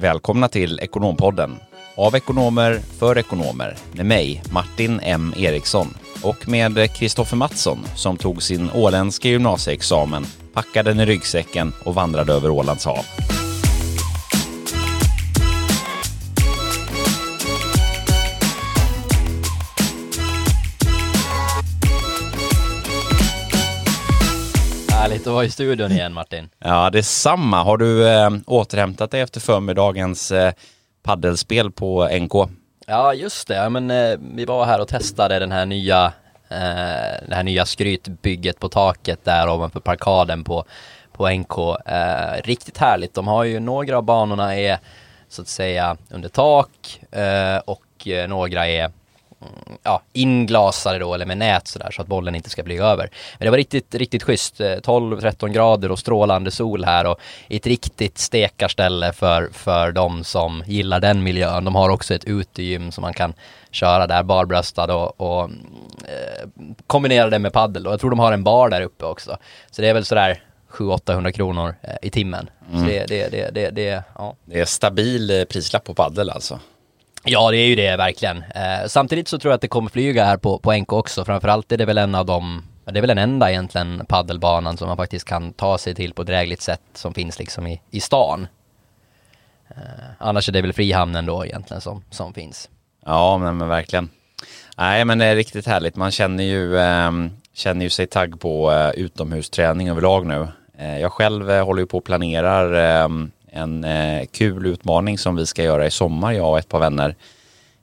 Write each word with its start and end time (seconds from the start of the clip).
Välkomna 0.00 0.48
till 0.48 0.80
Ekonompodden. 0.82 1.56
Av 1.96 2.16
ekonomer, 2.16 2.80
för 2.98 3.18
ekonomer. 3.18 3.76
Med 3.92 4.06
mig, 4.06 4.42
Martin 4.52 5.00
M 5.02 5.34
Eriksson. 5.36 5.86
Och 6.22 6.48
med 6.48 6.94
Kristoffer 6.94 7.36
Mattsson 7.36 7.78
som 7.96 8.16
tog 8.16 8.42
sin 8.42 8.70
åländska 8.74 9.28
gymnasieexamen, 9.28 10.26
packade 10.52 10.90
den 10.90 11.00
i 11.00 11.06
ryggsäcken 11.06 11.72
och 11.84 11.94
vandrade 11.94 12.32
över 12.32 12.50
Ålands 12.50 12.84
hav. 12.84 13.04
Härligt 25.20 25.28
att 25.28 25.34
vara 25.34 25.44
i 25.44 25.50
studion 25.50 25.92
igen 25.92 26.12
Martin. 26.12 26.48
Ja, 26.58 26.90
det 26.90 26.98
är 26.98 27.02
samma. 27.02 27.62
Har 27.62 27.76
du 27.76 28.08
eh, 28.08 28.30
återhämtat 28.46 29.10
dig 29.10 29.20
efter 29.20 29.40
förmiddagens 29.40 30.32
eh, 30.32 30.52
paddelspel 31.02 31.70
på 31.70 32.08
NK? 32.20 32.32
Ja, 32.86 33.14
just 33.14 33.48
det. 33.48 33.54
Ja, 33.54 33.68
men, 33.68 33.90
eh, 33.90 34.18
vi 34.34 34.44
var 34.44 34.64
här 34.64 34.80
och 34.80 34.88
testade 34.88 35.38
den 35.38 35.52
här 35.52 35.66
nya, 35.66 36.04
eh, 36.48 37.28
det 37.28 37.34
här 37.34 37.42
nya 37.42 37.66
skrytbygget 37.66 38.60
på 38.60 38.68
taket 38.68 39.24
där 39.24 39.48
ovanför 39.48 39.80
parkaden 39.80 40.44
på, 40.44 40.64
på 41.12 41.28
NK. 41.28 41.58
Eh, 41.86 42.42
riktigt 42.44 42.78
härligt. 42.78 43.14
De 43.14 43.28
har 43.28 43.44
ju 43.44 43.60
några 43.60 43.96
av 43.96 44.02
banorna 44.02 44.56
är 44.56 44.78
så 45.28 45.42
att 45.42 45.48
säga 45.48 45.96
under 46.10 46.28
tak 46.28 47.00
eh, 47.10 47.58
och 47.64 48.08
eh, 48.08 48.28
några 48.28 48.68
är 48.68 48.90
ja, 49.82 50.02
inglasade 50.12 50.98
då 50.98 51.14
eller 51.14 51.26
med 51.26 51.38
nät 51.38 51.68
sådär 51.68 51.90
så 51.90 52.02
att 52.02 52.08
bollen 52.08 52.34
inte 52.34 52.50
ska 52.50 52.62
bli 52.62 52.78
över. 52.78 53.10
Men 53.38 53.46
det 53.46 53.50
var 53.50 53.56
riktigt, 53.56 53.94
riktigt 53.94 54.22
schysst. 54.22 54.60
12-13 54.60 55.46
eh, 55.46 55.52
grader 55.52 55.90
och 55.90 55.98
strålande 55.98 56.50
sol 56.50 56.84
här 56.84 57.06
och 57.06 57.20
ett 57.48 57.66
riktigt 57.66 58.18
stekarställe 58.18 59.12
för, 59.12 59.48
för 59.52 59.92
de 59.92 60.24
som 60.24 60.62
gillar 60.66 61.00
den 61.00 61.22
miljön. 61.22 61.64
De 61.64 61.74
har 61.74 61.90
också 61.90 62.14
ett 62.14 62.24
utegym 62.24 62.92
som 62.92 63.02
man 63.02 63.14
kan 63.14 63.34
köra 63.70 64.06
där 64.06 64.22
barbröstad 64.22 64.94
och, 64.94 65.20
och 65.20 65.50
eh, 66.04 66.48
kombinera 66.86 67.30
det 67.30 67.38
med 67.38 67.52
paddel. 67.52 67.86
Och 67.86 67.92
jag 67.92 68.00
tror 68.00 68.10
de 68.10 68.18
har 68.18 68.32
en 68.32 68.44
bar 68.44 68.68
där 68.68 68.82
uppe 68.82 69.04
också. 69.04 69.36
Så 69.70 69.82
det 69.82 69.88
är 69.88 69.94
väl 69.94 70.04
sådär 70.04 70.42
700-800 70.70 71.30
kronor 71.30 71.74
eh, 71.82 71.94
i 72.02 72.10
timmen. 72.10 72.50
Mm. 72.70 72.80
Så 72.80 72.86
det, 72.86 73.06
det, 73.06 73.28
det, 73.28 73.50
det, 73.54 73.70
det, 73.70 74.02
ja. 74.14 74.34
det 74.44 74.60
är 74.60 74.64
stabil 74.64 75.30
eh, 75.30 75.44
prislapp 75.44 75.84
på 75.84 75.94
paddel 75.94 76.30
alltså. 76.30 76.60
Ja, 77.24 77.50
det 77.50 77.56
är 77.56 77.66
ju 77.66 77.74
det 77.74 77.96
verkligen. 77.96 78.36
Eh, 78.36 78.86
samtidigt 78.86 79.28
så 79.28 79.38
tror 79.38 79.50
jag 79.50 79.54
att 79.54 79.60
det 79.60 79.68
kommer 79.68 79.90
flyga 79.90 80.24
här 80.24 80.36
på, 80.36 80.58
på 80.58 80.72
NK 80.72 80.92
också. 80.92 81.24
Framförallt 81.24 81.72
är 81.72 81.76
det 81.76 81.84
väl 81.84 81.98
en 81.98 82.14
av 82.14 82.26
de, 82.26 82.62
det 82.84 82.98
är 82.98 83.00
väl 83.00 83.08
den 83.08 83.18
enda 83.18 83.50
egentligen 83.50 84.06
paddelbanan 84.08 84.76
som 84.76 84.88
man 84.88 84.96
faktiskt 84.96 85.24
kan 85.24 85.52
ta 85.52 85.78
sig 85.78 85.94
till 85.94 86.14
på 86.14 86.22
ett 86.22 86.28
drägligt 86.28 86.62
sätt 86.62 86.80
som 86.94 87.14
finns 87.14 87.38
liksom 87.38 87.66
i, 87.66 87.80
i 87.90 88.00
stan. 88.00 88.46
Eh, 89.68 89.76
annars 90.18 90.48
är 90.48 90.52
det 90.52 90.62
väl 90.62 90.72
Frihamnen 90.72 91.26
då 91.26 91.46
egentligen 91.46 91.80
som, 91.80 92.04
som 92.10 92.34
finns. 92.34 92.68
Ja, 93.06 93.38
men, 93.38 93.56
men 93.56 93.68
verkligen. 93.68 94.08
Nej, 94.76 95.04
men 95.04 95.18
det 95.18 95.24
är 95.24 95.36
riktigt 95.36 95.66
härligt. 95.66 95.96
Man 95.96 96.10
känner 96.10 96.44
ju, 96.44 96.78
eh, 96.78 97.10
känner 97.54 97.84
ju 97.84 97.90
sig 97.90 98.06
tagg 98.06 98.40
på 98.40 98.72
eh, 98.72 98.90
utomhusträning 98.90 99.88
överlag 99.88 100.26
nu. 100.26 100.48
Eh, 100.78 101.00
jag 101.00 101.12
själv 101.12 101.50
eh, 101.50 101.64
håller 101.64 101.82
ju 101.82 101.86
på 101.86 101.98
och 101.98 102.04
planerar 102.04 102.72
ehm, 102.74 103.30
en 103.52 103.84
eh, 103.84 104.26
kul 104.26 104.66
utmaning 104.66 105.18
som 105.18 105.36
vi 105.36 105.46
ska 105.46 105.62
göra 105.62 105.86
i 105.86 105.90
sommar, 105.90 106.32
jag 106.32 106.50
och 106.50 106.58
ett 106.58 106.68
par 106.68 106.80
vänner. 106.80 107.16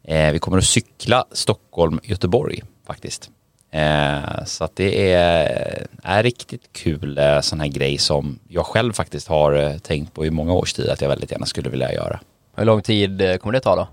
Eh, 0.04 0.32
vi 0.32 0.40
kommer 0.40 0.58
att 0.58 0.64
cykla 0.64 1.26
Stockholm-Göteborg 1.32 2.64
faktiskt. 2.88 3.30
Eh, 3.72 4.46
så 4.46 4.64
att 4.64 4.76
det 4.76 5.12
är, 5.14 5.88
är 6.04 6.24
riktigt 6.24 6.70
kul 6.72 7.18
eh, 7.18 7.42
sån 7.42 7.60
här 7.60 7.68
grej 7.68 7.98
som 7.98 8.40
jag 8.48 8.66
själv 8.66 8.94
faktiskt 8.94 9.28
har 9.28 9.54
eh, 9.54 9.78
tänkt 9.78 10.14
på 10.14 10.26
i 10.26 10.30
många 10.30 10.54
års 10.54 10.74
tid 10.74 10.90
att 10.90 11.02
jag 11.02 11.10
väldigt 11.10 11.32
gärna 11.32 11.46
skulle 11.46 11.70
vilja 11.70 11.94
göra. 11.94 12.20
Hur 12.56 12.66
lång 12.66 12.82
tid 12.82 13.22
eh, 13.22 13.38
kommer 13.38 13.54
det 13.54 13.60
ta 13.60 13.76
då? 13.76 13.88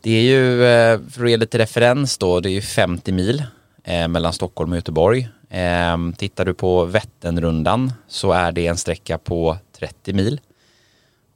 Det 0.00 0.10
är 0.10 0.22
ju, 0.22 0.64
eh, 0.64 1.00
för 1.10 1.24
att 1.24 1.30
ge 1.30 1.36
lite 1.36 1.58
referens 1.58 2.18
då, 2.18 2.40
det 2.40 2.48
är 2.48 2.52
ju 2.52 2.62
50 2.62 3.12
mil 3.12 3.44
mellan 4.08 4.32
Stockholm 4.32 4.72
och 4.72 4.76
Göteborg. 4.76 5.28
Tittar 6.16 6.44
du 6.44 6.54
på 6.54 6.84
Vätternrundan 6.84 7.92
så 8.08 8.32
är 8.32 8.52
det 8.52 8.66
en 8.66 8.76
sträcka 8.76 9.18
på 9.18 9.58
30 9.78 10.12
mil. 10.12 10.40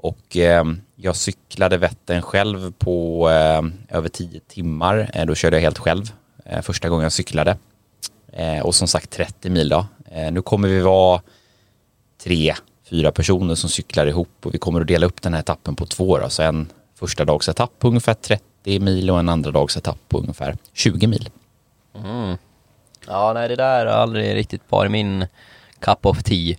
Och 0.05 0.37
eh, 0.37 0.65
jag 0.97 1.17
cyklade 1.17 1.77
Vättern 1.77 2.23
själv 2.23 2.73
på 2.73 3.29
eh, 3.31 3.97
över 3.97 4.09
tio 4.09 4.41
timmar. 4.41 5.11
Eh, 5.15 5.27
då 5.27 5.35
körde 5.35 5.57
jag 5.57 5.63
helt 5.63 5.79
själv 5.79 6.13
eh, 6.45 6.61
första 6.61 6.89
gången 6.89 7.03
jag 7.03 7.13
cyklade. 7.13 7.57
Eh, 8.33 8.59
och 8.59 8.75
som 8.75 8.89
sagt 8.89 9.11
30 9.11 9.51
mil 9.51 9.69
då. 9.69 9.87
Eh, 10.11 10.33
nu 10.33 10.43
kommer 10.43 10.69
vi 10.69 10.81
vara 10.81 11.21
tre, 12.23 12.55
fyra 12.91 13.13
personer 13.13 13.55
som 13.55 13.71
cyklar 13.71 14.07
ihop 14.07 14.29
och 14.43 14.55
vi 14.55 14.59
kommer 14.59 14.81
att 14.81 14.87
dela 14.87 15.07
upp 15.07 15.23
den 15.23 15.35
här 15.35 15.41
etappen 15.41 15.77
på 15.77 15.87
två. 15.87 16.19
Då. 16.19 16.29
Så 16.29 16.43
en 16.43 16.69
första 16.95 17.25
dags 17.25 17.49
etapp 17.49 17.73
på 17.79 17.89
ungefär 17.89 18.15
30 18.15 18.81
mil 18.81 19.11
och 19.11 19.19
en 19.19 19.29
andra 19.29 19.51
dags 19.51 19.77
etapp 19.77 19.99
på 20.09 20.19
ungefär 20.19 20.57
20 20.73 21.07
mil. 21.07 21.29
Mm. 21.95 22.37
Ja, 23.07 23.33
nej 23.33 23.49
det 23.49 23.57
där 23.57 23.87
har 23.87 23.93
aldrig 23.93 24.35
riktigt 24.35 24.63
varit 24.69 24.91
min 24.91 25.27
cup 25.79 26.07
of 26.07 26.23
tea. 26.23 26.57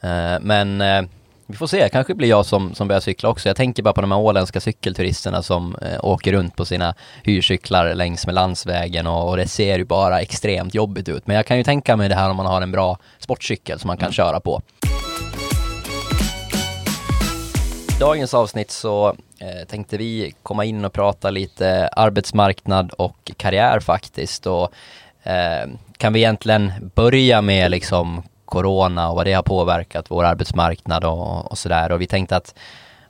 Eh, 0.00 0.40
men 0.40 0.80
eh, 0.80 1.02
vi 1.48 1.56
får 1.56 1.66
se, 1.66 1.88
kanske 1.88 2.14
blir 2.14 2.28
jag 2.28 2.46
som, 2.46 2.74
som 2.74 2.88
börjar 2.88 3.00
cykla 3.00 3.28
också. 3.28 3.48
Jag 3.48 3.56
tänker 3.56 3.82
bara 3.82 3.94
på 3.94 4.00
de 4.00 4.12
här 4.12 4.18
åländska 4.18 4.60
cykelturisterna 4.60 5.42
som 5.42 5.76
eh, 5.82 6.04
åker 6.04 6.32
runt 6.32 6.56
på 6.56 6.64
sina 6.64 6.94
hyrcyklar 7.22 7.94
längs 7.94 8.26
med 8.26 8.34
landsvägen 8.34 9.06
och, 9.06 9.28
och, 9.28 9.36
det 9.36 9.48
ser 9.48 9.78
ju 9.78 9.84
bara 9.84 10.20
extremt 10.20 10.74
jobbigt 10.74 11.08
ut. 11.08 11.26
Men 11.26 11.36
jag 11.36 11.46
kan 11.46 11.56
ju 11.56 11.64
tänka 11.64 11.96
mig 11.96 12.08
det 12.08 12.14
här 12.14 12.30
om 12.30 12.36
man 12.36 12.46
har 12.46 12.62
en 12.62 12.72
bra 12.72 12.98
sportcykel 13.18 13.78
som 13.78 13.88
man 13.88 13.96
kan 13.96 14.06
mm. 14.06 14.12
köra 14.12 14.40
på. 14.40 14.62
I 17.96 18.00
dagens 18.00 18.34
avsnitt 18.34 18.70
så 18.70 19.08
eh, 19.38 19.66
tänkte 19.68 19.96
vi 19.96 20.34
komma 20.42 20.64
in 20.64 20.84
och 20.84 20.92
prata 20.92 21.30
lite 21.30 21.88
arbetsmarknad 21.88 22.90
och 22.90 23.32
karriär 23.36 23.80
faktiskt. 23.80 24.46
Och, 24.46 24.72
eh, 25.22 25.68
kan 25.96 26.12
vi 26.12 26.20
egentligen 26.20 26.72
börja 26.94 27.42
med 27.42 27.70
liksom 27.70 28.22
corona 28.46 29.08
och 29.10 29.16
vad 29.16 29.26
det 29.26 29.32
har 29.32 29.42
påverkat 29.42 30.10
vår 30.10 30.24
arbetsmarknad 30.24 31.04
och, 31.04 31.50
och 31.50 31.58
sådär. 31.58 31.92
Och 31.92 32.00
vi 32.00 32.06
tänkte 32.06 32.36
att 32.36 32.54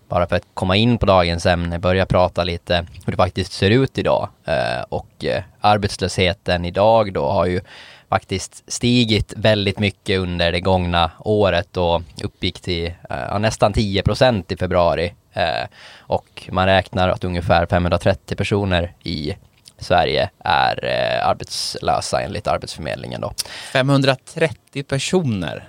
bara 0.08 0.26
för 0.26 0.36
att 0.36 0.46
komma 0.54 0.76
in 0.76 0.98
på 0.98 1.06
dagens 1.06 1.46
ämne, 1.46 1.78
börja 1.78 2.06
prata 2.06 2.44
lite 2.44 2.86
hur 3.04 3.10
det 3.12 3.16
faktiskt 3.16 3.52
ser 3.52 3.70
ut 3.70 3.98
idag. 3.98 4.28
Eh, 4.44 4.82
och 4.88 5.24
eh, 5.24 5.42
arbetslösheten 5.60 6.64
idag 6.64 7.12
då 7.12 7.28
har 7.28 7.46
ju 7.46 7.60
faktiskt 8.08 8.72
stigit 8.72 9.32
väldigt 9.36 9.78
mycket 9.78 10.18
under 10.18 10.52
det 10.52 10.60
gångna 10.60 11.10
året 11.18 11.76
och 11.76 12.02
uppgick 12.24 12.60
till 12.60 12.92
eh, 13.10 13.38
nästan 13.38 13.72
10 13.72 14.02
procent 14.02 14.52
i 14.52 14.56
februari. 14.56 15.12
Eh, 15.32 15.68
och 15.98 16.48
man 16.52 16.66
räknar 16.66 17.08
att 17.08 17.24
ungefär 17.24 17.66
530 17.66 18.36
personer 18.36 18.92
i 19.02 19.36
Sverige 19.78 20.30
är 20.44 20.84
eh, 20.84 21.28
arbetslösa 21.28 22.20
enligt 22.20 22.46
Arbetsförmedlingen 22.46 23.20
då. 23.20 23.32
530 23.72 24.82
personer. 24.82 25.68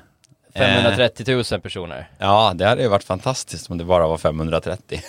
530 0.56 1.44
000 1.52 1.62
personer. 1.62 2.10
Ja, 2.20 2.52
det 2.56 2.66
hade 2.66 2.82
ju 2.82 2.88
varit 2.88 3.04
fantastiskt 3.04 3.70
om 3.70 3.78
det 3.78 3.84
bara 3.84 4.08
var 4.08 4.18
530. 4.18 5.02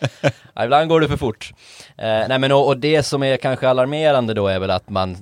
ja, 0.54 0.64
ibland 0.64 0.88
går 0.88 1.00
det 1.00 1.08
för 1.08 1.16
fort. 1.16 1.52
Eh, 1.96 2.28
nej 2.28 2.38
men 2.38 2.52
och, 2.52 2.66
och, 2.66 2.78
det 2.78 3.02
som 3.02 3.22
är 3.22 3.36
kanske 3.36 3.68
alarmerande 3.68 4.34
då 4.34 4.46
är 4.46 4.58
väl 4.58 4.70
att 4.70 4.90
man, 4.90 5.16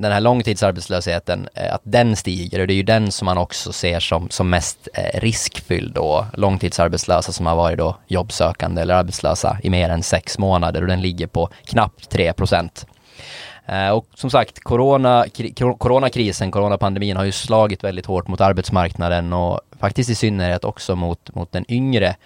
den 0.00 0.12
här 0.12 0.20
långtidsarbetslösheten, 0.20 1.48
eh, 1.54 1.74
att 1.74 1.82
den 1.84 2.16
stiger 2.16 2.60
och 2.60 2.66
det 2.66 2.72
är 2.72 2.76
ju 2.76 2.82
den 2.82 3.12
som 3.12 3.26
man 3.26 3.38
också 3.38 3.72
ser 3.72 4.00
som, 4.00 4.30
som 4.30 4.50
mest 4.50 4.88
eh, 4.94 5.20
riskfylld 5.20 5.94
då. 5.94 6.26
Långtidsarbetslösa 6.32 7.32
som 7.32 7.46
har 7.46 7.56
varit 7.56 7.78
då 7.78 7.96
jobbsökande 8.06 8.82
eller 8.82 8.94
arbetslösa 8.94 9.58
i 9.62 9.70
mer 9.70 9.88
än 9.88 10.02
sex 10.02 10.38
månader 10.38 10.82
och 10.82 10.88
den 10.88 11.02
ligger 11.02 11.26
på 11.26 11.48
knappt 11.64 12.10
3 12.10 12.32
procent. 12.32 12.86
Eh, 13.66 13.90
och 13.90 14.06
som 14.14 14.30
sagt, 14.30 14.60
corona, 14.60 15.26
coronakrisen, 15.78 16.50
coronapandemin 16.50 17.16
har 17.16 17.24
ju 17.24 17.32
slagit 17.32 17.84
väldigt 17.84 18.06
hårt 18.06 18.28
mot 18.28 18.40
arbetsmarknaden 18.40 19.32
och 19.32 19.60
faktiskt 19.80 20.10
i 20.10 20.14
synnerhet 20.14 20.64
också 20.64 20.96
mot, 20.96 21.34
mot 21.34 21.52
den 21.52 21.64
yngre 21.68 22.16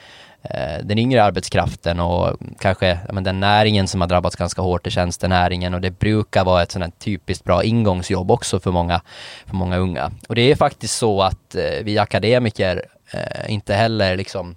Eh, 0.43 0.84
den 0.84 0.99
yngre 0.99 1.25
arbetskraften 1.25 2.01
och 2.01 2.36
kanske 2.59 2.98
men, 3.12 3.24
den 3.24 3.41
näringen 3.41 3.89
som 3.89 4.01
har 4.01 4.09
drabbats 4.09 4.36
ganska 4.36 4.62
hårt 4.62 4.86
i 4.86 4.91
tjänstenäringen 4.91 5.74
och 5.74 5.80
det 5.80 5.91
brukar 5.91 6.45
vara 6.45 6.62
ett 6.62 6.72
sånt 6.72 6.84
här 6.84 6.92
typiskt 6.98 7.45
bra 7.45 7.65
ingångsjobb 7.65 8.30
också 8.30 8.60
för 8.60 8.71
många, 8.71 9.01
för 9.47 9.57
många 9.57 9.77
unga. 9.77 10.12
Och 10.28 10.34
det 10.34 10.51
är 10.51 10.57
faktiskt 10.57 10.98
så 10.98 11.22
att 11.22 11.54
eh, 11.54 11.84
vi 11.84 11.98
akademiker 11.98 12.84
eh, 13.12 13.53
inte 13.53 13.74
heller 13.74 14.16
liksom 14.16 14.57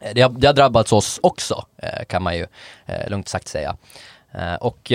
eh, 0.00 0.10
det 0.14 0.20
har, 0.20 0.30
det 0.30 0.46
har 0.46 0.54
drabbats 0.54 0.92
oss 0.92 1.20
också, 1.22 1.64
eh, 1.76 2.04
kan 2.04 2.22
man 2.22 2.36
ju 2.36 2.46
lugnt 3.06 3.28
sagt 3.28 3.48
säga. 3.48 3.76
och 4.60 4.92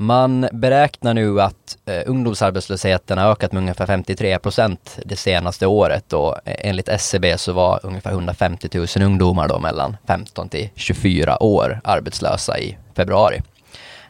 man 0.00 0.48
beräknar 0.52 1.14
nu 1.14 1.40
att 1.40 1.78
eh, 1.86 2.02
ungdomsarbetslösheten 2.06 3.18
har 3.18 3.30
ökat 3.30 3.52
med 3.52 3.60
ungefär 3.60 3.86
53 3.86 4.38
procent 4.38 4.98
det 5.04 5.16
senaste 5.16 5.66
året 5.66 6.12
och 6.12 6.34
eh, 6.48 6.54
enligt 6.58 6.88
SCB 6.88 7.38
så 7.38 7.52
var 7.52 7.80
ungefär 7.82 8.10
150 8.10 8.68
000 8.74 8.86
ungdomar 9.02 9.48
då 9.48 9.58
mellan 9.58 9.96
15 10.06 10.48
till 10.48 10.68
24 10.74 11.42
år 11.42 11.80
arbetslösa 11.84 12.58
i 12.58 12.78
februari. 12.96 13.42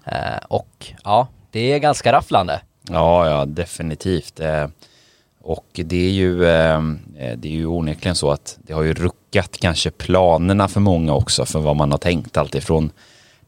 Eh, 0.04 0.38
och 0.48 0.92
ja, 1.04 1.28
det 1.50 1.72
är 1.72 1.78
ganska 1.78 2.12
rafflande. 2.12 2.60
Ja, 2.88 3.28
ja, 3.28 3.44
definitivt. 3.44 4.40
Eh, 4.40 4.66
Och 5.42 5.66
det 5.84 6.06
är 6.06 6.10
ju, 6.10 6.44
eh, 6.44 6.74
eh, 7.18 7.36
det 7.36 7.48
är 7.48 7.52
ju 7.52 7.66
onekligen 7.66 8.14
så 8.16 8.30
att 8.30 8.58
det 8.62 8.72
har 8.72 8.82
ju 8.82 8.94
ruckat 8.94 9.56
kanske 9.60 9.90
planerna 9.90 10.68
för 10.68 10.80
många 10.80 11.14
också 11.14 11.44
för 11.44 11.58
vad 11.60 11.76
man 11.76 11.90
har 11.90 11.98
tänkt 11.98 12.36
alltifrån 12.36 12.90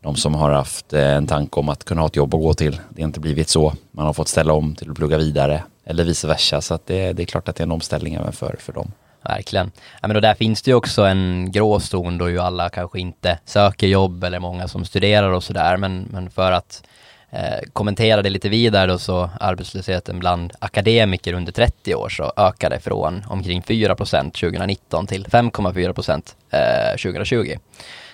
de 0.03 0.17
som 0.17 0.35
har 0.35 0.51
haft 0.51 0.93
eh, 0.93 1.17
en 1.17 1.27
tanke 1.27 1.61
om 1.61 1.69
att 1.69 1.85
kunna 1.85 2.01
ha 2.01 2.07
ett 2.07 2.17
jobb 2.17 2.35
att 2.35 2.41
gå 2.41 2.55
till. 2.55 2.81
Det 2.91 3.03
har 3.03 3.07
inte 3.07 3.21
blivit 3.21 3.49
så. 3.49 3.75
Man 3.91 4.07
har 4.07 4.13
fått 4.13 4.29
ställa 4.29 4.53
om 4.53 4.75
till 4.75 4.91
att 4.91 4.97
plugga 4.97 5.19
vidare 5.19 5.63
eller 5.85 6.05
vice 6.05 6.29
versa. 6.29 6.61
Så 6.61 6.75
att 6.75 6.87
det, 6.87 7.13
det 7.13 7.23
är 7.23 7.27
klart 7.27 7.49
att 7.49 7.57
det 7.57 7.63
är 7.63 7.67
en 7.67 7.73
omställning 7.73 8.15
även 8.15 8.33
för, 8.33 8.57
för 8.59 8.73
dem. 8.73 8.93
Verkligen. 9.23 9.71
Ja, 10.01 10.09
men 10.09 10.15
då 10.15 10.21
där 10.21 10.35
finns 10.35 10.63
det 10.63 10.71
ju 10.71 10.75
också 10.75 11.03
en 11.03 11.53
gråzon 11.53 12.19
då 12.19 12.31
ju 12.31 12.39
alla 12.39 12.69
kanske 12.69 13.01
inte 13.01 13.39
söker 13.45 13.87
jobb 13.87 14.25
eller 14.25 14.39
många 14.39 14.69
som 14.69 14.85
studerar 14.85 15.31
och 15.31 15.45
sådär. 15.45 15.77
Men, 15.77 16.09
men 16.11 16.31
för 16.31 16.53
att 16.53 16.83
eh, 17.31 17.69
kommentera 17.73 18.23
det 18.23 18.31
lite 18.31 18.49
vidare 18.49 18.87
då 18.87 18.99
så 18.99 19.31
arbetslösheten 19.41 20.19
bland 20.19 20.53
akademiker 20.59 21.33
under 21.33 21.53
30 21.53 21.95
år 21.95 22.09
så 22.09 22.33
ökade 22.37 22.81
från 22.81 23.23
omkring 23.29 23.63
4% 23.63 24.31
2019 24.31 25.07
till 25.07 25.27
5,4 25.27 26.23
eh, 26.51 26.91
2020. 26.91 27.57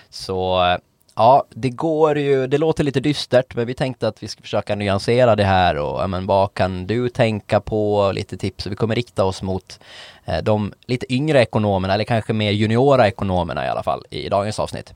Så 0.09 0.65
eh, 0.65 0.77
Ja, 1.19 1.43
det 1.49 1.69
går 1.69 2.17
ju, 2.17 2.47
det 2.47 2.57
låter 2.57 2.83
lite 2.83 2.99
dystert 2.99 3.55
men 3.55 3.67
vi 3.67 3.73
tänkte 3.73 4.07
att 4.07 4.23
vi 4.23 4.27
ska 4.27 4.41
försöka 4.41 4.75
nyansera 4.75 5.35
det 5.35 5.43
här 5.43 5.75
och 5.75 6.01
ja, 6.01 6.07
men 6.07 6.25
vad 6.25 6.53
kan 6.53 6.87
du 6.87 7.09
tänka 7.09 7.59
på, 7.59 8.11
lite 8.11 8.37
tips. 8.37 8.67
Vi 8.67 8.75
kommer 8.75 8.95
rikta 8.95 9.23
oss 9.23 9.41
mot 9.41 9.79
eh, 10.25 10.37
de 10.43 10.73
lite 10.85 11.13
yngre 11.13 11.41
ekonomerna 11.41 11.93
eller 11.93 12.03
kanske 12.03 12.33
mer 12.33 12.51
juniora 12.51 13.07
ekonomerna 13.07 13.65
i 13.65 13.69
alla 13.69 13.83
fall 13.83 14.03
i 14.09 14.29
dagens 14.29 14.59
avsnitt. 14.59 14.93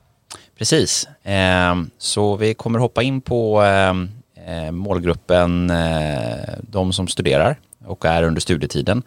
Precis, 0.58 1.08
eh, 1.22 1.74
så 1.98 2.36
vi 2.36 2.54
kommer 2.54 2.78
hoppa 2.78 3.02
in 3.02 3.20
på 3.20 3.60
ehm, 3.60 4.10
eh, 4.46 4.70
målgruppen 4.70 5.70
eh, 5.70 6.54
de 6.62 6.92
som 6.92 7.08
studerar 7.08 7.56
och 7.86 8.04
är 8.04 8.22
under 8.22 8.40
studietiden 8.40 9.02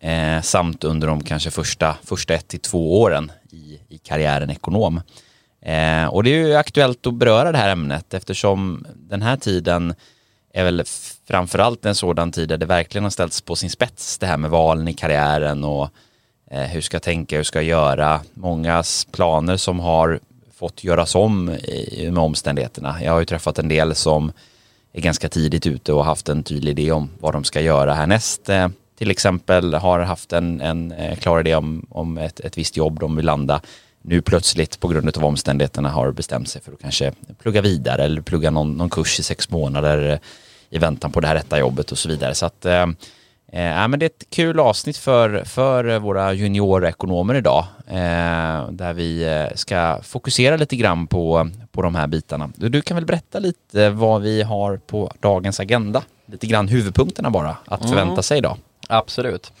eh, 0.00 0.40
samt 0.40 0.84
under 0.84 1.08
de 1.08 1.24
kanske 1.24 1.50
första, 1.50 1.96
första 2.04 2.34
ett 2.34 2.48
till 2.48 2.60
två 2.60 3.00
åren 3.00 3.32
i, 3.50 3.80
i 3.88 3.98
karriären 3.98 4.50
ekonom. 4.50 5.00
Eh, 5.62 6.06
och 6.06 6.24
det 6.24 6.30
är 6.30 6.46
ju 6.46 6.54
aktuellt 6.54 7.06
att 7.06 7.14
beröra 7.14 7.52
det 7.52 7.58
här 7.58 7.68
ämnet 7.68 8.14
eftersom 8.14 8.86
den 8.94 9.22
här 9.22 9.36
tiden 9.36 9.94
är 10.54 10.64
väl 10.64 10.84
framförallt 11.28 11.86
en 11.86 11.94
sådan 11.94 12.32
tid 12.32 12.48
där 12.48 12.58
det 12.58 12.66
verkligen 12.66 13.04
har 13.04 13.10
ställts 13.10 13.40
på 13.40 13.56
sin 13.56 13.70
spets 13.70 14.18
det 14.18 14.26
här 14.26 14.36
med 14.36 14.50
valen 14.50 14.88
i 14.88 14.94
karriären 14.94 15.64
och 15.64 15.88
eh, 16.50 16.62
hur 16.62 16.80
ska 16.80 16.94
jag 16.94 17.02
tänka, 17.02 17.36
hur 17.36 17.42
ska 17.42 17.58
jag 17.58 17.68
göra? 17.68 18.20
Mångas 18.34 19.04
planer 19.12 19.56
som 19.56 19.80
har 19.80 20.20
fått 20.54 20.84
göras 20.84 21.14
om 21.14 21.50
i, 21.50 22.08
med 22.12 22.22
omständigheterna. 22.22 22.96
Jag 23.02 23.12
har 23.12 23.18
ju 23.18 23.24
träffat 23.24 23.58
en 23.58 23.68
del 23.68 23.94
som 23.94 24.32
är 24.92 25.00
ganska 25.00 25.28
tidigt 25.28 25.66
ute 25.66 25.92
och 25.92 26.04
haft 26.04 26.28
en 26.28 26.42
tydlig 26.42 26.78
idé 26.78 26.92
om 26.92 27.10
vad 27.20 27.32
de 27.34 27.44
ska 27.44 27.60
göra 27.60 27.94
härnäst. 27.94 28.48
Eh, 28.48 28.68
till 28.98 29.10
exempel 29.10 29.74
har 29.74 30.00
haft 30.00 30.32
en, 30.32 30.60
en 30.60 30.92
eh, 30.92 31.16
klar 31.16 31.40
idé 31.40 31.54
om, 31.54 31.86
om 31.90 32.18
ett, 32.18 32.40
ett 32.40 32.58
visst 32.58 32.76
jobb 32.76 33.00
de 33.00 33.16
vill 33.16 33.26
landa 33.26 33.60
nu 34.02 34.22
plötsligt 34.22 34.80
på 34.80 34.88
grund 34.88 35.16
av 35.16 35.24
omständigheterna 35.24 35.88
har 35.88 36.12
bestämt 36.12 36.48
sig 36.48 36.62
för 36.62 36.72
att 36.72 36.80
kanske 36.80 37.12
plugga 37.42 37.60
vidare 37.60 38.04
eller 38.04 38.20
plugga 38.20 38.50
någon, 38.50 38.76
någon 38.76 38.90
kurs 38.90 39.20
i 39.20 39.22
sex 39.22 39.50
månader 39.50 40.10
eh, 40.10 40.18
i 40.70 40.78
väntan 40.78 41.12
på 41.12 41.20
det 41.20 41.26
här 41.26 41.34
rätta 41.34 41.58
jobbet 41.58 41.92
och 41.92 41.98
så 41.98 42.08
vidare. 42.08 42.34
Så 42.34 42.46
att, 42.46 42.64
eh, 42.64 42.82
eh, 43.52 43.88
men 43.88 43.98
det 43.98 44.04
är 44.04 44.10
ett 44.10 44.26
kul 44.30 44.60
avsnitt 44.60 44.96
för, 44.96 45.44
för 45.44 45.98
våra 45.98 46.32
juniorekonomer 46.32 47.34
idag 47.34 47.64
eh, 47.86 48.70
där 48.70 48.92
vi 48.92 49.24
eh, 49.24 49.56
ska 49.56 49.98
fokusera 50.02 50.56
lite 50.56 50.76
grann 50.76 51.06
på, 51.06 51.50
på 51.72 51.82
de 51.82 51.94
här 51.94 52.06
bitarna. 52.06 52.50
Du, 52.56 52.68
du 52.68 52.82
kan 52.82 52.94
väl 52.94 53.06
berätta 53.06 53.38
lite 53.38 53.90
vad 53.90 54.22
vi 54.22 54.42
har 54.42 54.76
på 54.76 55.12
dagens 55.20 55.60
agenda? 55.60 56.02
Lite 56.26 56.46
grann 56.46 56.68
huvudpunkterna 56.68 57.30
bara 57.30 57.56
att 57.64 57.80
mm. 57.80 57.92
förvänta 57.92 58.22
sig 58.22 58.38
idag. 58.38 58.56
Absolut. 58.88 59.52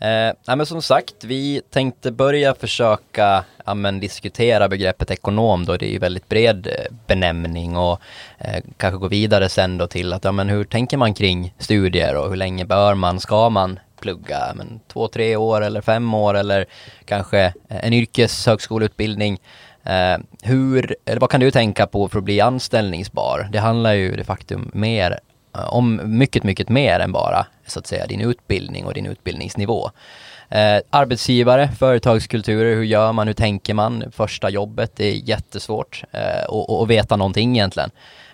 Eh, 0.00 0.34
ja, 0.46 0.56
men 0.56 0.66
som 0.66 0.82
sagt, 0.82 1.24
vi 1.24 1.62
tänkte 1.70 2.10
börja 2.10 2.54
försöka 2.54 3.44
ja, 3.66 3.74
men, 3.74 4.00
diskutera 4.00 4.68
begreppet 4.68 5.10
ekonom 5.10 5.66
då, 5.66 5.76
det 5.76 5.86
är 5.86 5.92
ju 5.92 5.98
väldigt 5.98 6.28
bred 6.28 6.66
eh, 6.66 6.94
benämning 7.06 7.76
och 7.76 8.00
eh, 8.38 8.62
kanske 8.76 8.98
gå 8.98 9.08
vidare 9.08 9.48
sen 9.48 9.78
då 9.78 9.86
till 9.86 10.12
att 10.12 10.24
ja, 10.24 10.32
men, 10.32 10.48
hur 10.48 10.64
tänker 10.64 10.96
man 10.96 11.14
kring 11.14 11.54
studier 11.58 12.16
och 12.16 12.28
hur 12.28 12.36
länge 12.36 12.64
bör 12.64 12.94
man, 12.94 13.20
ska 13.20 13.48
man 13.48 13.78
plugga, 14.00 14.52
men, 14.54 14.80
två, 14.88 15.08
tre 15.08 15.36
år 15.36 15.64
eller 15.64 15.80
fem 15.80 16.14
år 16.14 16.34
eller 16.34 16.66
kanske 17.04 17.40
eh, 17.40 17.52
en 17.68 17.92
yrkeshögskoleutbildning. 17.92 19.40
Eh, 19.84 20.18
hur, 20.42 20.96
eller 21.04 21.20
vad 21.20 21.30
kan 21.30 21.40
du 21.40 21.50
tänka 21.50 21.86
på 21.86 22.08
för 22.08 22.18
att 22.18 22.24
bli 22.24 22.40
anställningsbar? 22.40 23.48
Det 23.52 23.58
handlar 23.58 23.92
ju 23.92 24.16
de 24.16 24.24
facto 24.24 24.60
mer 24.72 25.20
Eh, 25.56 25.74
om 25.74 26.00
mycket, 26.04 26.44
mycket 26.44 26.68
mer 26.68 27.00
än 27.00 27.12
bara 27.12 27.46
så 27.66 27.78
att 27.78 27.86
säga 27.86 28.06
din 28.06 28.20
utbildning 28.20 28.86
och 28.86 28.94
din 28.94 29.06
utbildningsnivå. 29.06 29.90
Eh, 30.48 30.80
arbetsgivare, 30.90 31.68
företagskulturer, 31.68 32.74
hur 32.74 32.82
gör 32.82 33.12
man, 33.12 33.26
hur 33.26 33.34
tänker 33.34 33.74
man? 33.74 34.04
Första 34.12 34.50
jobbet 34.50 34.92
det 34.96 35.04
är 35.04 35.14
jättesvårt 35.14 36.04
eh, 36.12 36.44
och, 36.48 36.80
och 36.80 36.90
veta 36.90 37.16
någonting 37.16 37.56
egentligen. 37.56 37.90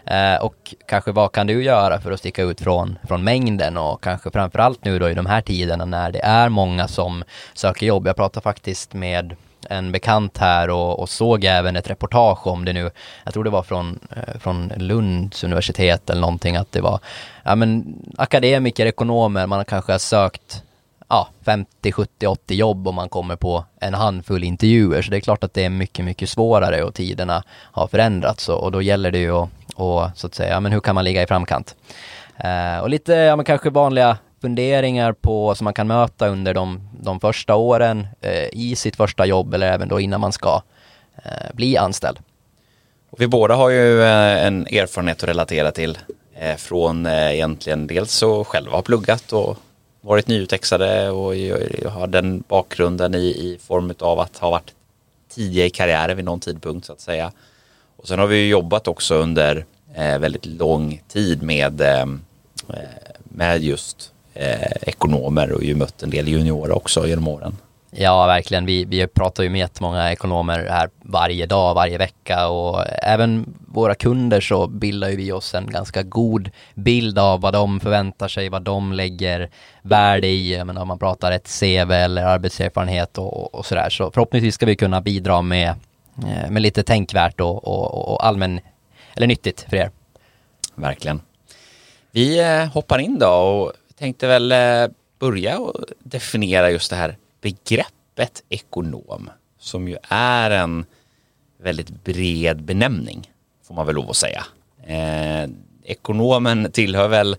Eh, 0.06 0.36
och 0.36 0.74
kanske 0.88 1.12
vad 1.12 1.32
kan 1.32 1.46
du 1.46 1.64
göra 1.64 2.00
för 2.00 2.12
att 2.12 2.18
sticka 2.18 2.42
ut 2.42 2.60
från, 2.60 2.98
från 3.08 3.24
mängden 3.24 3.76
och 3.76 4.02
kanske 4.02 4.30
framförallt 4.30 4.84
nu 4.84 4.98
då 4.98 5.10
i 5.10 5.14
de 5.14 5.26
här 5.26 5.40
tiderna 5.40 5.84
när 5.84 6.12
det 6.12 6.24
är 6.24 6.48
många 6.48 6.88
som 6.88 7.24
söker 7.54 7.86
jobb. 7.86 8.06
Jag 8.06 8.16
pratar 8.16 8.40
faktiskt 8.40 8.94
med 8.94 9.36
en 9.70 9.92
bekant 9.92 10.38
här 10.38 10.70
och, 10.70 11.00
och, 11.00 11.08
såg 11.08 11.44
även 11.44 11.76
ett 11.76 11.90
reportage 11.90 12.46
om 12.46 12.64
det 12.64 12.72
nu. 12.72 12.90
Jag 13.24 13.34
tror 13.34 13.44
det 13.44 13.50
var 13.50 13.62
från, 13.62 13.98
eh, 14.16 14.38
från 14.38 14.72
Lunds 14.76 15.44
universitet 15.44 16.10
eller 16.10 16.20
någonting 16.20 16.56
att 16.56 16.72
det 16.72 16.80
var 16.80 17.00
ja, 17.44 17.54
men, 17.54 17.96
akademiker, 18.18 18.86
ekonomer, 18.86 19.46
man 19.46 19.64
kanske 19.64 19.92
har 19.92 19.98
sökt 19.98 20.62
ja, 21.08 21.28
50, 21.44 21.92
70, 21.92 22.26
80 22.26 22.54
jobb 22.54 22.88
och 22.88 22.94
man 22.94 23.08
kommer 23.08 23.36
på 23.36 23.64
en 23.80 23.94
handfull 23.94 24.44
intervjuer. 24.44 25.02
Så 25.02 25.10
det 25.10 25.16
är 25.16 25.20
klart 25.20 25.44
att 25.44 25.54
det 25.54 25.64
är 25.64 25.70
mycket, 25.70 26.04
mycket 26.04 26.28
svårare 26.28 26.82
och 26.82 26.94
tiderna 26.94 27.42
har 27.48 27.86
förändrats 27.86 28.48
och, 28.48 28.62
och 28.62 28.72
då 28.72 28.82
gäller 28.82 29.10
det 29.10 29.18
ju 29.18 29.36
att, 29.36 29.48
och, 29.74 30.10
så 30.14 30.26
att 30.26 30.34
säga, 30.34 30.52
ja, 30.52 30.60
men 30.60 30.72
hur 30.72 30.80
kan 30.80 30.94
man 30.94 31.04
ligga 31.04 31.22
i 31.22 31.26
framkant? 31.26 31.76
Uh, 32.44 32.78
och 32.78 32.90
lite, 32.90 33.12
ja 33.12 33.36
men 33.36 33.44
kanske 33.44 33.70
vanliga 33.70 34.18
funderingar 34.40 35.12
på 35.12 35.54
som 35.54 35.64
man 35.64 35.74
kan 35.74 35.86
möta 35.86 36.28
under 36.28 36.54
de, 36.54 36.88
de 37.00 37.20
första 37.20 37.54
åren 37.54 38.06
eh, 38.20 38.48
i 38.52 38.76
sitt 38.76 38.96
första 38.96 39.26
jobb 39.26 39.54
eller 39.54 39.72
även 39.72 39.88
då 39.88 40.00
innan 40.00 40.20
man 40.20 40.32
ska 40.32 40.62
eh, 41.24 41.54
bli 41.54 41.76
anställd. 41.76 42.18
Vi 43.18 43.26
båda 43.26 43.54
har 43.54 43.70
ju 43.70 44.02
eh, 44.02 44.46
en 44.46 44.66
erfarenhet 44.66 45.22
att 45.22 45.28
relatera 45.28 45.72
till 45.72 45.98
eh, 46.34 46.56
från 46.56 47.06
eh, 47.06 47.34
egentligen 47.34 47.86
dels 47.86 48.12
så 48.12 48.44
själva 48.44 48.72
har 48.72 48.82
pluggat 48.82 49.32
och 49.32 49.58
varit 50.00 50.28
nyutexade 50.28 51.10
och 51.10 51.34
har 51.92 52.06
den 52.06 52.44
bakgrunden 52.48 53.14
i, 53.14 53.26
i 53.26 53.58
form 53.60 53.94
av 54.00 54.20
att 54.20 54.38
ha 54.38 54.50
varit 54.50 54.74
tidiga 55.28 55.66
i 55.66 55.70
karriären 55.70 56.16
vid 56.16 56.24
någon 56.24 56.40
tidpunkt 56.40 56.86
så 56.86 56.92
att 56.92 57.00
säga. 57.00 57.32
Och 57.96 58.08
sen 58.08 58.18
har 58.18 58.26
vi 58.26 58.48
jobbat 58.48 58.88
också 58.88 59.14
under 59.14 59.64
eh, 59.94 60.18
väldigt 60.18 60.46
lång 60.46 61.02
tid 61.08 61.42
med, 61.42 61.80
eh, 61.80 62.00
eh 62.00 62.06
med 63.24 63.62
just 63.62 64.12
eh, 64.36 64.72
ekonomer 64.82 65.52
och 65.52 65.62
ju 65.62 65.74
mött 65.74 66.02
en 66.02 66.10
del 66.10 66.28
juniorer 66.28 66.76
också 66.76 67.06
genom 67.06 67.28
åren. 67.28 67.56
Ja, 67.90 68.26
verkligen. 68.26 68.66
Vi, 68.66 68.84
vi 68.84 69.06
pratar 69.06 69.42
ju 69.42 69.50
med 69.50 69.58
jättemånga 69.58 70.12
ekonomer 70.12 70.66
här 70.70 70.90
varje 71.02 71.46
dag, 71.46 71.74
varje 71.74 71.98
vecka 71.98 72.48
och 72.48 72.84
även 73.02 73.54
våra 73.68 73.94
kunder 73.94 74.40
så 74.40 74.66
bildar 74.66 75.08
ju 75.08 75.16
vi 75.16 75.32
oss 75.32 75.54
en 75.54 75.70
ganska 75.70 76.02
god 76.02 76.50
bild 76.74 77.18
av 77.18 77.40
vad 77.40 77.52
de 77.52 77.80
förväntar 77.80 78.28
sig, 78.28 78.48
vad 78.48 78.62
de 78.62 78.92
lägger 78.92 79.50
värde 79.82 80.26
i, 80.26 80.64
men 80.64 80.78
om 80.78 80.88
man 80.88 80.98
pratar 80.98 81.32
ett 81.32 81.60
CV 81.60 81.92
eller 81.92 82.24
arbetserfarenhet 82.24 83.18
och, 83.18 83.54
och 83.54 83.66
sådär. 83.66 83.90
Så 83.90 84.10
förhoppningsvis 84.10 84.54
ska 84.54 84.66
vi 84.66 84.76
kunna 84.76 85.00
bidra 85.00 85.42
med, 85.42 85.68
eh, 86.18 86.50
med 86.50 86.62
lite 86.62 86.82
tänkvärt 86.82 87.40
och, 87.40 87.64
och, 87.68 88.12
och 88.12 88.26
allmän, 88.26 88.60
eller 89.16 89.26
nyttigt 89.26 89.66
för 89.70 89.76
er. 89.76 89.90
Verkligen. 90.74 91.20
Vi 92.10 92.40
eh, 92.40 92.72
hoppar 92.72 92.98
in 92.98 93.18
då 93.18 93.28
och 93.28 93.72
tänkte 93.98 94.26
väl 94.26 94.52
eh, 94.52 94.88
börja 95.18 95.58
och 95.58 95.84
definiera 95.98 96.70
just 96.70 96.90
det 96.90 96.96
här 96.96 97.16
begreppet 97.40 98.42
ekonom 98.48 99.30
som 99.58 99.88
ju 99.88 99.96
är 100.08 100.50
en 100.50 100.84
väldigt 101.58 102.04
bred 102.04 102.62
benämning 102.62 103.30
får 103.62 103.74
man 103.74 103.86
väl 103.86 103.94
lov 103.94 104.10
att 104.10 104.16
säga. 104.16 104.44
Eh, 104.86 105.50
ekonomen 105.84 106.72
tillhör 106.72 107.08
väl 107.08 107.36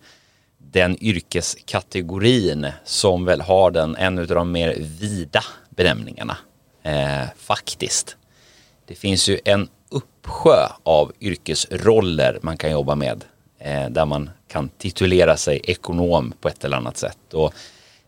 den 0.58 1.04
yrkeskategorin 1.04 2.68
som 2.84 3.26
väl 3.26 3.42
har 3.42 3.72
den 3.72 3.96
en 3.96 4.20
av 4.20 4.28
de 4.28 4.52
mer 4.52 4.76
vida 4.80 5.44
benämningarna 5.70 6.38
eh, 6.84 7.26
faktiskt. 7.38 8.18
Det 8.86 8.96
finns 8.96 9.30
ju 9.30 9.40
en 9.46 9.70
uppsjö 9.90 10.68
av 10.84 11.12
yrkesroller 11.20 12.40
man 12.42 12.58
kan 12.58 12.72
jobba 12.72 12.96
med 12.96 13.24
eh, 13.60 13.90
där 13.90 14.06
man 14.06 14.30
kan 14.48 14.70
titulera 14.70 15.38
sig 15.38 15.62
ekonom 15.64 16.34
på 16.42 16.48
ett 16.48 16.66
eller 16.66 16.78
annat 16.78 16.98
sätt. 16.98 17.34
Och 17.34 17.54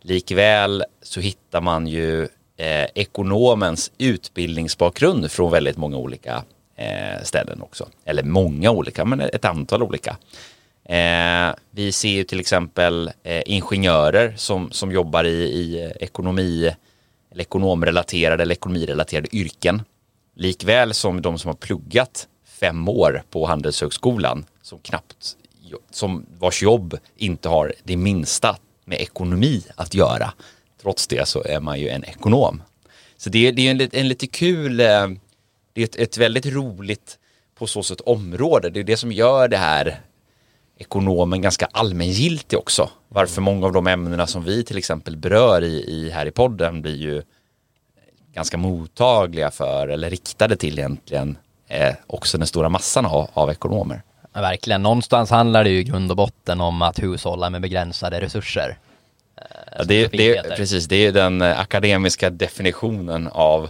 likväl 0.01 0.83
så 1.01 1.19
hittar 1.19 1.61
man 1.61 1.87
ju 1.87 2.23
eh, 2.57 2.87
ekonomens 2.95 3.91
utbildningsbakgrund 3.97 5.31
från 5.31 5.51
väldigt 5.51 5.77
många 5.77 5.97
olika 5.97 6.43
eh, 6.75 7.23
ställen 7.23 7.61
också. 7.61 7.87
Eller 8.05 8.23
många 8.23 8.71
olika, 8.71 9.05
men 9.05 9.21
ett 9.21 9.45
antal 9.45 9.83
olika. 9.83 10.17
Eh, 10.89 11.55
vi 11.71 11.91
ser 11.91 12.09
ju 12.09 12.23
till 12.23 12.39
exempel 12.39 13.11
eh, 13.23 13.41
ingenjörer 13.45 14.33
som, 14.37 14.71
som 14.71 14.91
jobbar 14.91 15.23
i, 15.23 15.43
i 15.43 15.83
eh, 15.83 15.91
ekonomi 15.99 16.75
eller 17.31 17.41
ekonomrelaterade 17.41 18.43
eller 18.43 18.55
ekonomirelaterade 18.55 19.35
yrken. 19.35 19.81
Likväl 20.35 20.93
som 20.93 21.21
de 21.21 21.39
som 21.39 21.47
har 21.47 21.55
pluggat 21.55 22.27
fem 22.45 22.89
år 22.89 23.23
på 23.29 23.45
Handelshögskolan 23.45 24.45
som 24.61 24.79
knappt, 24.79 25.35
som 25.91 26.25
vars 26.39 26.63
jobb 26.63 26.97
inte 27.17 27.49
har 27.49 27.73
det 27.83 27.97
minsta 27.97 28.57
med 28.85 29.01
ekonomi 29.01 29.63
att 29.75 29.93
göra. 29.93 30.33
Trots 30.81 31.07
det 31.07 31.27
så 31.27 31.43
är 31.43 31.59
man 31.59 31.79
ju 31.79 31.89
en 31.89 32.03
ekonom. 32.03 32.61
Så 33.17 33.29
det, 33.29 33.51
det 33.51 33.67
är 33.67 33.71
en, 33.71 33.89
en 33.91 34.07
lite 34.07 34.27
kul, 34.27 34.79
eh, 34.79 35.07
det 35.73 35.81
är 35.81 35.83
ett, 35.83 35.95
ett 35.95 36.17
väldigt 36.17 36.45
roligt 36.45 37.17
på 37.55 37.67
så 37.67 37.83
sätt 37.83 38.01
område. 38.01 38.69
Det 38.69 38.79
är 38.79 38.83
det 38.83 38.97
som 38.97 39.11
gör 39.11 39.47
det 39.47 39.57
här 39.57 39.99
ekonomen 40.77 41.41
ganska 41.41 41.67
allmängiltig 41.71 42.59
också. 42.59 42.89
Varför 43.07 43.41
många 43.41 43.65
av 43.65 43.73
de 43.73 43.87
ämnena 43.87 44.27
som 44.27 44.43
vi 44.43 44.63
till 44.63 44.77
exempel 44.77 45.17
berör 45.17 45.63
i, 45.63 45.83
i 45.87 46.09
här 46.09 46.25
i 46.25 46.31
podden 46.31 46.81
blir 46.81 46.95
ju 46.95 47.21
ganska 48.33 48.57
mottagliga 48.57 49.51
för 49.51 49.87
eller 49.87 50.09
riktade 50.09 50.55
till 50.55 50.79
egentligen 50.79 51.37
eh, 51.67 51.95
också 52.07 52.37
den 52.37 52.47
stora 52.47 52.69
massan 52.69 53.05
av, 53.05 53.29
av 53.33 53.49
ekonomer. 53.49 54.01
Ja, 54.33 54.41
verkligen, 54.41 54.83
någonstans 54.83 55.29
handlar 55.29 55.63
det 55.63 55.69
ju 55.69 55.79
i 55.79 55.83
grund 55.83 56.11
och 56.11 56.17
botten 56.17 56.61
om 56.61 56.81
att 56.81 57.03
hushålla 57.03 57.49
med 57.49 57.61
begränsade 57.61 58.21
resurser. 58.21 58.77
Eh, 59.37 59.43
ja, 59.77 59.83
det, 59.83 60.07
det, 60.07 60.55
precis, 60.57 60.87
det 60.87 60.95
är 60.95 61.11
den 61.11 61.41
eh, 61.41 61.59
akademiska 61.59 62.29
definitionen 62.29 63.27
av, 63.27 63.69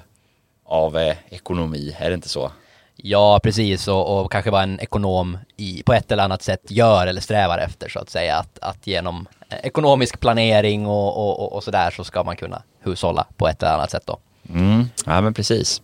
av 0.66 0.98
eh, 0.98 1.16
ekonomi, 1.30 1.96
är 2.00 2.10
det 2.10 2.14
inte 2.14 2.30
så? 2.30 2.52
Ja, 2.96 3.40
precis, 3.44 3.88
och, 3.88 4.22
och, 4.22 4.32
kanske 4.32 4.52
vad 4.52 4.64
en 4.64 4.80
ekonom 4.80 5.38
i, 5.58 5.84
på 5.84 5.94
ett 5.94 6.12
eller 6.12 6.24
annat 6.24 6.42
sätt 6.42 6.72
gör 6.72 7.08
eller 7.08 7.22
strävar 7.22 7.58
efter 7.58 7.90
så 7.90 8.00
att 8.00 8.10
säga. 8.10 8.36
Att, 8.36 8.60
att 8.62 8.88
genom 8.88 9.28
ekonomisk 9.50 10.20
planering 10.20 10.86
och, 10.86 11.18
och, 11.18 11.54
och 11.54 11.64
sådär 11.64 11.92
så 11.92 12.04
ska 12.04 12.24
man 12.24 12.36
kunna 12.36 12.62
hushålla 12.80 13.28
på 13.38 13.48
ett 13.48 13.64
eller 13.64 13.74
annat 13.74 13.92
sätt 13.92 14.04
då. 14.06 14.20
Mm, 14.50 14.90
ja, 15.06 15.22
men 15.22 15.34
precis. 15.34 15.82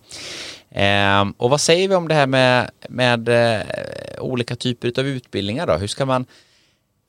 Eh, 0.75 1.25
och 1.37 1.49
vad 1.49 1.61
säger 1.61 1.89
vi 1.89 1.95
om 1.95 2.07
det 2.07 2.13
här 2.13 2.27
med, 2.27 2.71
med 2.89 3.29
eh, 3.29 3.65
olika 4.19 4.55
typer 4.55 4.99
av 4.99 5.07
utbildningar 5.07 5.67
då? 5.67 5.73
Hur 5.73 5.87
ska 5.87 6.05
man 6.05 6.25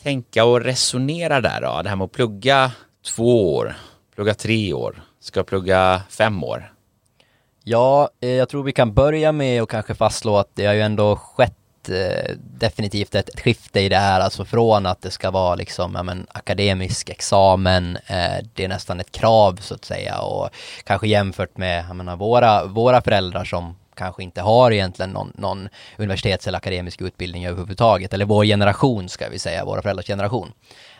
tänka 0.03 0.45
och 0.45 0.61
resonera 0.61 1.41
där 1.41 1.61
då? 1.61 1.83
Det 1.83 1.89
här 1.89 1.97
med 1.97 2.05
att 2.05 2.13
plugga 2.13 2.73
två 3.07 3.57
år, 3.57 3.77
plugga 4.15 4.35
tre 4.35 4.73
år, 4.73 5.03
ska 5.21 5.43
plugga 5.43 6.03
fem 6.11 6.45
år? 6.45 6.73
Ja, 7.65 8.11
eh, 8.21 8.31
jag 8.31 8.49
tror 8.49 8.63
vi 8.63 8.73
kan 8.73 8.95
börja 8.95 9.33
med 9.33 9.63
att 9.63 9.69
kanske 9.69 9.95
fastslå 9.95 10.37
att 10.37 10.51
det 10.55 10.67
har 10.67 10.75
ju 10.75 10.83
ändå 10.83 11.17
skett 11.17 11.59
Eh, 11.89 12.35
definitivt 12.39 13.15
ett, 13.15 13.29
ett 13.29 13.41
skifte 13.41 13.81
i 13.81 13.89
det 13.89 13.97
här, 13.97 14.21
alltså 14.21 14.45
från 14.45 14.87
att 14.87 15.03
det 15.03 15.11
ska 15.11 15.31
vara 15.31 15.55
liksom, 15.55 15.95
ja, 15.95 16.03
men, 16.03 16.27
akademisk 16.31 17.11
examen, 17.11 17.99
eh, 18.07 18.45
det 18.55 18.65
är 18.65 18.69
nästan 18.69 19.01
ett 19.01 19.13
krav 19.13 19.59
så 19.61 19.75
att 19.75 19.85
säga 19.85 20.19
och 20.19 20.51
kanske 20.85 21.09
jämfört 21.09 21.57
med, 21.57 21.85
jag 21.89 21.97
menar, 21.97 22.17
våra, 22.17 22.65
våra 22.65 23.01
föräldrar 23.01 23.45
som 23.45 23.77
kanske 23.95 24.23
inte 24.23 24.43
har 24.43 24.71
egentligen 24.71 25.11
någon, 25.11 25.33
någon 25.35 25.69
universitets 25.97 26.47
eller 26.47 26.59
akademisk 26.59 27.01
utbildning 27.01 27.47
överhuvudtaget, 27.47 28.15
eller 28.15 28.25
vår 28.25 28.45
generation 28.45 29.09
ska 29.09 29.29
vi 29.29 29.39
säga, 29.39 29.65
våra 29.65 29.83
föräldrars 29.83 30.07
generation. 30.07 30.53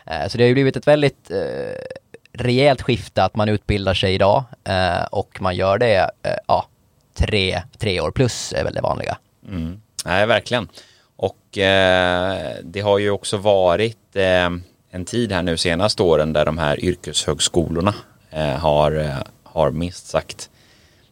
Eh, 0.05 0.27
så 0.27 0.37
det 0.37 0.43
har 0.43 0.47
ju 0.47 0.53
blivit 0.53 0.77
ett 0.77 0.87
väldigt 0.87 1.31
eh, 1.31 1.97
rejält 2.33 2.81
skifte 2.81 3.23
att 3.23 3.35
man 3.35 3.49
utbildar 3.49 3.93
sig 3.93 4.13
idag 4.13 4.43
eh, 4.63 5.03
och 5.11 5.41
man 5.41 5.55
gör 5.55 5.77
det, 5.77 6.09
eh, 6.23 6.31
ja, 6.47 6.65
tre, 7.13 7.61
tre 7.77 8.01
år 8.01 8.11
plus 8.11 8.53
är 8.53 8.63
väl 8.63 8.73
det 8.73 8.81
vanliga. 8.81 9.17
Mm. 9.47 9.81
Nej, 10.07 10.25
verkligen. 10.25 10.67
Och 11.15 11.57
eh, 11.57 12.55
det 12.63 12.81
har 12.81 12.97
ju 12.97 13.09
också 13.09 13.37
varit 13.37 14.15
eh, 14.15 14.49
en 14.89 15.05
tid 15.05 15.31
här 15.31 15.41
nu 15.41 15.57
senaste 15.57 16.03
åren 16.03 16.33
där 16.33 16.45
de 16.45 16.57
här 16.57 16.85
yrkeshögskolorna 16.85 17.95
eh, 18.29 18.55
har, 18.55 18.91
eh, 18.91 19.15
har 19.43 19.71
minst 19.71 20.07
sagt 20.07 20.49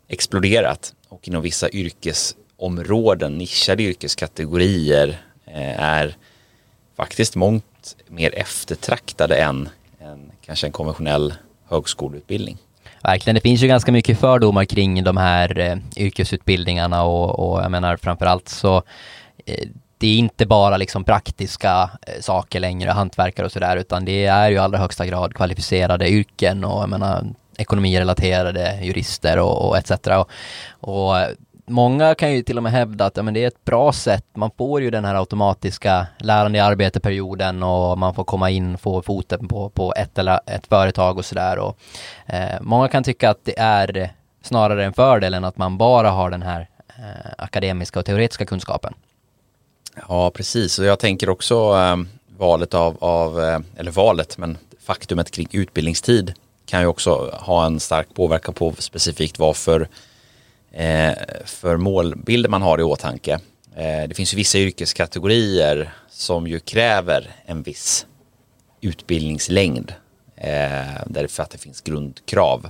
exploderat 0.08 0.94
och 1.10 1.28
inom 1.28 1.42
vissa 1.42 1.70
yrkesområden, 1.70 3.38
nischade 3.38 3.84
yrkeskategorier 3.84 5.22
eh, 5.46 5.80
är 5.80 6.16
faktiskt 6.96 7.36
mångt 7.36 7.96
mer 8.08 8.36
eftertraktade 8.36 9.36
än, 9.36 9.70
än 10.00 10.32
kanske 10.46 10.68
en 10.68 10.72
konventionell 10.72 11.34
högskoleutbildning. 11.68 12.58
Verkligen, 13.06 13.36
det 13.36 13.42
finns 13.42 13.64
ju 13.64 13.68
ganska 13.68 13.92
mycket 13.92 14.20
fördomar 14.20 14.66
kring 14.66 15.04
de 15.04 15.18
här 15.18 15.60
eh, 15.60 15.78
yrkesutbildningarna 15.98 17.04
och, 17.04 17.40
och 17.40 17.64
jag 17.64 17.72
menar 17.72 17.98
framförallt 17.98 18.50
så 18.50 18.78
eh, 19.46 19.68
det 19.98 20.08
är 20.08 20.18
inte 20.18 20.46
bara 20.46 20.78
liksom 20.78 21.04
praktiska 21.04 21.90
eh, 22.08 22.22
saker 22.22 22.60
längre, 22.60 22.90
hantverkare 22.92 23.46
och 23.46 23.52
sådär, 23.52 23.78
utan 23.78 24.06
det 24.06 24.26
är 24.26 24.50
ju 24.50 24.58
allra 24.58 24.78
högsta 24.78 25.06
grad 25.06 25.34
kvalificerade 25.34 26.10
yrken 26.10 26.64
och 26.64 26.82
jag 26.82 26.90
menar 26.90 27.26
ekonomirelaterade 27.58 28.80
jurister 28.82 29.40
och, 29.40 29.70
och 29.70 29.78
etc. 29.78 29.92
Och, 30.08 30.30
och 30.80 31.20
eh, 31.20 31.30
många 31.66 32.16
kan 32.16 32.34
ju 32.34 32.44
till 32.44 32.58
och 32.58 32.64
med 32.64 32.72
hävda 32.72 33.06
att 33.06 33.18
ja, 33.18 33.24
men 33.24 33.34
det 33.34 33.44
är 33.44 33.48
ett 33.48 33.66
bra 33.66 33.94
sätt. 33.94 34.26
Man 34.34 34.52
får 34.58 34.82
ju 34.82 34.92
den 34.92 35.06
här 35.06 35.16
automatiska 35.16 36.08
lärande 36.18 36.58
i 36.58 36.62
arbeteperioden 36.62 37.64
och 37.64 37.98
man 37.98 38.14
får 38.14 38.24
komma 38.24 38.50
in, 38.50 38.78
få 38.78 39.02
foten 39.02 39.48
på, 39.48 39.70
på 39.70 39.94
ett 39.98 40.18
eller 40.18 40.40
ett 40.46 40.68
företag 40.68 41.18
och 41.18 41.26
sådär. 41.26 41.74
eh, 42.26 42.62
många 42.62 42.88
kan 42.88 43.04
tycka 43.04 43.30
att 43.30 43.46
det 43.46 43.60
är 43.60 44.10
snarare 44.42 44.86
en 44.86 44.94
fördel 44.94 45.34
än 45.34 45.44
att 45.44 45.58
man 45.58 45.78
bara 45.78 46.10
har 46.10 46.30
den 46.30 46.42
här 46.42 46.68
eh, 46.88 47.32
akademiska 47.38 48.00
och 48.00 48.06
teoretiska 48.06 48.46
kunskapen. 48.46 48.94
Ja, 50.08 50.32
precis. 50.32 50.80
Och 50.80 50.86
jag 50.86 51.00
tänker 51.00 51.30
också 51.30 51.56
eh, 51.56 51.96
valet 52.38 52.74
av, 52.74 52.98
av 53.00 53.44
eh, 53.44 53.60
eller 53.78 53.92
valet, 53.92 54.38
men 54.38 54.58
faktumet 54.80 55.32
kring 55.32 55.48
utbildningstid 55.52 56.34
kan 56.66 56.82
ju 56.82 56.88
också 56.88 57.30
ha 57.34 57.66
en 57.66 57.80
stark 57.80 58.08
påverkan 58.14 58.54
på 58.54 58.74
specifikt 58.78 59.40
varför 59.40 59.88
Eh, 60.76 61.14
för 61.46 61.78
målbilder 61.78 62.50
man 62.50 62.62
har 62.62 62.80
i 62.80 62.84
åtanke. 62.84 63.40
Eh, 63.76 64.08
det 64.08 64.16
finns 64.16 64.34
ju 64.34 64.38
vissa 64.38 64.58
yrkeskategorier 64.58 65.94
som 66.10 66.48
ju 66.48 66.60
kräver 66.60 67.36
en 67.46 67.64
viss 67.64 68.06
utbildningslängd 68.82 69.94
eh, 70.36 71.02
därför 71.06 71.44
att 71.44 71.50
det 71.50 71.58
finns 71.58 71.82
grundkrav. 71.82 72.70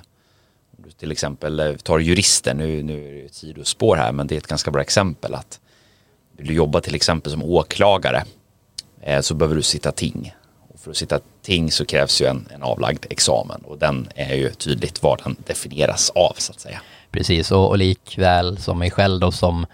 Du 0.78 0.92
till 0.92 1.12
exempel 1.12 1.60
eh, 1.60 1.76
tar 1.76 2.00
jurister, 2.00 2.54
nu, 2.54 2.84
nu 2.84 3.08
är 3.08 3.14
det 3.14 3.26
ett 3.26 3.34
sidospår 3.34 3.96
här 3.96 4.12
men 4.12 4.28
det 4.28 4.36
är 4.36 4.38
ett 4.38 4.48
ganska 4.48 4.72
bra 4.72 4.82
exempel 4.82 5.34
att 5.36 5.60
vill 6.38 6.48
du 6.48 6.54
jobba 6.54 6.82
till 6.82 6.96
exempel 6.96 7.32
som 7.32 7.44
åklagare 7.44 8.24
eh, 9.02 9.22
så 9.22 9.34
behöver 9.34 9.56
du 9.56 9.62
sitta 9.62 9.92
ting. 9.92 10.36
Och 10.74 10.80
för 10.80 10.92
att 10.92 10.98
sitta 10.98 11.20
ting 11.42 11.72
så 11.72 11.86
krävs 11.86 12.22
ju 12.22 12.26
en, 12.26 12.48
en 12.54 12.64
avlagd 12.64 13.06
examen 13.10 13.62
och 13.62 13.78
den 13.78 14.10
är 14.16 14.36
ju 14.36 14.52
tydligt 14.52 15.04
vad 15.04 15.24
den 15.24 15.36
definieras 15.46 16.10
av 16.10 16.34
så 16.38 16.52
att 16.52 16.60
säga. 16.60 16.82
Precis, 17.15 17.51
och, 17.51 17.69
och 17.69 17.77
likväl 17.77 18.57
som 18.57 18.79
mig 18.79 18.91
själv 18.91 19.19
då 19.19 19.31
som 19.31 19.65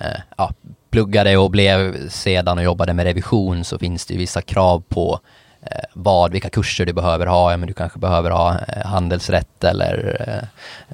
eh, 0.00 0.20
ja, 0.36 0.52
pluggade 0.90 1.36
och 1.36 1.50
blev 1.50 2.08
sedan 2.08 2.58
och 2.58 2.64
jobbade 2.64 2.94
med 2.94 3.04
revision 3.04 3.64
så 3.64 3.78
finns 3.78 4.06
det 4.06 4.14
ju 4.14 4.18
vissa 4.18 4.42
krav 4.42 4.82
på 4.88 5.20
eh, 5.62 5.84
vad, 5.94 6.32
vilka 6.32 6.50
kurser 6.50 6.86
du 6.86 6.92
behöver 6.92 7.26
ha. 7.26 7.50
Ja, 7.50 7.56
men 7.56 7.66
du 7.66 7.74
kanske 7.74 7.98
behöver 7.98 8.30
ha 8.30 8.58
eh, 8.68 8.86
handelsrätt 8.86 9.64
eller 9.64 10.16
eh, 10.28 10.48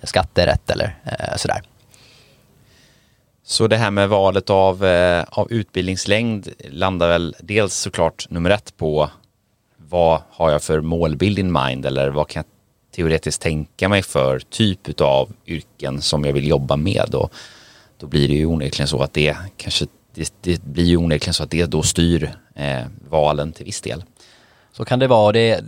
skatterätt 0.07 0.71
eller 0.71 0.97
eh, 1.05 1.37
sådär. 1.37 1.63
Så 3.45 3.67
det 3.67 3.77
här 3.77 3.91
med 3.91 4.09
valet 4.09 4.51
av, 4.51 4.85
eh, 4.85 5.25
av 5.29 5.53
utbildningslängd 5.53 6.49
landar 6.71 7.09
väl 7.09 7.37
dels 7.41 7.75
såklart 7.75 8.27
nummer 8.31 8.51
ett 8.51 8.77
på 8.77 9.11
vad 9.77 10.21
har 10.31 10.51
jag 10.51 10.63
för 10.63 10.81
målbild 10.81 11.39
in 11.39 11.53
mind 11.53 11.87
eller 11.87 12.09
vad 12.09 12.29
kan 12.29 12.41
jag 12.41 12.58
teoretiskt 12.99 13.43
tänka 13.43 13.89
mig 13.89 14.03
för 14.03 14.39
typ 14.39 15.01
av 15.01 15.33
yrken 15.47 16.03
som 16.03 16.25
jag 16.25 16.33
vill 16.33 16.49
jobba 16.49 16.77
med 16.77 17.15
och 17.15 17.33
då 17.99 18.07
blir 18.07 18.29
det 18.29 18.35
ju 18.35 18.47
onekligen 18.47 18.89
så 18.89 19.03
att 19.03 19.13
det 19.13 19.37
kanske 19.57 19.87
det, 20.15 20.33
det 20.41 20.63
blir 20.63 20.85
ju 20.85 20.97
onekligen 20.97 21.35
så 21.35 21.43
att 21.43 21.51
det 21.51 21.67
då 21.67 21.83
styr 21.83 22.33
eh, 22.55 22.83
valen 23.11 23.53
till 23.53 23.65
viss 23.65 23.81
del. 23.81 24.05
Så 24.73 24.85
kan 24.85 24.99
det 24.99 25.07
vara. 25.07 25.33
Det, 25.33 25.61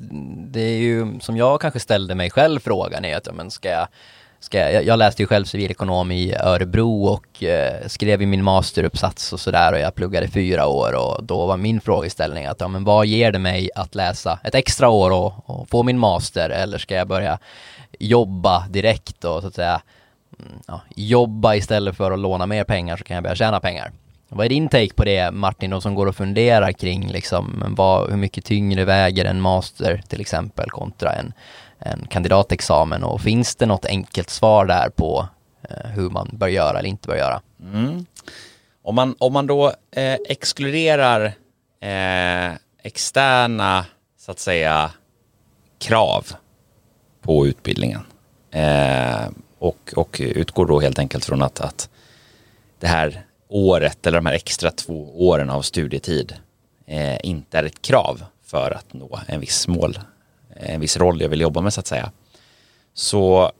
det 0.50 0.60
är 0.60 0.78
ju 0.78 1.20
som 1.20 1.36
jag 1.36 1.60
kanske 1.60 1.80
ställde 1.80 2.14
mig 2.14 2.30
själv 2.30 2.60
frågan 2.60 3.04
är 3.04 3.16
att 3.16 3.26
ja 3.26 3.32
men 3.32 3.50
ska 3.50 3.68
jag 3.68 3.88
ska 4.40 4.58
jag, 4.58 4.84
jag 4.84 4.98
läste 4.98 5.22
ju 5.22 5.26
själv 5.26 5.44
civilekonom 5.44 6.12
i 6.12 6.34
Örebro 6.34 7.04
och 7.04 7.42
eh, 7.42 7.86
skrev 7.86 8.22
i 8.22 8.26
min 8.26 8.44
masteruppsats 8.44 9.32
och 9.32 9.40
sådär 9.40 9.72
och 9.72 9.78
jag 9.78 9.94
pluggade 9.94 10.28
fyra 10.28 10.66
år 10.66 10.92
och 10.92 11.24
då 11.24 11.46
var 11.46 11.56
min 11.56 11.80
frågeställning 11.80 12.46
att 12.46 12.60
ja 12.60 12.68
men 12.68 12.84
vad 12.84 13.06
ger 13.06 13.32
det 13.32 13.38
mig 13.38 13.70
att 13.74 13.94
läsa 13.94 14.38
ett 14.44 14.54
extra 14.54 14.88
år 14.88 15.10
och, 15.10 15.50
och 15.50 15.68
få 15.68 15.82
min 15.82 15.98
master 15.98 16.50
eller 16.50 16.78
ska 16.78 16.94
jag 16.94 17.08
börja 17.08 17.38
jobba 17.98 18.66
direkt 18.68 19.24
och 19.24 19.40
så 19.40 19.48
att 19.48 19.54
säga 19.54 19.82
mm, 20.38 20.52
ja, 20.66 20.80
jobba 20.96 21.54
istället 21.54 21.96
för 21.96 22.10
att 22.10 22.18
låna 22.18 22.46
mer 22.46 22.64
pengar 22.64 22.96
så 22.96 23.04
kan 23.04 23.14
jag 23.14 23.22
börja 23.22 23.36
tjäna 23.36 23.60
pengar. 23.60 23.92
Vad 24.28 24.46
är 24.46 24.48
din 24.48 24.68
take 24.68 24.94
på 24.94 25.04
det 25.04 25.30
Martin 25.30 25.72
och 25.72 25.82
som 25.82 25.94
går 25.94 26.06
och 26.06 26.16
funderar 26.16 26.72
kring 26.72 27.08
liksom 27.08 27.64
vad, 27.66 28.10
hur 28.10 28.16
mycket 28.16 28.44
tyngre 28.44 28.84
väger 28.84 29.24
en 29.24 29.40
master 29.40 30.02
till 30.08 30.20
exempel 30.20 30.70
kontra 30.70 31.12
en 31.12 31.32
en 31.80 32.06
kandidatexamen 32.06 33.04
och 33.04 33.20
finns 33.20 33.56
det 33.56 33.66
något 33.66 33.84
enkelt 33.84 34.30
svar 34.30 34.66
där 34.66 34.88
på 34.88 35.28
eh, 35.62 35.90
hur 35.90 36.10
man 36.10 36.30
bör 36.32 36.48
göra 36.48 36.78
eller 36.78 36.88
inte 36.88 37.08
bör 37.08 37.16
göra? 37.16 37.40
Mm. 37.60 38.06
Om, 38.82 38.94
man, 38.94 39.14
om 39.18 39.32
man 39.32 39.46
då 39.46 39.66
eh, 39.90 40.18
exkluderar 40.28 41.24
eh, 41.80 42.52
externa, 42.82 43.86
så 44.18 44.30
att 44.30 44.38
säga, 44.38 44.90
krav 45.78 46.26
på 47.20 47.46
utbildningen. 47.46 48.00
Eh, 48.50 49.28
och, 49.58 49.92
och 49.96 50.20
utgår 50.20 50.66
då 50.66 50.80
helt 50.80 50.98
enkelt 50.98 51.24
från 51.24 51.42
att, 51.42 51.60
att 51.60 51.90
det 52.78 52.86
här 52.86 53.22
året 53.48 54.06
eller 54.06 54.18
de 54.18 54.26
här 54.26 54.34
extra 54.34 54.70
två 54.70 55.28
åren 55.28 55.50
av 55.50 55.62
studietid 55.62 56.34
eh, 56.86 57.26
inte 57.26 57.58
är 57.58 57.64
ett 57.64 57.82
krav 57.82 58.24
för 58.44 58.70
att 58.70 58.92
nå 58.92 59.20
en 59.26 59.40
viss 59.40 59.68
mål, 59.68 59.98
Eh, 60.60 60.74
en 60.74 60.80
viss 60.80 60.96
roll 60.96 61.20
jag 61.20 61.28
vill 61.28 61.40
jobba 61.40 61.60
med 61.60 61.74
så 61.74 61.80
att 61.80 61.86
säga. 61.86 62.12
Så 62.94 63.52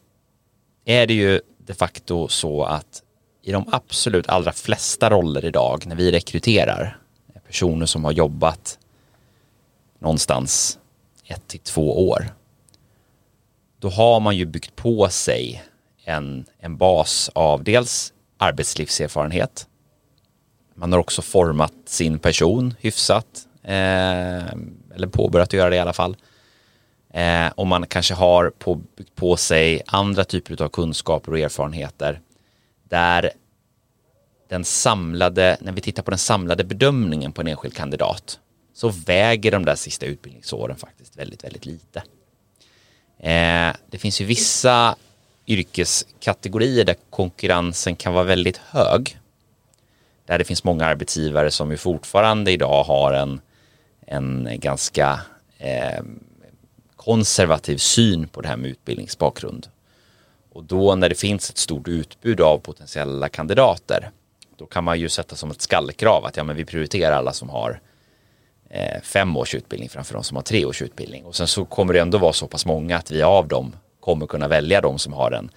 är 0.84 1.06
det 1.06 1.14
ju 1.14 1.40
de 1.58 1.74
facto 1.74 2.28
så 2.28 2.64
att 2.64 3.02
i 3.42 3.52
de 3.52 3.64
absolut 3.72 4.28
allra 4.28 4.52
flesta 4.52 5.10
roller 5.10 5.44
idag 5.44 5.86
när 5.86 5.96
vi 5.96 6.12
rekryterar 6.12 6.98
personer 7.46 7.86
som 7.86 8.04
har 8.04 8.12
jobbat 8.12 8.78
någonstans 9.98 10.78
ett 11.24 11.48
till 11.48 11.60
två 11.60 12.08
år 12.08 12.26
då 13.78 13.88
har 13.88 14.20
man 14.20 14.36
ju 14.36 14.44
byggt 14.44 14.76
på 14.76 15.08
sig 15.08 15.62
en, 16.04 16.44
en 16.58 16.76
bas 16.76 17.30
av 17.34 17.64
dels 17.64 18.12
arbetslivserfarenhet 18.38 19.68
man 20.74 20.92
har 20.92 20.98
också 20.98 21.22
format 21.22 21.72
sin 21.84 22.18
person 22.18 22.74
hyfsat 22.80 23.46
eh, 23.62 24.52
eller 24.94 25.06
påbörjat 25.06 25.48
att 25.48 25.52
göra 25.52 25.70
det 25.70 25.76
i 25.76 25.80
alla 25.80 25.92
fall 25.92 26.16
eh, 27.14 27.46
och 27.54 27.66
man 27.66 27.86
kanske 27.86 28.14
har 28.14 28.50
på, 28.50 28.80
på 29.14 29.36
sig 29.36 29.82
andra 29.86 30.24
typer 30.24 30.62
av 30.62 30.68
kunskaper 30.68 31.32
och 31.32 31.38
erfarenheter 31.38 32.20
där 32.88 33.30
den 34.48 34.64
samlade, 34.64 35.56
när 35.60 35.72
vi 35.72 35.80
tittar 35.80 36.02
på 36.02 36.10
den 36.10 36.18
samlade 36.18 36.64
bedömningen 36.64 37.32
på 37.32 37.40
en 37.40 37.46
enskild 37.46 37.74
kandidat 37.74 38.38
så 38.74 38.88
väger 38.88 39.50
de 39.50 39.64
där 39.64 39.74
sista 39.74 40.06
utbildningsåren 40.06 40.76
faktiskt 40.76 41.16
väldigt, 41.18 41.44
väldigt 41.44 41.66
lite. 41.66 42.02
Eh, 43.18 43.74
det 43.90 43.98
finns 43.98 44.20
ju 44.20 44.24
vissa 44.24 44.96
yrkeskategorier 45.46 46.84
där 46.84 46.96
konkurrensen 47.10 47.96
kan 47.96 48.14
vara 48.14 48.24
väldigt 48.24 48.56
hög. 48.56 49.18
Där 50.26 50.38
det 50.38 50.44
finns 50.44 50.64
många 50.64 50.86
arbetsgivare 50.86 51.50
som 51.50 51.70
ju 51.70 51.76
fortfarande 51.76 52.52
idag 52.52 52.84
har 52.84 53.12
en, 53.12 53.40
en 54.06 54.48
ganska 54.52 55.20
eh, 55.58 56.02
konservativ 57.04 57.76
syn 57.76 58.28
på 58.28 58.40
det 58.40 58.48
här 58.48 58.56
med 58.56 58.70
utbildningsbakgrund. 58.70 59.66
Och 60.52 60.64
då 60.64 60.94
när 60.94 61.08
det 61.08 61.14
finns 61.14 61.50
ett 61.50 61.58
stort 61.58 61.88
utbud 61.88 62.40
av 62.40 62.58
potentiella 62.58 63.28
kandidater 63.28 64.10
då 64.56 64.66
kan 64.66 64.84
man 64.84 65.00
ju 65.00 65.08
sätta 65.08 65.36
som 65.36 65.50
ett 65.50 65.60
skallkrav 65.60 66.24
att 66.24 66.36
ja, 66.36 66.44
men 66.44 66.56
vi 66.56 66.64
prioriterar 66.64 67.12
alla 67.12 67.32
som 67.32 67.48
har 67.48 67.80
eh, 68.70 69.00
fem 69.02 69.36
års 69.36 69.54
utbildning 69.54 69.88
framför 69.88 70.14
de 70.14 70.24
som 70.24 70.36
har 70.36 70.42
tre 70.42 70.64
års 70.64 70.82
utbildning. 70.82 71.24
Och 71.24 71.36
sen 71.36 71.46
så 71.46 71.64
kommer 71.64 71.92
det 71.92 72.00
ändå 72.00 72.18
vara 72.18 72.32
så 72.32 72.46
pass 72.46 72.66
många 72.66 72.96
att 72.96 73.10
vi 73.10 73.22
av 73.22 73.48
dem 73.48 73.72
kommer 74.00 74.26
kunna 74.26 74.48
välja 74.48 74.80
de 74.80 74.98
som 74.98 75.12
har 75.12 75.30
en 75.30 75.50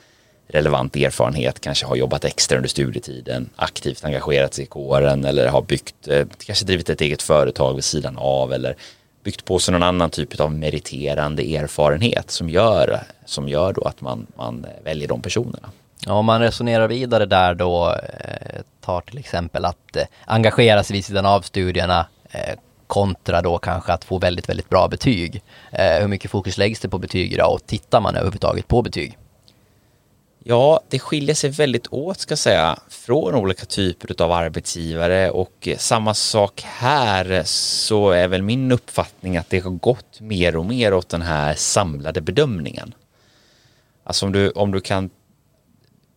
relevant 0.48 0.96
erfarenhet, 0.96 1.60
kanske 1.60 1.86
har 1.86 1.96
jobbat 1.96 2.26
extra 2.26 2.58
under 2.58 2.70
studietiden, 2.70 3.50
aktivt 3.56 4.06
engagerat 4.06 4.54
sig 4.54 4.64
i 4.64 4.68
kåren 4.68 5.26
eller 5.26 5.48
har 5.48 5.62
byggt, 5.62 6.08
eh, 6.08 6.28
kanske 6.46 6.66
drivit 6.66 6.90
ett 6.90 7.02
eget 7.02 7.22
företag 7.22 7.74
vid 7.74 7.84
sidan 7.84 8.18
av 8.18 8.54
eller 8.54 8.76
byggt 9.24 9.46
på 9.46 9.60
sig 9.60 9.72
någon 9.72 9.84
annan 9.84 10.10
typ 10.10 10.40
av 10.40 10.52
meriterande 10.52 11.56
erfarenhet 11.56 12.32
som 12.32 12.50
gör, 12.50 13.00
som 13.26 13.48
gör 13.48 13.74
då 13.74 13.82
att 13.82 14.02
man, 14.02 14.28
man 14.36 14.66
väljer 14.84 15.08
de 15.08 15.22
personerna. 15.22 15.70
Ja, 16.06 16.14
om 16.14 16.26
man 16.26 16.42
resonerar 16.42 16.88
vidare 16.88 17.26
där 17.26 17.54
då, 17.54 17.90
eh, 17.90 18.62
tar 18.82 19.02
till 19.02 19.18
exempel 19.18 19.66
att 19.66 19.96
eh, 19.96 20.04
engagera 20.26 20.84
sig 20.84 20.94
vid 20.94 21.06
sidan 21.06 21.26
av 21.26 21.42
studierna 21.42 22.08
eh, 22.32 22.60
kontra 22.88 23.42
då 23.42 23.58
kanske 23.58 23.94
att 23.94 24.04
få 24.04 24.20
väldigt, 24.20 24.50
väldigt 24.50 24.70
bra 24.70 24.88
betyg. 24.88 25.42
Eh, 25.72 26.02
hur 26.02 26.08
mycket 26.08 26.32
fokus 26.32 26.58
läggs 26.58 26.80
det 26.80 26.90
på 26.90 26.98
betyg 26.98 27.34
idag 27.34 27.54
och 27.54 27.66
tittar 27.66 28.02
man 28.02 28.16
överhuvudtaget 28.16 28.68
på 28.68 28.82
betyg? 28.82 29.18
Ja, 30.46 30.82
det 30.90 31.00
skiljer 31.00 31.36
sig 31.36 31.50
väldigt 31.50 31.94
åt 31.94 32.20
ska 32.20 32.32
jag 32.32 32.40
säga 32.40 32.80
från 32.90 33.36
olika 33.36 33.66
typer 33.66 34.24
av 34.24 34.32
arbetsgivare 34.32 35.32
och 35.32 35.68
eh, 35.68 35.78
samma 35.78 36.14
sak 36.14 36.62
här 36.66 37.44
så 37.46 38.12
är 38.12 38.28
väl 38.28 38.42
min 38.42 38.72
uppfattning 38.72 39.38
att 39.38 39.50
det 39.50 39.60
har 39.60 39.72
gått 39.72 40.20
mer 40.22 40.56
och 40.56 40.66
mer 40.66 40.94
åt 40.94 41.10
den 41.10 41.22
här 41.22 41.56
samlade 41.56 42.22
bedömningen. 42.22 42.94
Alltså 44.04 44.26
om 44.26 44.32
du, 44.32 44.50
om 44.50 44.72
du 44.72 44.82
kan 44.82 45.10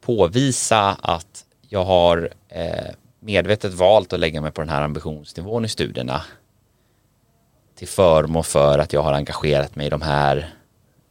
påvisa 0.01 0.97
att 1.03 1.45
jag 1.69 1.85
har 1.85 2.31
eh, 2.49 2.95
medvetet 3.21 3.73
valt 3.75 4.13
att 4.13 4.21
lägga 4.21 4.41
mig 4.41 4.51
på 4.51 4.61
den 4.61 4.71
här 4.71 4.83
ambitionsnivån 4.83 5.65
i 5.65 5.69
studierna 5.69 6.23
till 7.75 7.89
förmån 7.89 8.45
för 8.45 8.79
att 8.79 8.93
jag 8.93 9.03
har 9.03 9.13
engagerat 9.13 9.77
mig 9.77 9.87
i 9.87 9.91
de 9.91 10.03
här, 10.03 10.55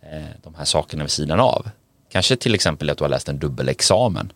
eh, 0.01 0.25
de 0.43 0.55
här 0.55 0.65
sakerna 0.65 1.03
vid 1.03 1.11
sidan 1.11 1.39
av. 1.39 1.69
Kanske 2.15 2.35
till 2.35 2.55
exempel 2.55 2.89
att 2.89 2.97
du 2.97 3.03
har 3.03 3.09
läst 3.09 3.29
en 3.29 3.39
dubbelexamen. 3.39 4.31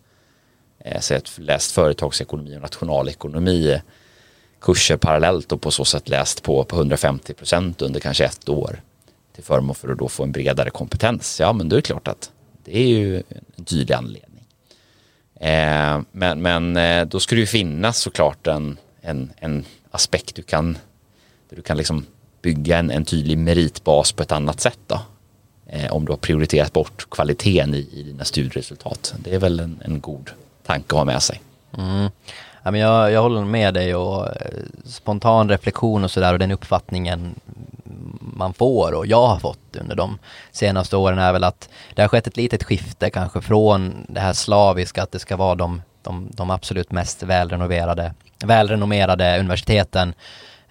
Eh, 0.80 1.00
så 1.00 1.16
att 1.16 1.38
läst 1.38 1.72
företagsekonomi 1.72 2.58
och 2.58 2.62
nationalekonomi 2.62 3.72
eh, 3.72 3.82
kurser 4.62 4.98
parallellt 4.98 5.52
och 5.52 5.62
på 5.62 5.72
så 5.72 5.86
sätt 5.86 6.10
läst 6.10 6.44
på, 6.44 6.64
på 6.64 6.76
150 6.76 7.34
procent 7.34 7.82
under 7.82 8.00
kanske 8.00 8.26
ett 8.26 8.50
år 8.50 8.82
till 9.36 9.44
förmån 9.44 9.76
för 9.76 9.92
att 9.92 9.98
då 9.98 10.08
få 10.08 10.24
en 10.24 10.32
bredare 10.32 10.70
kompetens. 10.70 11.40
Ja, 11.40 11.54
men 11.54 11.70
då 11.70 11.76
är 11.76 11.78
det 11.78 11.82
klart 11.82 12.08
att 12.08 12.32
det 12.64 12.78
är 12.78 12.88
ju 12.88 13.24
en 13.56 13.66
tydlig 13.66 13.96
anledning. 13.96 14.46
Eh, 15.36 16.02
men, 16.12 16.42
men 16.42 16.78
eh, 16.78 17.06
då 17.06 17.20
ska 17.20 17.36
det 17.36 17.42
ju 17.42 17.48
finnas 17.48 17.98
såklart 17.98 18.48
en, 18.48 18.78
en, 19.02 19.32
en 19.38 19.66
aspekt 19.92 20.36
du 20.36 20.42
kan, 20.42 20.78
där 21.50 21.56
du 21.56 21.62
kan 21.62 21.78
liksom 21.78 22.06
bygga 22.42 22.78
en, 22.78 22.92
en 22.92 23.06
tydlig 23.06 23.38
meritbas 23.38 24.12
på 24.12 24.24
ett 24.24 24.32
annat 24.32 24.60
sätt 24.60 24.80
då. 24.88 25.02
Eh, 25.72 25.92
om 25.92 26.06
du 26.06 26.12
har 26.12 26.18
prioriterat 26.18 26.74
bort 26.74 27.10
kvaliteten 27.12 27.74
i, 27.74 27.90
i 27.94 28.04
dina 28.04 28.26
studieresultat. 28.26 29.14
Det 29.18 29.36
är 29.36 29.40
väl 29.40 29.60
en, 29.60 29.82
en 29.86 30.02
god 30.02 30.30
tanke 30.66 30.96
att 30.96 30.98
ha 30.98 31.06
med 31.06 31.24
sig. 31.24 31.42
Mm. 31.78 32.10
Ja, 32.64 32.72
men 32.72 32.82
jag, 32.82 33.12
jag 33.12 33.22
håller 33.22 33.42
med 33.42 33.74
dig 33.74 33.96
och 33.96 34.28
eh, 34.28 34.34
spontan 34.86 35.50
reflektion 35.50 36.04
och 36.04 36.12
sådär 36.12 36.34
och 36.34 36.40
den 36.40 36.52
uppfattningen 36.52 37.36
man 38.20 38.54
får 38.54 38.94
och 38.94 39.08
jag 39.08 39.28
har 39.28 39.40
fått 39.40 39.76
under 39.82 39.96
de 39.96 40.20
senaste 40.52 40.98
åren 40.98 41.20
är 41.20 41.34
väl 41.34 41.44
att 41.44 41.70
det 41.96 42.02
har 42.02 42.10
skett 42.10 42.28
ett 42.28 42.38
litet 42.38 42.64
skifte 42.64 43.10
kanske 43.10 43.42
från 43.42 44.06
det 44.10 44.20
här 44.20 44.34
slaviska 44.34 45.04
att 45.04 45.12
det 45.12 45.20
ska 45.20 45.38
vara 45.38 45.56
de, 45.56 45.82
de, 46.02 46.30
de 46.32 46.50
absolut 46.50 46.92
mest 46.92 47.24
välrenoverade, 47.24 48.14
välrenommerade 48.44 49.40
universiteten 49.40 50.14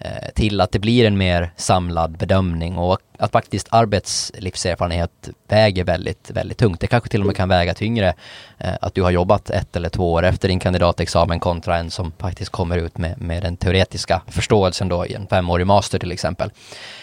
Eh, 0.01 0.29
till 0.35 0.61
att 0.61 0.71
det 0.71 0.79
blir 0.79 1.05
en 1.05 1.17
mer 1.17 1.51
samlad 1.55 2.17
bedömning 2.17 2.77
och 2.77 2.99
att 3.17 3.31
faktiskt 3.31 3.67
arbetslivserfarenhet 3.71 5.29
väger 5.47 5.83
väldigt, 5.83 6.31
väldigt 6.31 6.57
tungt. 6.57 6.79
Det 6.79 6.87
kanske 6.87 7.09
till 7.09 7.21
och 7.21 7.27
med 7.27 7.35
kan 7.35 7.49
väga 7.49 7.73
tyngre 7.73 8.13
eh, 8.57 8.73
att 8.81 8.95
du 8.95 9.01
har 9.01 9.11
jobbat 9.11 9.49
ett 9.49 9.75
eller 9.75 9.89
två 9.89 10.13
år 10.13 10.23
efter 10.23 10.47
din 10.47 10.59
kandidatexamen 10.59 11.39
kontra 11.39 11.77
en 11.77 11.91
som 11.91 12.11
faktiskt 12.17 12.51
kommer 12.51 12.77
ut 12.77 12.97
med, 12.97 13.21
med 13.21 13.43
den 13.43 13.57
teoretiska 13.57 14.21
förståelsen 14.27 14.89
då 14.89 15.05
i 15.05 15.13
en 15.13 15.27
femårig 15.27 15.67
master 15.67 15.99
till 15.99 16.11
exempel. 16.11 16.51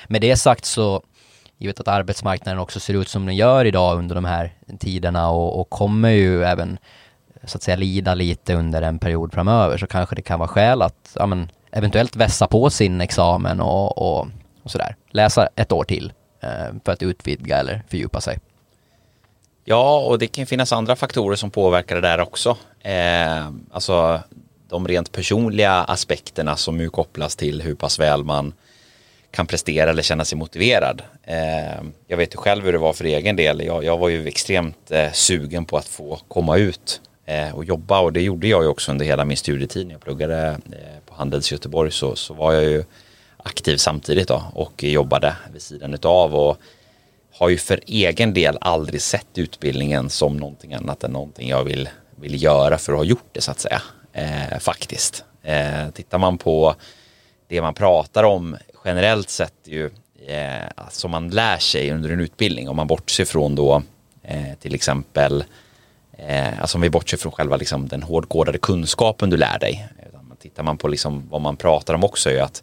Med 0.08 0.20
det 0.20 0.36
sagt 0.36 0.64
så 0.64 1.02
givet 1.58 1.80
att 1.80 1.88
arbetsmarknaden 1.88 2.60
också 2.60 2.80
ser 2.80 2.94
ut 2.94 3.08
som 3.08 3.26
den 3.26 3.36
gör 3.36 3.64
idag 3.64 3.98
under 3.98 4.14
de 4.14 4.24
här 4.24 4.52
tiderna 4.78 5.30
och, 5.30 5.60
och 5.60 5.70
kommer 5.70 6.10
ju 6.10 6.44
även 6.44 6.78
så 7.44 7.56
att 7.56 7.62
säga 7.62 7.76
lida 7.76 8.14
lite 8.14 8.54
under 8.54 8.82
en 8.82 8.98
period 8.98 9.32
framöver 9.32 9.78
så 9.78 9.86
kanske 9.86 10.16
det 10.16 10.22
kan 10.22 10.38
vara 10.38 10.48
skäl 10.48 10.82
att 10.82 11.16
ja, 11.18 11.26
men, 11.26 11.48
eventuellt 11.76 12.16
vässa 12.16 12.46
på 12.46 12.70
sin 12.70 13.00
examen 13.00 13.60
och, 13.60 13.98
och, 13.98 14.28
och 14.62 14.70
sådär. 14.70 14.96
Läsa 15.10 15.48
ett 15.56 15.72
år 15.72 15.84
till 15.84 16.12
eh, 16.40 16.74
för 16.84 16.92
att 16.92 17.02
utvidga 17.02 17.58
eller 17.58 17.82
fördjupa 17.88 18.20
sig. 18.20 18.38
Ja, 19.64 19.98
och 19.98 20.18
det 20.18 20.26
kan 20.26 20.46
finnas 20.46 20.72
andra 20.72 20.96
faktorer 20.96 21.36
som 21.36 21.50
påverkar 21.50 21.94
det 21.94 22.00
där 22.00 22.20
också. 22.20 22.56
Eh, 22.80 23.50
alltså 23.70 24.20
de 24.68 24.88
rent 24.88 25.12
personliga 25.12 25.72
aspekterna 25.72 26.56
som 26.56 26.80
ju 26.80 26.90
kopplas 26.90 27.36
till 27.36 27.62
hur 27.62 27.74
pass 27.74 27.98
väl 27.98 28.24
man 28.24 28.52
kan 29.30 29.46
prestera 29.46 29.90
eller 29.90 30.02
känna 30.02 30.24
sig 30.24 30.38
motiverad. 30.38 31.02
Eh, 31.22 31.82
jag 32.06 32.16
vet 32.16 32.34
ju 32.34 32.38
själv 32.38 32.64
hur 32.64 32.72
det 32.72 32.78
var 32.78 32.92
för 32.92 33.04
egen 33.04 33.36
del. 33.36 33.64
Jag, 33.64 33.84
jag 33.84 33.98
var 33.98 34.08
ju 34.08 34.28
extremt 34.28 34.90
eh, 34.90 35.12
sugen 35.12 35.64
på 35.64 35.76
att 35.76 35.88
få 35.88 36.18
komma 36.28 36.56
ut 36.56 37.00
eh, 37.26 37.54
och 37.54 37.64
jobba 37.64 38.00
och 38.00 38.12
det 38.12 38.22
gjorde 38.22 38.48
jag 38.48 38.62
ju 38.62 38.68
också 38.68 38.92
under 38.92 39.06
hela 39.06 39.24
min 39.24 39.36
studietid 39.36 39.86
när 39.86 39.94
jag 39.94 40.00
pluggade 40.00 40.48
eh, 40.48 41.05
Handels 41.16 41.52
Göteborg 41.52 41.90
så, 41.90 42.16
så 42.16 42.34
var 42.34 42.52
jag 42.52 42.64
ju 42.64 42.84
aktiv 43.36 43.76
samtidigt 43.76 44.28
då 44.28 44.42
och 44.54 44.84
jobbade 44.84 45.36
vid 45.52 45.62
sidan 45.62 45.94
utav 45.94 46.34
och 46.34 46.58
har 47.32 47.48
ju 47.48 47.58
för 47.58 47.80
egen 47.86 48.34
del 48.34 48.58
aldrig 48.60 49.02
sett 49.02 49.38
utbildningen 49.38 50.10
som 50.10 50.36
någonting 50.36 50.74
annat 50.74 51.04
än 51.04 51.10
någonting 51.10 51.48
jag 51.48 51.64
vill, 51.64 51.88
vill 52.16 52.42
göra 52.42 52.78
för 52.78 52.92
att 52.92 52.98
ha 52.98 53.04
gjort 53.04 53.28
det 53.32 53.40
så 53.40 53.50
att 53.50 53.60
säga. 53.60 53.82
Eh, 54.12 54.58
faktiskt. 54.58 55.24
Eh, 55.42 55.90
tittar 55.94 56.18
man 56.18 56.38
på 56.38 56.74
det 57.48 57.62
man 57.62 57.74
pratar 57.74 58.24
om 58.24 58.56
generellt 58.84 59.30
sett 59.30 59.54
ju 59.64 59.90
eh, 60.26 60.66
alltså 60.74 61.00
som 61.00 61.10
man 61.10 61.30
lär 61.30 61.58
sig 61.58 61.92
under 61.92 62.10
en 62.10 62.20
utbildning 62.20 62.68
om 62.68 62.76
man 62.76 62.86
bortser 62.86 63.24
från 63.24 63.54
då 63.54 63.82
eh, 64.22 64.54
till 64.60 64.74
exempel 64.74 65.44
eh, 66.18 66.60
alltså 66.60 66.78
om 66.78 66.82
vi 66.82 66.90
bortser 66.90 67.16
från 67.16 67.32
själva 67.32 67.56
liksom, 67.56 67.88
den 67.88 68.02
hårdkodade 68.02 68.58
kunskapen 68.58 69.30
du 69.30 69.36
lär 69.36 69.58
dig. 69.58 69.88
Tittar 70.42 70.62
man 70.62 70.78
på 70.78 70.88
liksom 70.88 71.28
vad 71.28 71.40
man 71.40 71.56
pratar 71.56 71.94
om 71.94 72.04
också 72.04 72.30
är 72.30 72.42
att 72.42 72.62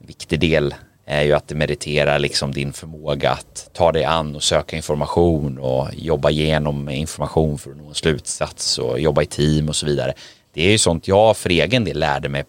en 0.00 0.06
viktig 0.06 0.40
del 0.40 0.74
är 1.06 1.22
ju 1.22 1.32
att 1.32 1.48
det 1.48 1.54
meriterar 1.54 2.18
liksom 2.18 2.52
din 2.52 2.72
förmåga 2.72 3.30
att 3.30 3.70
ta 3.72 3.92
dig 3.92 4.04
an 4.04 4.36
och 4.36 4.42
söka 4.42 4.76
information 4.76 5.58
och 5.58 5.88
jobba 5.94 6.30
igenom 6.30 6.88
information 6.88 7.58
för 7.58 7.70
att 7.70 7.76
nå 7.76 7.88
en 7.88 7.94
slutsats 7.94 8.78
och 8.78 9.00
jobba 9.00 9.22
i 9.22 9.26
team 9.26 9.68
och 9.68 9.76
så 9.76 9.86
vidare. 9.86 10.12
Det 10.52 10.66
är 10.66 10.70
ju 10.70 10.78
sånt 10.78 11.08
jag 11.08 11.36
för 11.36 11.50
egen 11.50 11.84
del 11.84 11.98
lärde 11.98 12.28
mig 12.28 12.44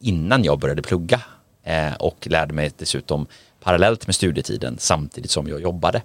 innan 0.00 0.44
jag 0.44 0.58
började 0.58 0.82
plugga 0.82 1.20
eh, 1.64 1.94
och 1.94 2.26
lärde 2.26 2.54
mig 2.54 2.70
dessutom 2.78 3.26
parallellt 3.60 4.06
med 4.06 4.14
studietiden 4.14 4.76
samtidigt 4.78 5.30
som 5.30 5.48
jag 5.48 5.60
jobbade. 5.60 6.02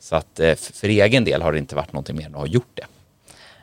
Så 0.00 0.16
att 0.16 0.40
eh, 0.40 0.54
för 0.54 0.88
egen 0.88 1.24
del 1.24 1.42
har 1.42 1.52
det 1.52 1.58
inte 1.58 1.76
varit 1.76 1.92
någonting 1.92 2.16
mer 2.16 2.26
än 2.26 2.34
att 2.34 2.40
ha 2.40 2.46
gjort 2.46 2.70
det. 2.74 2.86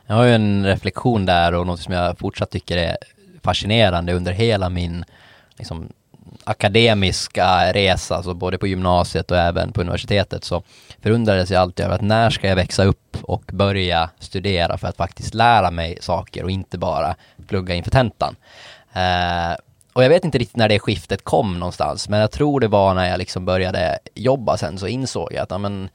Jag 0.06 0.14
har 0.14 0.24
ju 0.24 0.34
en 0.34 0.66
reflektion 0.66 1.26
där 1.26 1.54
och 1.54 1.66
något 1.66 1.80
som 1.80 1.94
jag 1.94 2.18
fortsatt 2.18 2.50
tycker 2.50 2.76
är 2.76 2.96
fascinerande 3.42 4.12
under 4.12 4.32
hela 4.32 4.68
min 4.68 5.04
liksom, 5.58 5.88
akademiska 6.44 7.72
resa, 7.72 8.16
alltså 8.16 8.34
både 8.34 8.58
på 8.58 8.66
gymnasiet 8.66 9.30
och 9.30 9.36
även 9.36 9.72
på 9.72 9.80
universitetet, 9.80 10.44
så 10.44 10.62
förundrades 11.02 11.50
jag 11.50 11.60
alltid 11.60 11.86
över 11.86 11.94
att 11.94 12.00
när 12.00 12.30
ska 12.30 12.48
jag 12.48 12.56
växa 12.56 12.84
upp 12.84 13.16
och 13.22 13.42
börja 13.52 14.10
studera 14.18 14.78
för 14.78 14.88
att 14.88 14.96
faktiskt 14.96 15.34
lära 15.34 15.70
mig 15.70 15.98
saker 16.00 16.44
och 16.44 16.50
inte 16.50 16.78
bara 16.78 17.14
plugga 17.48 17.74
inför 17.74 17.90
tentan. 17.90 18.36
Eh, 18.92 19.56
och 19.92 20.04
jag 20.04 20.08
vet 20.08 20.24
inte 20.24 20.38
riktigt 20.38 20.56
när 20.56 20.68
det 20.68 20.78
skiftet 20.78 21.24
kom 21.24 21.58
någonstans, 21.58 22.08
men 22.08 22.20
jag 22.20 22.30
tror 22.30 22.60
det 22.60 22.68
var 22.68 22.94
när 22.94 23.08
jag 23.08 23.18
liksom 23.18 23.44
började 23.44 23.98
jobba 24.14 24.56
sen 24.56 24.78
så 24.78 24.86
insåg 24.86 25.32
jag 25.32 25.42
att, 25.42 25.50
ja, 25.50 25.58
men, 25.58 25.88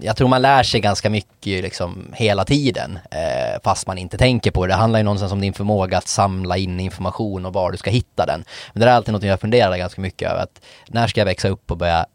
jag 0.00 0.16
tror 0.16 0.28
man 0.28 0.42
lär 0.42 0.62
sig 0.62 0.80
ganska 0.80 1.10
mycket 1.10 1.62
liksom 1.62 2.12
hela 2.14 2.44
tiden, 2.44 2.98
eh, 3.10 3.60
fast 3.64 3.86
man 3.86 3.98
inte 3.98 4.18
tänker 4.18 4.50
på 4.50 4.66
det. 4.66 4.72
Det 4.72 4.76
handlar 4.76 4.98
ju 4.98 5.04
någonstans 5.04 5.32
om 5.32 5.40
din 5.40 5.52
förmåga 5.52 5.98
att 5.98 6.08
samla 6.08 6.56
in 6.56 6.80
information 6.80 7.46
och 7.46 7.52
var 7.52 7.70
du 7.70 7.76
ska 7.78 7.90
hitta 7.90 8.26
den. 8.26 8.44
Men 8.72 8.80
det 8.80 8.86
är 8.86 8.92
alltid 8.92 9.12
något 9.12 9.22
jag 9.22 9.40
funderar 9.40 9.76
ganska 9.76 10.00
mycket 10.00 10.30
över, 10.30 10.42
att 10.42 10.60
när 10.88 11.06
ska 11.06 11.20
jag 11.20 11.26
växa 11.26 11.48
upp 11.48 11.70
och 11.70 11.76
börja 11.76 12.06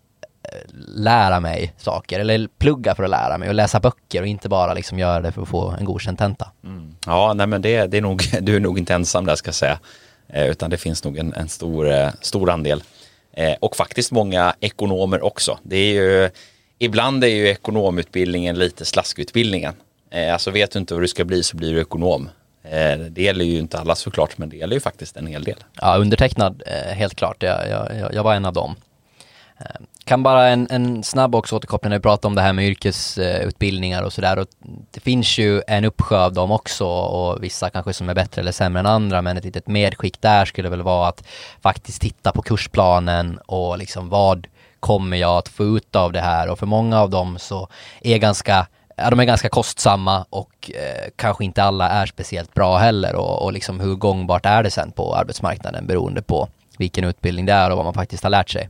eh, 0.44 0.76
lära 0.96 1.40
mig 1.40 1.74
saker, 1.78 2.20
eller 2.20 2.48
plugga 2.58 2.96
för 2.96 3.04
att 3.04 3.10
lära 3.10 3.38
mig 3.38 3.50
och 3.50 3.56
läsa 3.56 3.80
böcker 3.80 4.22
och 4.22 4.28
inte 4.28 4.50
bara 4.50 4.74
liksom 4.74 5.00
göra 5.00 5.22
det 5.22 5.32
för 5.32 5.42
att 5.42 5.48
få 5.48 5.70
en 5.80 5.86
godkänd 5.86 6.18
tenta. 6.18 6.52
Mm. 6.64 6.96
Ja, 7.06 7.34
nej 7.34 7.48
men 7.48 7.62
det, 7.62 7.88
det, 7.88 7.98
är 7.98 8.02
nog, 8.02 8.24
du 8.42 8.56
är 8.56 8.60
nog 8.60 8.80
inte 8.80 8.94
ensam 8.94 9.26
där 9.26 9.36
ska 9.36 9.48
jag 9.48 9.56
säga, 9.56 9.80
eh, 10.28 10.46
utan 10.48 10.70
det 10.70 10.78
finns 10.78 11.04
nog 11.04 11.18
en, 11.18 11.34
en 11.34 11.50
stor, 11.50 11.92
eh, 11.92 12.10
stor 12.22 12.50
andel. 12.50 12.84
Eh, 13.38 13.54
och 13.60 13.76
faktiskt 13.76 14.12
många 14.12 14.56
ekonomer 14.60 15.24
också. 15.26 15.60
Det 15.64 15.78
är 15.78 15.94
ju 15.94 16.30
ibland 16.80 17.24
är 17.24 17.28
ju 17.28 17.48
ekonomutbildningen 17.48 18.60
lite 18.60 18.86
slaskutbildningen. 18.86 19.74
Eh, 20.12 20.34
alltså 20.34 20.52
vet 20.52 20.72
du 20.72 20.80
inte 20.80 20.94
vad 20.94 21.04
du 21.04 21.08
ska 21.08 21.26
bli 21.26 21.44
så 21.44 21.58
blir 21.58 21.74
du 21.74 21.82
ekonom. 21.82 22.30
Eh, 22.64 22.98
det 23.00 23.22
gäller 23.22 23.46
ju 23.46 23.60
inte 23.60 23.80
alla 23.80 23.96
såklart 23.96 24.38
men 24.38 24.50
det 24.50 24.58
gäller 24.58 24.74
ju 24.74 24.80
faktiskt 24.80 25.18
en 25.18 25.28
hel 25.28 25.44
del. 25.44 25.64
Ja, 25.82 25.98
undertecknad 25.98 26.64
eh, 26.66 26.96
helt 26.96 27.16
klart. 27.16 27.44
Jag, 27.44 27.70
jag, 27.70 28.14
jag 28.14 28.24
var 28.24 28.34
en 28.34 28.46
av 28.46 28.54
dem. 28.54 28.76
Eh, 29.60 29.66
kan 30.06 30.24
bara 30.24 30.48
en, 30.48 30.68
en 30.70 31.04
snabb 31.04 31.36
också 31.36 31.56
återkoppling 31.56 31.90
när 31.90 31.98
vi 31.98 32.02
pratar 32.02 32.30
om 32.30 32.36
det 32.36 32.42
här 32.42 32.54
med 32.54 32.66
yrkesutbildningar 32.66 34.04
och 34.04 34.14
sådär. 34.14 34.46
Det 34.92 35.00
finns 35.00 35.38
ju 35.38 35.62
en 35.68 35.86
uppsjö 35.86 36.18
av 36.18 36.34
dem 36.34 36.52
också 36.52 36.86
och 36.88 37.44
vissa 37.44 37.70
kanske 37.70 37.94
som 37.94 38.10
är 38.10 38.14
bättre 38.14 38.42
eller 38.42 38.52
sämre 38.52 38.80
än 38.80 38.86
andra 38.86 39.22
men 39.22 39.38
ett 39.38 39.46
litet 39.46 39.68
medskick 39.68 40.22
där 40.22 40.46
skulle 40.46 40.70
väl 40.70 40.82
vara 40.82 41.08
att 41.08 41.24
faktiskt 41.62 42.02
titta 42.02 42.32
på 42.32 42.42
kursplanen 42.42 43.40
och 43.46 43.78
liksom 43.78 44.10
vad 44.10 44.48
kommer 44.86 45.18
jag 45.18 45.38
att 45.38 45.50
få 45.50 45.64
ut 45.64 45.96
av 45.96 46.12
det 46.12 46.22
här? 46.22 46.50
Och 46.50 46.60
för 46.60 46.66
många 46.66 47.02
av 47.02 47.10
dem 47.10 47.38
så 47.40 47.68
är 48.02 48.18
ganska 48.18 48.68
Ja, 48.98 49.10
de 49.10 49.20
är 49.20 49.24
ganska 49.24 49.50
kostsamma 49.50 50.26
och 50.30 50.72
eh, 50.74 51.10
kanske 51.16 51.46
inte 51.46 51.64
alla 51.64 51.90
är 51.90 52.06
speciellt 52.06 52.54
bra 52.54 52.78
heller 52.78 53.16
och, 53.16 53.44
och 53.44 53.54
liksom 53.54 53.80
hur 53.80 53.96
gångbart 53.96 54.46
är 54.46 54.64
det 54.64 54.72
sen 54.72 54.92
på 54.92 55.16
arbetsmarknaden 55.16 55.88
beroende 55.88 56.22
på 56.22 56.48
vilken 56.78 57.04
utbildning 57.04 57.46
det 57.46 57.54
är 57.54 57.72
och 57.72 57.78
vad 57.78 57.86
man 57.86 57.94
faktiskt 57.94 58.24
har 58.24 58.30
lärt 58.30 58.50
sig. 58.50 58.70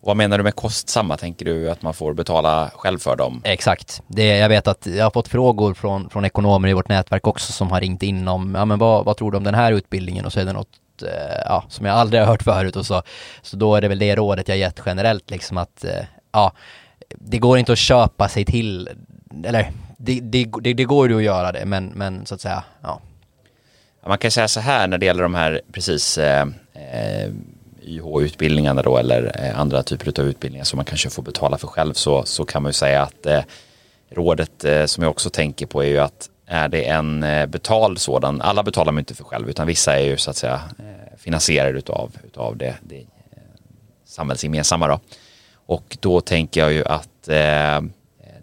Och 0.00 0.06
vad 0.06 0.16
menar 0.16 0.38
du 0.38 0.44
med 0.44 0.54
kostsamma? 0.54 1.16
Tänker 1.16 1.44
du 1.44 1.70
att 1.70 1.82
man 1.82 1.94
får 1.94 2.14
betala 2.14 2.70
själv 2.74 2.98
för 2.98 3.16
dem? 3.16 3.40
Exakt. 3.44 4.02
Det, 4.06 4.36
jag 4.36 4.48
vet 4.48 4.68
att 4.68 4.86
jag 4.86 5.04
har 5.04 5.10
fått 5.10 5.28
frågor 5.28 5.74
från, 5.74 6.10
från 6.10 6.24
ekonomer 6.24 6.68
i 6.68 6.72
vårt 6.72 6.88
nätverk 6.88 7.26
också 7.26 7.52
som 7.52 7.70
har 7.70 7.80
ringt 7.80 8.02
in 8.02 8.28
om, 8.28 8.54
ja 8.54 8.64
men 8.64 8.78
vad, 8.78 9.04
vad 9.04 9.16
tror 9.16 9.30
du 9.30 9.36
om 9.36 9.44
den 9.44 9.54
här 9.54 9.72
utbildningen? 9.72 10.26
Och 10.26 10.32
så 10.32 10.40
är 10.40 10.44
det 10.44 10.52
något 10.52 10.80
Eh, 11.02 11.42
ja, 11.44 11.64
som 11.68 11.86
jag 11.86 11.96
aldrig 11.96 12.22
har 12.22 12.26
hört 12.26 12.42
förut 12.42 12.76
och 12.76 12.86
så. 12.86 13.02
Så 13.42 13.56
då 13.56 13.76
är 13.76 13.80
det 13.80 13.88
väl 13.88 13.98
det 13.98 14.16
rådet 14.16 14.48
jag 14.48 14.58
gett 14.58 14.80
generellt 14.86 15.30
liksom 15.30 15.58
att, 15.58 15.84
eh, 15.84 16.04
ja, 16.32 16.52
det 17.08 17.38
går 17.38 17.58
inte 17.58 17.72
att 17.72 17.78
köpa 17.78 18.28
sig 18.28 18.44
till, 18.44 18.88
eller 19.44 19.70
det, 19.98 20.20
det, 20.20 20.46
det, 20.62 20.74
det 20.74 20.84
går 20.84 21.08
ju 21.08 21.16
att 21.16 21.22
göra 21.22 21.52
det, 21.52 21.64
men, 21.64 21.86
men 21.86 22.26
så 22.26 22.34
att 22.34 22.40
säga, 22.40 22.64
ja. 22.82 23.00
Man 24.06 24.18
kan 24.18 24.30
säga 24.30 24.48
så 24.48 24.60
här 24.60 24.86
när 24.86 24.98
det 24.98 25.06
gäller 25.06 25.22
de 25.22 25.34
här 25.34 25.60
precis 25.72 26.18
eh, 26.18 26.46
eh 26.74 27.30
YH-utbildningarna 27.86 28.82
då 28.82 28.98
eller 28.98 29.44
eh, 29.44 29.60
andra 29.60 29.82
typer 29.82 30.20
av 30.20 30.26
utbildningar 30.26 30.64
som 30.64 30.76
man 30.76 30.84
kanske 30.84 31.10
får 31.10 31.22
betala 31.22 31.58
för 31.58 31.66
själv 31.68 31.92
så, 31.92 32.22
så 32.24 32.44
kan 32.44 32.62
man 32.62 32.68
ju 32.68 32.72
säga 32.72 33.02
att 33.02 33.26
eh, 33.26 33.40
rådet 34.10 34.64
eh, 34.64 34.84
som 34.84 35.02
jag 35.02 35.10
också 35.10 35.30
tänker 35.30 35.66
på 35.66 35.82
är 35.82 35.88
ju 35.88 35.98
att 35.98 36.28
är 36.46 36.68
det 36.68 36.88
en 36.88 37.22
eh, 37.22 37.46
betald 37.46 37.98
sådan, 37.98 38.40
alla 38.40 38.62
betalar 38.62 38.92
man 38.92 39.00
inte 39.00 39.14
för 39.14 39.24
själv 39.24 39.50
utan 39.50 39.66
vissa 39.66 39.98
är 39.98 40.04
ju 40.04 40.16
så 40.16 40.30
att 40.30 40.36
säga 40.36 40.60
eh, 40.78 41.18
finansierade 41.18 41.78
utav, 41.78 42.16
utav 42.24 42.56
det, 42.56 42.74
det 42.82 42.98
eh, 43.00 43.04
samhällsgemensamma 44.04 44.88
då. 44.88 45.00
Och 45.66 45.96
då 46.00 46.20
tänker 46.20 46.60
jag 46.60 46.72
ju 46.72 46.84
att 46.84 47.28
eh, 47.28 47.80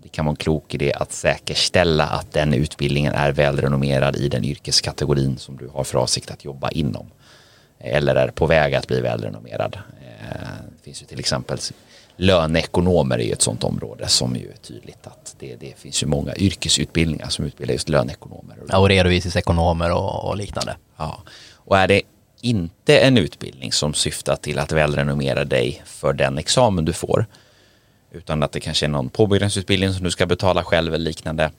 det 0.01 0.09
kan 0.11 0.25
vara 0.25 0.31
en 0.31 0.35
klok 0.35 0.73
idé 0.73 0.93
att 0.93 1.11
säkerställa 1.11 2.07
att 2.07 2.31
den 2.31 2.53
utbildningen 2.53 3.13
är 3.13 3.31
välrenommerad 3.31 4.15
i 4.15 4.29
den 4.29 4.43
yrkeskategorin 4.43 5.37
som 5.37 5.57
du 5.57 5.67
har 5.67 5.83
för 5.83 5.97
avsikt 5.97 6.31
att 6.31 6.45
jobba 6.45 6.69
inom. 6.69 7.11
Eller 7.79 8.15
är 8.15 8.27
på 8.27 8.45
väg 8.45 8.75
att 8.75 8.87
bli 8.87 9.01
välrenommerad. 9.01 9.77
Eh, 10.21 10.37
det 10.77 10.83
finns 10.83 11.01
ju 11.01 11.05
till 11.05 11.19
exempel 11.19 11.57
löneekonomer 12.15 13.19
är 13.19 13.23
ju 13.23 13.31
ett 13.31 13.41
sånt 13.41 13.63
område 13.63 14.07
som 14.07 14.35
ju 14.35 14.51
är 14.51 14.57
tydligt 14.57 15.07
att 15.07 15.35
det, 15.39 15.55
det 15.55 15.77
finns 15.77 16.03
ju 16.03 16.07
många 16.07 16.35
yrkesutbildningar 16.35 17.29
som 17.29 17.45
utbildar 17.45 17.73
just 17.73 17.89
löneekonomer. 17.89 18.57
Ja, 18.69 18.77
och 18.77 18.89
redovisningsekonomer 18.89 19.91
och, 19.91 20.29
och 20.29 20.37
liknande. 20.37 20.75
Ja, 20.97 21.23
och 21.55 21.77
är 21.77 21.87
det 21.87 22.01
inte 22.41 22.99
en 22.99 23.17
utbildning 23.17 23.71
som 23.71 23.93
syftar 23.93 24.35
till 24.35 24.59
att 24.59 24.71
välrenommera 24.71 25.45
dig 25.45 25.81
för 25.85 26.13
den 26.13 26.37
examen 26.37 26.85
du 26.85 26.93
får 26.93 27.25
utan 28.11 28.43
att 28.43 28.51
det 28.51 28.59
kanske 28.59 28.85
är 28.85 28.89
någon 28.89 29.09
påbyggnadsutbildning 29.09 29.93
som 29.93 30.03
du 30.03 30.11
ska 30.11 30.25
betala 30.25 30.63
själv 30.63 30.93
eller 30.93 31.05
liknande 31.05 31.51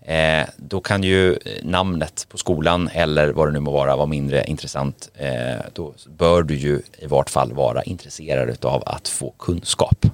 eh, 0.00 0.48
då 0.56 0.80
kan 0.80 1.02
ju 1.02 1.32
eh, 1.32 1.38
namnet 1.62 2.26
på 2.28 2.38
skolan 2.38 2.90
eller 2.92 3.28
vad 3.28 3.48
det 3.48 3.52
nu 3.52 3.60
må 3.60 3.70
vara 3.70 3.96
vara 3.96 4.06
mindre 4.06 4.44
intressant. 4.44 5.10
Eh, 5.14 5.56
då 5.72 5.94
bör 6.06 6.42
du 6.42 6.54
ju 6.54 6.80
i 6.98 7.06
vart 7.06 7.30
fall 7.30 7.52
vara 7.52 7.82
intresserad 7.82 8.64
av 8.64 8.82
att 8.86 9.08
få 9.08 9.30
kunskap 9.30 10.06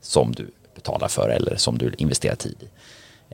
som 0.00 0.32
du 0.32 0.50
betalar 0.74 1.08
för 1.08 1.28
eller 1.28 1.56
som 1.56 1.78
du 1.78 1.94
investerar 1.98 2.34
tid 2.34 2.56
i. 2.60 2.68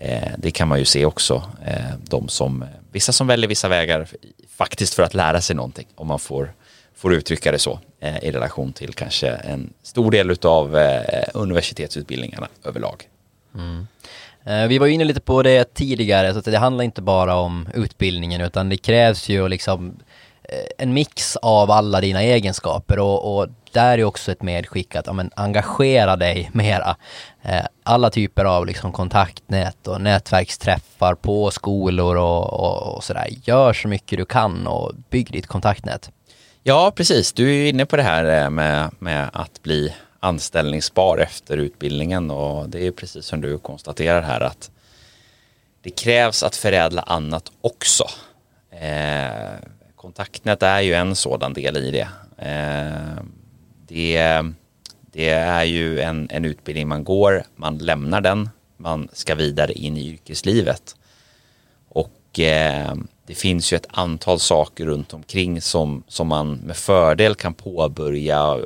Eh, 0.00 0.32
det 0.38 0.50
kan 0.50 0.68
man 0.68 0.78
ju 0.78 0.84
se 0.84 1.04
också, 1.04 1.42
eh, 1.66 1.94
de 2.08 2.28
som, 2.28 2.64
vissa 2.92 3.12
som 3.12 3.26
väljer 3.26 3.48
vissa 3.48 3.68
vägar 3.68 4.08
faktiskt 4.56 4.94
för 4.94 5.02
att 5.02 5.14
lära 5.14 5.40
sig 5.40 5.56
någonting, 5.56 5.86
om 5.94 6.06
man 6.06 6.18
får, 6.18 6.52
får 6.94 7.14
uttrycka 7.14 7.52
det 7.52 7.58
så, 7.58 7.80
eh, 8.00 8.24
i 8.24 8.30
relation 8.30 8.72
till 8.72 8.94
kanske 8.94 9.28
en 9.28 9.72
stor 9.82 10.10
del 10.10 10.36
av 10.42 10.76
eh, 10.76 11.28
universitetsutbildningarna 11.34 12.48
överlag. 12.64 13.08
Mm. 13.54 13.86
Eh, 14.48 14.66
vi 14.66 14.78
var 14.78 14.86
inne 14.86 15.04
lite 15.04 15.20
på 15.20 15.42
det 15.42 15.74
tidigare, 15.74 16.32
så 16.32 16.38
att 16.38 16.44
det 16.44 16.58
handlar 16.58 16.84
inte 16.84 17.02
bara 17.02 17.34
om 17.34 17.68
utbildningen 17.74 18.40
utan 18.40 18.68
det 18.68 18.76
krävs 18.76 19.28
ju 19.28 19.48
liksom 19.48 19.96
eh, 20.42 20.58
en 20.78 20.92
mix 20.92 21.36
av 21.36 21.70
alla 21.70 22.00
dina 22.00 22.22
egenskaper 22.22 22.98
och, 22.98 23.38
och 23.38 23.48
där 23.72 23.98
är 23.98 24.04
också 24.04 24.32
ett 24.32 24.42
medskick 24.42 24.96
att 24.96 25.06
ja, 25.06 25.12
men, 25.12 25.30
engagera 25.36 26.16
dig 26.16 26.50
mera. 26.54 26.96
Eh, 27.42 27.64
alla 27.82 28.10
typer 28.10 28.44
av 28.44 28.66
liksom, 28.66 28.92
kontaktnät 28.92 29.86
och 29.86 30.00
nätverksträffar 30.00 31.14
på 31.14 31.50
skolor 31.50 32.16
och, 32.16 32.52
och, 32.52 32.96
och 32.96 33.04
sådär. 33.04 33.26
Gör 33.44 33.72
så 33.72 33.88
mycket 33.88 34.18
du 34.18 34.24
kan 34.24 34.66
och 34.66 34.92
bygg 35.10 35.32
ditt 35.32 35.46
kontaktnät. 35.46 36.10
Ja, 36.62 36.92
precis. 36.96 37.32
Du 37.32 37.56
är 37.56 37.68
inne 37.68 37.86
på 37.86 37.96
det 37.96 38.02
här 38.02 38.50
med, 38.50 38.90
med 38.98 39.30
att 39.32 39.62
bli 39.62 39.94
anställningsbar 40.20 41.18
efter 41.18 41.56
utbildningen 41.56 42.30
och 42.30 42.68
det 42.68 42.86
är 42.86 42.90
precis 42.90 43.26
som 43.26 43.40
du 43.40 43.58
konstaterar 43.58 44.22
här 44.22 44.40
att 44.40 44.70
det 45.82 45.90
krävs 45.90 46.42
att 46.42 46.56
förädla 46.56 47.02
annat 47.02 47.52
också. 47.60 48.04
Eh, 48.70 49.58
kontaktnät 49.96 50.62
är 50.62 50.80
ju 50.80 50.94
en 50.94 51.16
sådan 51.16 51.52
del 51.52 51.76
i 51.76 51.90
det. 51.90 52.08
Eh, 52.38 53.22
det, 53.86 54.42
det, 55.12 55.28
är 55.28 55.64
ju 55.64 56.00
en, 56.00 56.28
en 56.30 56.44
utbildning 56.44 56.88
man 56.88 57.04
går, 57.04 57.42
man 57.56 57.78
lämnar 57.78 58.20
den, 58.20 58.50
man 58.76 59.08
ska 59.12 59.34
vidare 59.34 59.72
in 59.72 59.96
i 59.96 60.08
yrkeslivet. 60.08 60.96
Och 61.88 62.40
eh, 62.40 62.94
det 63.26 63.34
finns 63.34 63.72
ju 63.72 63.76
ett 63.76 63.86
antal 63.90 64.40
saker 64.40 64.86
runt 64.86 65.14
omkring 65.14 65.60
som, 65.60 66.02
som 66.08 66.28
man 66.28 66.52
med 66.54 66.76
fördel 66.76 67.34
kan 67.34 67.54
påbörja 67.54 68.58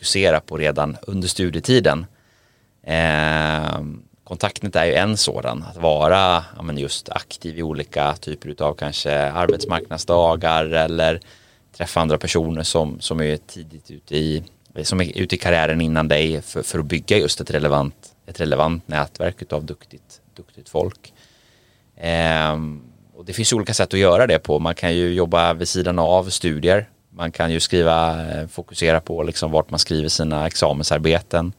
fokusera 0.00 0.40
på 0.40 0.56
redan 0.56 0.96
under 1.06 1.28
studietiden. 1.28 2.06
Eh, 2.82 3.80
kontaktnät 4.24 4.76
är 4.76 4.84
ju 4.84 4.94
en 4.94 5.16
sådan, 5.16 5.62
att 5.62 5.76
vara 5.76 6.44
ja, 6.56 6.62
men 6.62 6.78
just 6.78 7.08
aktiv 7.08 7.58
i 7.58 7.62
olika 7.62 8.14
typer 8.16 8.62
av 8.62 8.74
kanske 8.74 9.30
arbetsmarknadsdagar 9.30 10.64
eller 10.64 11.20
träffa 11.76 12.00
andra 12.00 12.18
personer 12.18 12.62
som, 12.62 13.00
som 13.00 13.20
är 13.20 13.36
tidigt 13.36 13.90
ute 13.90 14.16
i, 14.16 14.42
som 14.82 15.00
är 15.00 15.18
ute 15.18 15.34
i 15.34 15.38
karriären 15.38 15.80
innan 15.80 16.08
dig 16.08 16.42
för, 16.42 16.62
för 16.62 16.78
att 16.78 16.86
bygga 16.86 17.18
just 17.18 17.40
ett 17.40 17.50
relevant, 17.50 18.14
ett 18.26 18.40
relevant 18.40 18.88
nätverk 18.88 19.52
av 19.52 19.64
duktigt, 19.64 20.20
duktigt 20.36 20.68
folk. 20.68 21.12
Eh, 21.96 22.56
och 23.14 23.24
det 23.24 23.32
finns 23.32 23.52
olika 23.52 23.74
sätt 23.74 23.94
att 23.94 24.00
göra 24.00 24.26
det 24.26 24.38
på. 24.38 24.58
Man 24.58 24.74
kan 24.74 24.96
ju 24.96 25.14
jobba 25.14 25.52
vid 25.52 25.68
sidan 25.68 25.98
av 25.98 26.30
studier. 26.30 26.88
Man 27.20 27.32
kan 27.32 27.52
ju 27.52 27.60
skriva, 27.60 28.26
eh, 28.30 28.46
fokusera 28.46 29.00
på 29.00 29.22
liksom 29.22 29.50
vart 29.50 29.70
man 29.70 29.78
skriver 29.78 30.08
sina 30.08 30.46
examensarbeten. 30.46 31.52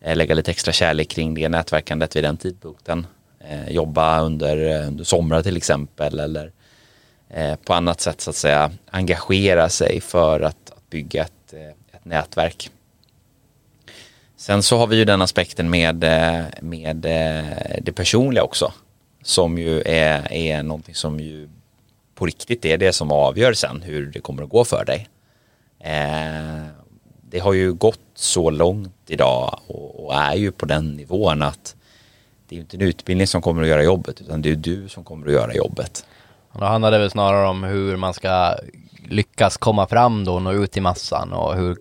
Eh, 0.00 0.16
lägga 0.16 0.34
lite 0.34 0.50
extra 0.50 0.72
kärlek 0.72 1.08
kring 1.08 1.34
det 1.34 1.48
nätverkandet 1.48 2.16
vid 2.16 2.24
den 2.24 2.36
tidpunkten. 2.36 3.06
Eh, 3.40 3.70
jobba 3.70 4.20
under, 4.20 4.86
under 4.86 5.04
somrar 5.04 5.42
till 5.42 5.56
exempel 5.56 6.20
eller 6.20 6.52
på 7.64 7.74
annat 7.74 8.00
sätt 8.00 8.20
så 8.20 8.30
att 8.30 8.36
säga 8.36 8.70
engagera 8.90 9.68
sig 9.68 10.00
för 10.00 10.40
att, 10.40 10.70
att 10.70 10.90
bygga 10.90 11.22
ett, 11.22 11.54
ett 11.92 12.04
nätverk. 12.04 12.70
Sen 14.36 14.62
så 14.62 14.76
har 14.76 14.86
vi 14.86 14.96
ju 14.96 15.04
den 15.04 15.22
aspekten 15.22 15.70
med, 15.70 15.96
med 16.60 16.96
det 17.82 17.92
personliga 17.94 18.42
också 18.42 18.72
som 19.22 19.58
ju 19.58 19.80
är, 19.80 20.32
är 20.32 20.62
någonting 20.62 20.94
som 20.94 21.20
ju 21.20 21.48
på 22.22 22.26
riktigt 22.26 22.64
är 22.64 22.78
det 22.78 22.92
som 22.92 23.12
avgör 23.12 23.52
sen 23.52 23.82
hur 23.82 24.06
det 24.06 24.20
kommer 24.20 24.42
att 24.42 24.48
gå 24.48 24.64
för 24.64 24.84
dig. 24.84 25.08
Eh, 25.80 26.66
det 27.20 27.38
har 27.38 27.52
ju 27.52 27.72
gått 27.72 28.00
så 28.14 28.50
långt 28.50 28.94
idag 29.06 29.60
och, 29.66 30.04
och, 30.04 30.14
är 30.14 30.34
ju 30.34 30.52
på 30.52 30.66
den 30.66 30.96
nivån 30.96 31.42
att 31.42 31.76
det 32.48 32.56
är 32.56 32.60
inte 32.60 32.76
en 32.76 32.80
utbildning 32.80 33.26
som 33.26 33.42
kommer 33.42 33.62
att 33.62 33.68
göra 33.68 33.82
jobbet 33.82 34.20
utan 34.20 34.42
det 34.42 34.50
är 34.50 34.56
du 34.56 34.88
som 34.88 35.04
kommer 35.04 35.26
att 35.26 35.32
göra 35.32 35.54
jobbet. 35.54 36.06
Då 36.52 36.64
handlar 36.64 36.90
det 36.90 36.98
väl 36.98 37.10
snarare 37.10 37.48
om 37.48 37.64
hur 37.64 37.96
man 37.96 38.14
ska 38.14 38.54
lyckas 39.08 39.56
komma 39.56 39.86
fram 39.86 40.24
då 40.24 40.34
och 40.34 40.42
nå 40.42 40.52
ut 40.52 40.76
i 40.76 40.80
massan 40.80 41.32
och 41.32 41.56
hur 41.56 41.76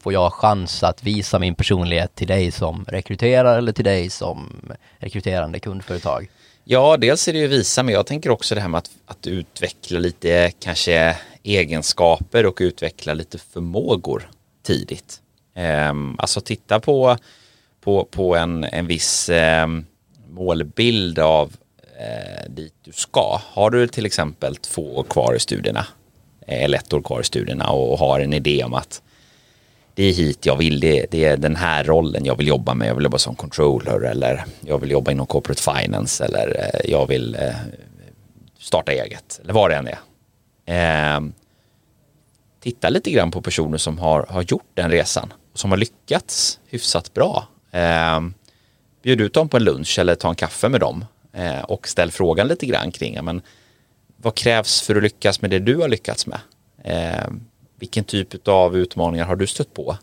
får 0.00 0.12
jag 0.12 0.32
chans 0.32 0.82
att 0.82 1.02
visa 1.02 1.38
min 1.38 1.54
personlighet 1.54 2.14
till 2.14 2.28
dig 2.28 2.50
som 2.50 2.84
rekryterare 2.88 3.58
eller 3.58 3.72
till 3.72 3.84
dig 3.84 4.10
som 4.10 4.62
rekryterande 4.98 5.58
kundföretag? 5.58 6.28
Ja, 6.68 6.96
dels 6.96 7.28
är 7.28 7.32
det 7.32 7.38
ju 7.38 7.46
visa, 7.46 7.82
men 7.82 7.94
jag 7.94 8.06
tänker 8.06 8.30
också 8.30 8.54
det 8.54 8.60
här 8.60 8.68
med 8.68 8.78
att, 8.78 8.90
att 9.06 9.26
utveckla 9.26 9.98
lite 9.98 10.52
kanske 10.60 11.16
egenskaper 11.42 12.46
och 12.46 12.58
utveckla 12.60 13.14
lite 13.14 13.38
förmågor 13.38 14.30
tidigt. 14.62 15.20
Um, 15.90 16.16
alltså 16.18 16.40
titta 16.40 16.80
på, 16.80 17.16
på, 17.80 18.04
på 18.04 18.36
en, 18.36 18.64
en 18.64 18.86
viss 18.86 19.30
um, 19.64 19.86
målbild 20.30 21.18
av 21.18 21.46
uh, 21.46 22.50
dit 22.50 22.74
du 22.84 22.92
ska. 22.92 23.40
Har 23.44 23.70
du 23.70 23.88
till 23.88 24.06
exempel 24.06 24.56
två 24.56 24.96
år 24.96 25.02
kvar 25.02 25.34
i 25.34 25.40
studierna 25.40 25.86
eh, 26.46 26.64
eller 26.64 26.78
ett 26.78 26.92
år 26.92 27.02
kvar 27.02 27.20
i 27.20 27.24
studierna 27.24 27.70
och 27.70 27.98
har 27.98 28.20
en 28.20 28.32
idé 28.32 28.64
om 28.64 28.74
att 28.74 29.02
det 29.96 30.04
är 30.04 30.12
hit 30.12 30.46
jag 30.46 30.56
vill, 30.56 30.80
det, 30.80 31.06
det, 31.10 31.24
är 31.24 31.36
den 31.36 31.56
här 31.56 31.84
rollen 31.84 32.24
jag 32.24 32.36
vill 32.36 32.46
jobba 32.46 32.74
med. 32.74 32.88
Jag 32.88 32.94
vill 32.94 33.04
jobba 33.04 33.18
som 33.18 33.34
controller 33.34 34.00
eller 34.00 34.44
jag 34.60 34.78
vill 34.78 34.90
jobba 34.90 35.10
inom 35.10 35.26
corporate 35.26 35.62
finance 35.62 36.24
eller 36.24 36.70
eh, 36.74 36.90
jag 36.90 37.06
vill 37.06 37.34
eh, 37.34 37.54
starta 38.58 38.92
eget 38.92 39.40
eller 39.42 39.52
vad 39.52 39.70
det 39.70 39.76
än 39.76 39.88
är. 39.88 41.16
Eh, 41.16 41.20
titta 42.60 42.88
lite 42.88 43.10
grann 43.10 43.30
på 43.30 43.42
personer 43.42 43.78
som 43.78 43.98
har, 43.98 44.26
har 44.28 44.42
gjort 44.42 44.70
den 44.74 44.90
resan 44.90 45.32
och 45.52 45.58
som 45.58 45.70
har 45.70 45.78
lyckats 45.78 46.60
hyfsat 46.66 47.14
bra. 47.14 47.48
Eh, 47.70 48.20
bjud 49.02 49.20
ut 49.20 49.34
dem 49.34 49.48
på 49.48 49.56
en 49.56 49.64
lunch 49.64 49.98
eller 49.98 50.14
ta 50.14 50.28
en 50.28 50.34
kaffe 50.34 50.68
med 50.68 50.80
dem 50.80 51.04
eh, 51.32 51.60
och 51.60 51.88
ställ 51.88 52.10
frågan 52.10 52.48
lite 52.48 52.66
grann 52.66 52.90
kring 52.90 53.24
men, 53.24 53.40
vad 54.16 54.34
krävs 54.34 54.82
för 54.82 54.96
att 54.96 55.02
lyckas 55.02 55.42
med 55.42 55.50
det 55.50 55.58
du 55.58 55.76
har 55.76 55.88
lyckats 55.88 56.26
med. 56.26 56.40
Ehm, 56.84 57.40
vilken 57.78 58.04
typ 58.04 58.48
av 58.48 58.76
utmaningar 58.76 59.24
har 59.24 59.36
du 59.36 59.46
stött 59.46 59.74
på? 59.74 59.96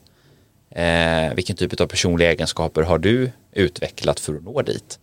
Eh, 0.70 1.34
vilken 1.34 1.56
typ 1.56 1.82
av 1.82 1.88
personliga 1.88 2.32
egenskaper 2.32 2.82
har 2.82 2.98
du 2.98 3.32
utvecklat 3.52 4.20
för 4.20 4.36
att 4.36 4.44
nå 4.44 4.62
dit? 4.62 5.00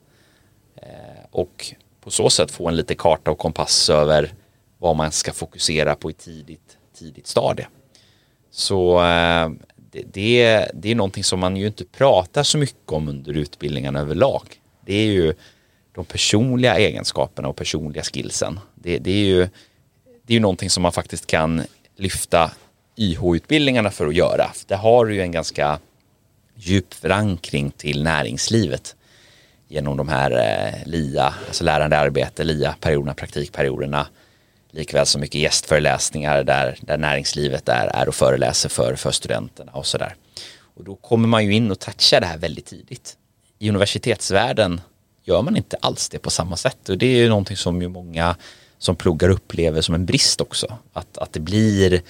Eh, 0.76 1.24
och 1.30 1.74
på 2.00 2.10
så 2.10 2.30
sätt 2.30 2.50
få 2.50 2.68
en 2.68 2.76
lite 2.76 2.94
karta 2.94 3.30
och 3.30 3.38
kompass 3.38 3.90
över 3.90 4.32
vad 4.78 4.96
man 4.96 5.12
ska 5.12 5.32
fokusera 5.32 5.94
på 5.94 6.10
i 6.10 6.12
tidigt, 6.12 6.78
tidigt 6.98 7.26
stadie. 7.26 7.66
Så 8.50 9.04
eh, 9.04 9.50
det, 9.76 10.02
det, 10.12 10.70
det 10.74 10.90
är 10.90 10.94
någonting 10.94 11.24
som 11.24 11.40
man 11.40 11.56
ju 11.56 11.66
inte 11.66 11.84
pratar 11.84 12.42
så 12.42 12.58
mycket 12.58 12.92
om 12.92 13.08
under 13.08 13.32
utbildningen 13.32 13.96
överlag. 13.96 14.42
Det 14.86 14.94
är 14.94 15.06
ju 15.06 15.34
de 15.94 16.04
personliga 16.04 16.78
egenskaperna 16.78 17.48
och 17.48 17.56
personliga 17.56 18.02
skillsen. 18.02 18.60
Det, 18.74 18.98
det 18.98 19.10
är 19.10 19.24
ju 19.24 19.48
det 20.22 20.32
är 20.32 20.34
ju 20.34 20.40
någonting 20.40 20.70
som 20.70 20.82
man 20.82 20.92
faktiskt 20.92 21.26
kan 21.26 21.62
lyfta 22.00 22.50
YH-utbildningarna 22.96 23.90
för 23.90 24.06
att 24.06 24.14
göra. 24.14 24.50
Det 24.66 24.74
har 24.74 25.06
ju 25.06 25.20
en 25.20 25.32
ganska 25.32 25.78
djup 26.54 26.94
förankring 26.94 27.70
till 27.70 28.02
näringslivet 28.02 28.96
genom 29.68 29.96
de 29.96 30.08
här 30.08 30.30
eh, 30.30 30.88
LIA, 30.88 31.34
alltså 31.46 31.64
lärande 31.64 31.98
arbete, 31.98 32.44
LIA-perioderna, 32.44 33.14
praktikperioderna, 33.14 34.06
likväl 34.70 35.06
som 35.06 35.20
mycket 35.20 35.40
gästföreläsningar 35.40 36.44
där, 36.44 36.78
där 36.80 36.98
näringslivet 36.98 37.68
är, 37.68 37.86
är 37.86 38.08
och 38.08 38.14
föreläser 38.14 38.68
för, 38.68 38.94
för 38.94 39.10
studenterna 39.10 39.72
och 39.72 39.86
sådär. 39.86 40.14
Och 40.74 40.84
då 40.84 40.94
kommer 40.94 41.28
man 41.28 41.44
ju 41.44 41.52
in 41.52 41.70
och 41.70 41.78
touchar 41.78 42.20
det 42.20 42.26
här 42.26 42.38
väldigt 42.38 42.66
tidigt. 42.66 43.16
I 43.58 43.68
universitetsvärlden 43.68 44.80
gör 45.24 45.42
man 45.42 45.56
inte 45.56 45.76
alls 45.80 46.08
det 46.08 46.18
på 46.18 46.30
samma 46.30 46.56
sätt 46.56 46.88
och 46.88 46.98
det 46.98 47.06
är 47.06 47.16
ju 47.16 47.28
någonting 47.28 47.56
som 47.56 47.82
ju 47.82 47.88
många 47.88 48.36
som 48.80 48.96
pluggar 48.96 49.28
upplever 49.28 49.80
som 49.80 49.94
en 49.94 50.06
brist 50.06 50.40
också. 50.40 50.78
Att, 50.92 51.18
att 51.18 51.32
det 51.32 51.40
blir 51.40 52.02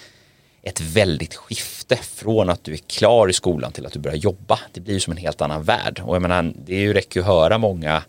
ett 0.63 0.81
väldigt 0.81 1.35
skifte 1.35 1.97
från 1.97 2.51
att 2.51 2.65
du 2.65 2.73
är 2.73 2.77
klar 2.77 3.29
i 3.29 3.33
skolan 3.33 3.73
till 3.73 3.87
att 3.87 3.93
du 3.93 3.99
börjar 3.99 4.17
jobba. 4.17 4.59
Det 4.73 4.81
blir 4.81 4.95
ju 4.95 5.01
som 5.01 5.11
en 5.11 5.17
helt 5.17 5.41
annan 5.41 5.63
värld 5.63 6.03
och 6.05 6.15
jag 6.15 6.23
menar 6.23 6.53
det 6.67 6.75
är 6.75 6.81
ju 6.81 6.93
räcker 6.93 7.21
ju 7.21 7.25
att 7.25 7.33
höra 7.33 7.59
många 7.59 8.03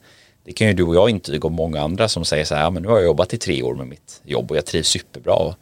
det 0.43 0.54
kan 0.54 0.67
ju 0.67 0.74
du 0.74 0.84
och 0.84 0.95
jag 0.95 1.10
intyga 1.10 1.43
och 1.43 1.52
många 1.52 1.82
andra 1.82 2.08
som 2.08 2.26
säger 2.26 2.45
så 2.45 2.56
här, 2.56 2.63
ja, 2.63 2.69
men 2.69 2.84
nu 2.84 2.89
har 2.89 2.95
jag 2.95 3.06
jobbat 3.06 3.34
i 3.34 3.38
tre 3.38 3.63
år 3.63 3.76
med 3.76 3.88
mitt 3.88 4.21
jobb 4.26 4.52
och 4.52 4.58
jag 4.58 4.65
trivs 4.65 4.88
superbra. 4.88 5.34
Och, 5.34 5.56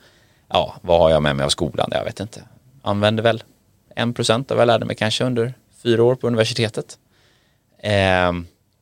ja, 0.47 0.75
vad 0.81 0.99
har 0.99 1.09
jag 1.09 1.23
med 1.23 1.35
mig 1.35 1.45
av 1.45 1.49
skolan? 1.49 1.89
Jag 1.91 2.03
vet 2.03 2.19
inte. 2.19 2.43
Använder 2.81 3.23
väl 3.23 3.43
en 3.95 4.13
procent 4.13 4.51
av 4.51 4.57
vad 4.57 4.61
jag 4.61 4.67
lärde 4.67 4.85
mig 4.85 4.95
kanske 4.95 5.23
under 5.23 5.53
fyra 5.83 6.03
år 6.03 6.15
på 6.15 6.27
universitetet. 6.27 6.97
Eh, 7.77 8.31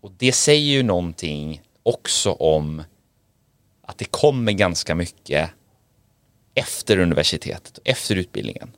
och 0.01 0.11
det 0.17 0.31
säger 0.31 0.71
ju 0.71 0.83
någonting 0.83 1.61
också 1.83 2.31
om 2.31 2.83
att 3.87 3.97
det 3.97 4.05
kommer 4.05 4.51
ganska 4.51 4.95
mycket 4.95 5.49
efter 6.53 6.99
universitetet, 6.99 7.79
efter 7.83 8.15
utbildningen. 8.15 8.71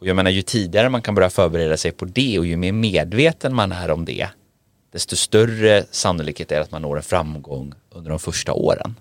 Och 0.00 0.06
jag 0.06 0.16
menar 0.16 0.30
ju 0.30 0.42
tidigare 0.42 0.88
man 0.88 1.02
kan 1.02 1.14
börja 1.14 1.30
förbereda 1.30 1.76
sig 1.76 1.92
på 1.92 2.04
det 2.04 2.38
och 2.38 2.46
ju 2.46 2.56
mer 2.56 2.72
medveten 2.72 3.54
man 3.54 3.72
är 3.72 3.90
om 3.90 4.04
det, 4.04 4.28
desto 4.92 5.16
större 5.16 5.84
sannolikhet 5.90 6.52
är 6.52 6.60
att 6.60 6.70
man 6.70 6.82
når 6.82 6.96
en 6.96 7.02
framgång 7.02 7.74
under 7.90 8.10
de 8.10 8.18
första 8.18 8.52
åren. 8.52 8.94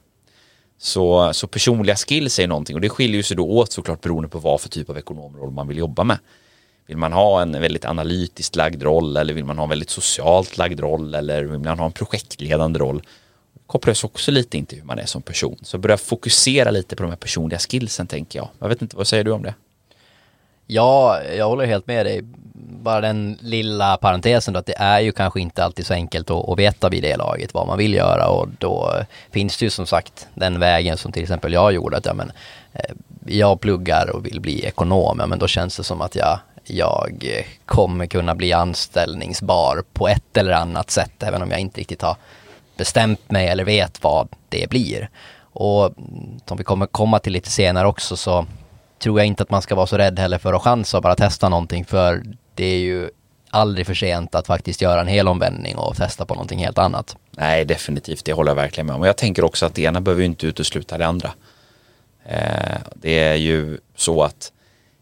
Så, 0.77 1.33
så 1.33 1.47
personliga 1.47 1.95
skills 1.95 2.39
är 2.39 2.47
någonting 2.47 2.75
och 2.75 2.81
det 2.81 2.89
skiljer 2.89 3.23
sig 3.23 3.37
då 3.37 3.49
åt 3.49 3.71
såklart 3.71 4.01
beroende 4.01 4.29
på 4.29 4.39
vad 4.39 4.61
för 4.61 4.69
typ 4.69 4.89
av 4.89 4.97
ekonomroll 4.97 5.51
man 5.51 5.67
vill 5.67 5.77
jobba 5.77 6.03
med. 6.03 6.17
Vill 6.87 6.97
man 6.97 7.13
ha 7.13 7.41
en 7.41 7.51
väldigt 7.51 7.85
analytiskt 7.85 8.55
lagd 8.55 8.83
roll 8.83 9.17
eller 9.17 9.33
vill 9.33 9.45
man 9.45 9.57
ha 9.57 9.63
en 9.63 9.69
väldigt 9.69 9.89
socialt 9.89 10.57
lagd 10.57 10.79
roll 10.79 11.15
eller 11.15 11.43
vill 11.43 11.59
man 11.59 11.79
ha 11.79 11.85
en 11.85 11.91
projektledande 11.91 12.79
roll 12.79 13.01
kopplas 13.67 14.03
också 14.03 14.31
lite 14.31 14.57
in 14.57 14.65
till 14.65 14.77
hur 14.77 14.85
man 14.85 14.99
är 14.99 15.05
som 15.05 15.21
person. 15.21 15.57
Så 15.61 15.77
börja 15.77 15.97
fokusera 15.97 16.71
lite 16.71 16.95
på 16.95 17.03
de 17.03 17.09
här 17.09 17.17
personliga 17.17 17.59
skillsen 17.59 18.07
tänker 18.07 18.39
jag. 18.39 18.49
Jag 18.59 18.69
vet 18.69 18.81
inte, 18.81 18.97
vad 18.97 19.07
säger 19.07 19.23
du 19.23 19.31
om 19.31 19.43
det? 19.43 19.53
Ja, 20.67 21.21
jag 21.23 21.49
håller 21.49 21.65
helt 21.65 21.87
med 21.87 22.05
dig. 22.05 22.21
Bara 22.81 23.01
den 23.01 23.37
lilla 23.41 23.97
parentesen 23.97 24.53
då 24.53 24.59
att 24.59 24.65
det 24.65 24.77
är 24.77 24.99
ju 24.99 25.11
kanske 25.11 25.39
inte 25.39 25.63
alltid 25.63 25.85
så 25.85 25.93
enkelt 25.93 26.29
att, 26.29 26.49
att 26.49 26.59
veta 26.59 26.89
vid 26.89 27.03
det 27.03 27.17
laget 27.17 27.53
vad 27.53 27.67
man 27.67 27.77
vill 27.77 27.93
göra 27.93 28.27
och 28.27 28.47
då 28.59 28.93
finns 29.31 29.57
det 29.57 29.65
ju 29.65 29.69
som 29.69 29.85
sagt 29.85 30.27
den 30.33 30.59
vägen 30.59 30.97
som 30.97 31.11
till 31.11 31.23
exempel 31.23 31.53
jag 31.53 31.73
gjorde 31.73 31.97
att 31.97 32.05
ja, 32.05 32.13
men, 32.13 32.31
eh, 32.73 32.95
jag 33.25 33.61
pluggar 33.61 34.09
och 34.09 34.25
vill 34.25 34.41
bli 34.41 34.65
ekonom, 34.65 35.17
ja, 35.19 35.25
men 35.25 35.39
då 35.39 35.47
känns 35.47 35.77
det 35.77 35.83
som 35.83 36.01
att 36.01 36.15
jag 36.15 36.39
jag 36.67 37.45
kommer 37.65 38.05
kunna 38.05 38.35
bli 38.35 38.53
anställningsbar 38.53 39.83
på 39.93 40.07
ett 40.07 40.37
eller 40.37 40.51
annat 40.51 40.91
sätt 40.91 41.23
även 41.23 41.41
om 41.41 41.51
jag 41.51 41.59
inte 41.59 41.79
riktigt 41.79 42.01
har 42.01 42.15
bestämt 42.77 43.31
mig 43.31 43.47
eller 43.47 43.63
vet 43.63 44.03
vad 44.03 44.27
det 44.49 44.69
blir. 44.69 45.09
Och 45.39 45.93
som 46.45 46.57
vi 46.57 46.63
kommer 46.63 46.85
komma 46.85 47.19
till 47.19 47.33
lite 47.33 47.49
senare 47.49 47.87
också 47.87 48.17
så 48.17 48.45
tror 48.99 49.19
jag 49.19 49.27
inte 49.27 49.43
att 49.43 49.49
man 49.49 49.61
ska 49.61 49.75
vara 49.75 49.87
så 49.87 49.97
rädd 49.97 50.19
heller 50.19 50.37
för 50.37 50.53
att 50.53 50.61
chansa 50.61 50.97
och 50.97 51.03
bara 51.03 51.15
testa 51.15 51.49
någonting 51.49 51.85
för 51.85 52.23
det 52.55 52.65
är 52.65 52.79
ju 52.79 53.09
aldrig 53.49 53.87
för 53.87 53.93
sent 53.93 54.35
att 54.35 54.47
faktiskt 54.47 54.81
göra 54.81 55.01
en 55.01 55.07
hel 55.07 55.27
omvändning 55.27 55.75
och 55.75 55.95
testa 55.95 56.25
på 56.25 56.33
någonting 56.33 56.59
helt 56.59 56.77
annat. 56.77 57.17
Nej, 57.31 57.65
definitivt, 57.65 58.25
det 58.25 58.33
håller 58.33 58.51
jag 58.51 58.55
verkligen 58.55 58.87
med 58.87 58.95
om. 58.95 59.01
Och 59.01 59.07
jag 59.07 59.17
tänker 59.17 59.43
också 59.43 59.65
att 59.65 59.75
det 59.75 59.81
ena 59.81 60.01
behöver 60.01 60.21
ju 60.21 60.25
inte 60.25 60.47
utesluta 60.47 60.97
det 60.97 61.07
andra. 61.07 61.33
Eh, 62.25 62.77
det 62.95 63.19
är 63.19 63.35
ju 63.35 63.77
så 63.95 64.23
att 64.23 64.51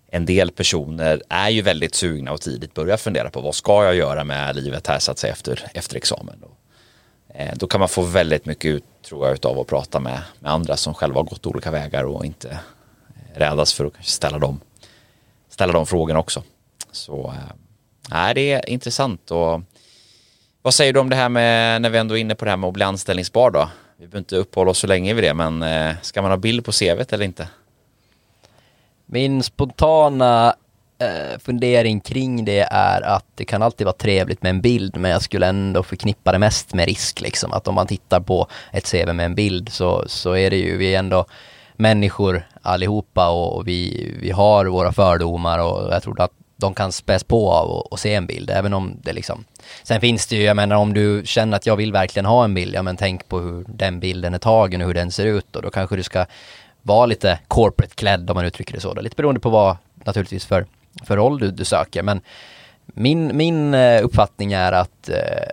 en 0.07 0.25
del 0.25 0.51
personer 0.51 1.21
är 1.29 1.49
ju 1.49 1.61
väldigt 1.61 1.95
sugna 1.95 2.31
och 2.31 2.41
tidigt 2.41 2.73
börjar 2.73 2.97
fundera 2.97 3.29
på 3.29 3.41
vad 3.41 3.55
ska 3.55 3.85
jag 3.85 3.95
göra 3.95 4.23
med 4.23 4.55
livet 4.55 4.87
här 4.87 4.99
så 4.99 5.11
att 5.11 5.19
säga 5.19 5.33
efter, 5.33 5.71
efter 5.73 5.97
examen. 5.97 6.43
Och 6.43 6.57
Eh, 7.35 7.51
då 7.55 7.67
kan 7.67 7.79
man 7.79 7.89
få 7.89 8.01
väldigt 8.01 8.45
mycket 8.45 8.69
ut 8.69 8.83
tror 9.01 9.27
jag 9.27 9.45
av 9.45 9.59
att 9.59 9.67
prata 9.67 9.99
med, 9.99 10.21
med 10.39 10.51
andra 10.51 10.77
som 10.77 10.93
själva 10.93 11.19
har 11.19 11.23
gått 11.23 11.45
olika 11.45 11.71
vägar 11.71 12.03
och 12.03 12.25
inte 12.25 12.49
eh, 12.49 13.39
rädas 13.39 13.73
för 13.73 13.85
att 13.85 13.93
kanske 13.93 14.11
ställa 14.11 14.39
dem, 14.39 14.59
ställa 15.49 15.73
de 15.73 15.85
frågorna 15.85 16.19
också. 16.19 16.43
Så 16.91 17.33
äh, 18.11 18.33
det 18.35 18.51
är 18.51 18.69
intressant 18.69 19.31
och 19.31 19.61
vad 20.61 20.73
säger 20.73 20.93
du 20.93 20.99
om 20.99 21.09
det 21.09 21.15
här 21.15 21.29
med 21.29 21.81
när 21.81 21.89
vi 21.89 21.97
ändå 21.97 22.17
är 22.17 22.21
inne 22.21 22.35
på 22.35 22.45
det 22.45 22.51
här 22.51 22.57
med 22.57 22.67
att 22.67 22.73
bli 22.73 22.83
anställningsbar 22.83 23.51
då? 23.51 23.69
Vi 23.97 24.07
behöver 24.07 24.19
inte 24.19 24.35
uppehålla 24.35 24.71
oss 24.71 24.79
så 24.79 24.87
länge 24.87 25.13
vid 25.13 25.23
det 25.23 25.33
men 25.33 25.63
äh, 25.63 25.95
ska 26.01 26.21
man 26.21 26.31
ha 26.31 26.37
bild 26.37 26.65
på 26.65 26.71
CVt 26.71 27.13
eller 27.13 27.25
inte? 27.25 27.47
Min 29.05 29.43
spontana 29.43 30.55
eh, 31.03 31.39
fundering 31.39 31.99
kring 31.99 32.45
det 32.45 32.67
är 32.71 33.01
att 33.01 33.25
det 33.35 33.45
kan 33.45 33.61
alltid 33.61 33.85
vara 33.85 33.95
trevligt 33.95 34.43
med 34.43 34.49
en 34.49 34.61
bild 34.61 34.97
men 34.97 35.11
jag 35.11 35.21
skulle 35.21 35.47
ändå 35.47 35.83
förknippa 35.83 36.31
det 36.31 36.39
mest 36.39 36.73
med 36.73 36.85
risk 36.85 37.21
liksom. 37.21 37.53
Att 37.53 37.67
om 37.67 37.75
man 37.75 37.87
tittar 37.87 38.19
på 38.19 38.47
ett 38.71 38.91
CV 38.91 39.13
med 39.13 39.25
en 39.25 39.35
bild 39.35 39.69
så, 39.69 40.03
så 40.07 40.35
är 40.35 40.49
det 40.49 40.57
ju, 40.57 40.77
vi 40.77 40.95
är 40.95 40.99
ändå 40.99 41.25
människor 41.75 42.47
allihopa 42.61 43.29
och 43.29 43.67
vi, 43.67 44.11
vi 44.21 44.31
har 44.31 44.65
våra 44.65 44.91
fördomar 44.91 45.59
och 45.59 45.93
jag 45.93 46.03
tror 46.03 46.21
att 46.21 46.31
de 46.55 46.73
kan 46.73 46.91
späs 46.91 47.23
på 47.23 47.51
av 47.51 47.87
att 47.91 47.99
se 47.99 48.13
en 48.13 48.25
bild, 48.25 48.49
även 48.49 48.73
om 48.73 48.97
det 49.03 49.13
liksom 49.13 49.45
Sen 49.83 50.01
finns 50.01 50.27
det 50.27 50.35
ju, 50.35 50.43
jag 50.43 50.55
menar 50.55 50.75
om 50.75 50.93
du 50.93 51.21
känner 51.25 51.57
att 51.57 51.65
jag 51.65 51.75
vill 51.75 51.91
verkligen 51.91 52.25
ha 52.25 52.43
en 52.43 52.53
bild, 52.53 52.75
ja 52.75 52.81
men 52.81 52.97
tänk 52.97 53.27
på 53.27 53.39
hur 53.39 53.65
den 53.67 53.99
bilden 53.99 54.33
är 54.33 54.37
tagen 54.37 54.81
och 54.81 54.87
hur 54.87 54.93
den 54.93 55.11
ser 55.11 55.25
ut 55.25 55.55
och 55.55 55.61
då 55.61 55.69
kanske 55.69 55.95
du 55.95 56.03
ska 56.03 56.25
vara 56.81 57.05
lite 57.05 57.39
corporate 57.47 57.95
klädd 57.95 58.29
om 58.29 58.35
man 58.35 58.45
uttrycker 58.45 58.73
det 58.73 58.79
så. 58.79 58.93
Lite 58.93 59.15
beroende 59.15 59.39
på 59.39 59.49
vad 59.49 59.77
naturligtvis 60.05 60.45
för 60.45 60.65
för 61.03 61.17
roll 61.17 61.39
du, 61.39 61.51
du 61.51 61.65
söker. 61.65 62.03
Men 62.03 62.21
min, 62.85 63.37
min 63.37 63.73
eh, 63.73 64.05
uppfattning 64.05 64.53
är 64.53 64.71
att 64.71 65.09
eh, 65.09 65.49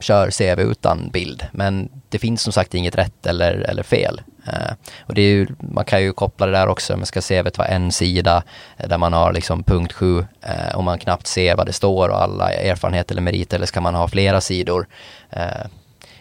kör 0.00 0.30
CV 0.30 0.60
utan 0.60 1.08
bild. 1.08 1.46
Men 1.52 1.90
det 2.08 2.18
finns 2.18 2.42
som 2.42 2.52
sagt 2.52 2.74
inget 2.74 2.94
rätt 2.94 3.26
eller, 3.26 3.52
eller 3.52 3.82
fel. 3.82 4.20
Eh, 4.46 4.74
och 5.00 5.14
det 5.14 5.22
är 5.22 5.30
ju, 5.30 5.46
man 5.58 5.84
kan 5.84 6.02
ju 6.02 6.12
koppla 6.12 6.46
det 6.46 6.52
där 6.52 6.68
också, 6.68 6.96
man 6.96 7.06
ska 7.06 7.20
CVt 7.20 7.58
vara 7.58 7.68
en 7.68 7.92
sida 7.92 8.42
där 8.88 8.98
man 8.98 9.12
har 9.12 9.32
liksom 9.32 9.62
punkt 9.62 9.92
7 9.92 10.18
eh, 10.42 10.76
och 10.76 10.84
man 10.84 10.98
knappt 10.98 11.26
ser 11.26 11.56
vad 11.56 11.66
det 11.66 11.72
står 11.72 12.08
och 12.08 12.22
alla 12.22 12.52
erfarenheter 12.52 13.14
eller 13.14 13.22
meriter 13.22 13.56
eller 13.56 13.66
ska 13.66 13.80
man 13.80 13.94
ha 13.94 14.08
flera 14.08 14.40
sidor? 14.40 14.86
Eh, 15.30 15.66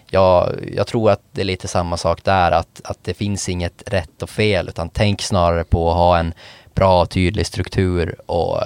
jag, 0.10 0.56
jag 0.76 0.88
tror 0.88 1.12
att 1.12 1.22
det 1.32 1.42
är 1.42 1.46
lite 1.46 1.68
samma 1.68 1.98
sak 1.98 2.24
där, 2.24 2.52
att, 2.52 2.82
att 2.84 3.04
det 3.04 3.14
finns 3.14 3.50
inget 3.50 3.84
rätt 3.86 4.22
och 4.22 4.30
fel, 4.30 4.70
utan 4.70 4.90
tänk 4.90 5.22
snarare 5.22 5.64
på 5.64 5.92
att 5.92 5.98
ha 5.98 6.18
en 6.18 6.34
bra 6.76 7.06
tydlig 7.06 7.46
struktur 7.46 8.16
och 8.26 8.62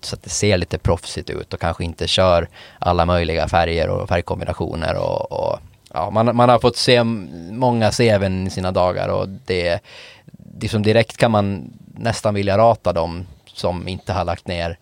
så 0.00 0.16
att 0.16 0.22
det 0.22 0.30
ser 0.30 0.58
lite 0.58 0.78
proffsigt 0.78 1.30
ut 1.30 1.54
och 1.54 1.60
kanske 1.60 1.84
inte 1.84 2.08
kör 2.08 2.48
alla 2.78 3.06
möjliga 3.06 3.48
färger 3.48 3.88
och 3.88 4.08
färgkombinationer 4.08 4.96
och, 4.96 5.32
och 5.32 5.58
ja, 5.94 6.10
man, 6.10 6.36
man 6.36 6.48
har 6.48 6.58
fått 6.58 6.76
se 6.76 7.04
många 7.04 7.90
CVn 7.90 8.46
i 8.46 8.50
sina 8.50 8.72
dagar 8.72 9.08
och 9.08 9.28
det, 9.28 9.80
det 10.32 10.68
som 10.68 10.82
direkt 10.82 11.16
kan 11.16 11.30
man 11.30 11.72
nästan 11.94 12.34
vilja 12.34 12.58
rata 12.58 12.92
dem 12.92 13.26
som 13.46 13.88
inte 13.88 14.12
har 14.12 14.24
lagt 14.24 14.46
ner 14.46 14.78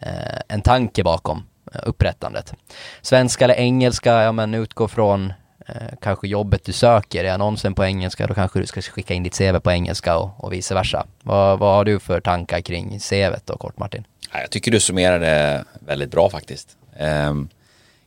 eh, 0.00 0.40
en 0.48 0.62
tanke 0.62 1.04
bakom 1.04 1.42
upprättandet. 1.82 2.54
Svenska 3.02 3.44
eller 3.44 3.54
engelska, 3.54 4.22
ja 4.22 4.32
men 4.32 4.54
utgå 4.54 4.88
från 4.88 5.32
Eh, 5.66 5.74
kanske 6.00 6.28
jobbet 6.28 6.64
du 6.64 6.72
söker. 6.72 7.24
Är 7.24 7.32
annonsen 7.32 7.74
på 7.74 7.84
engelska 7.84 8.26
då 8.26 8.34
kanske 8.34 8.58
du 8.58 8.66
ska 8.66 8.82
skicka 8.82 9.14
in 9.14 9.22
ditt 9.22 9.38
CV 9.38 9.58
på 9.58 9.70
engelska 9.70 10.16
och, 10.16 10.44
och 10.44 10.52
vice 10.52 10.74
versa. 10.74 11.06
Vad, 11.22 11.58
vad 11.58 11.74
har 11.74 11.84
du 11.84 12.00
för 12.00 12.20
tankar 12.20 12.60
kring 12.60 12.98
CVet 12.98 13.46
då 13.46 13.56
kort 13.56 13.78
Martin? 13.78 14.04
Jag 14.32 14.50
tycker 14.50 14.70
du 14.70 14.80
summerar 14.80 15.18
det 15.18 15.64
väldigt 15.80 16.10
bra 16.10 16.30
faktiskt. 16.30 16.76
Ehm, 16.96 17.48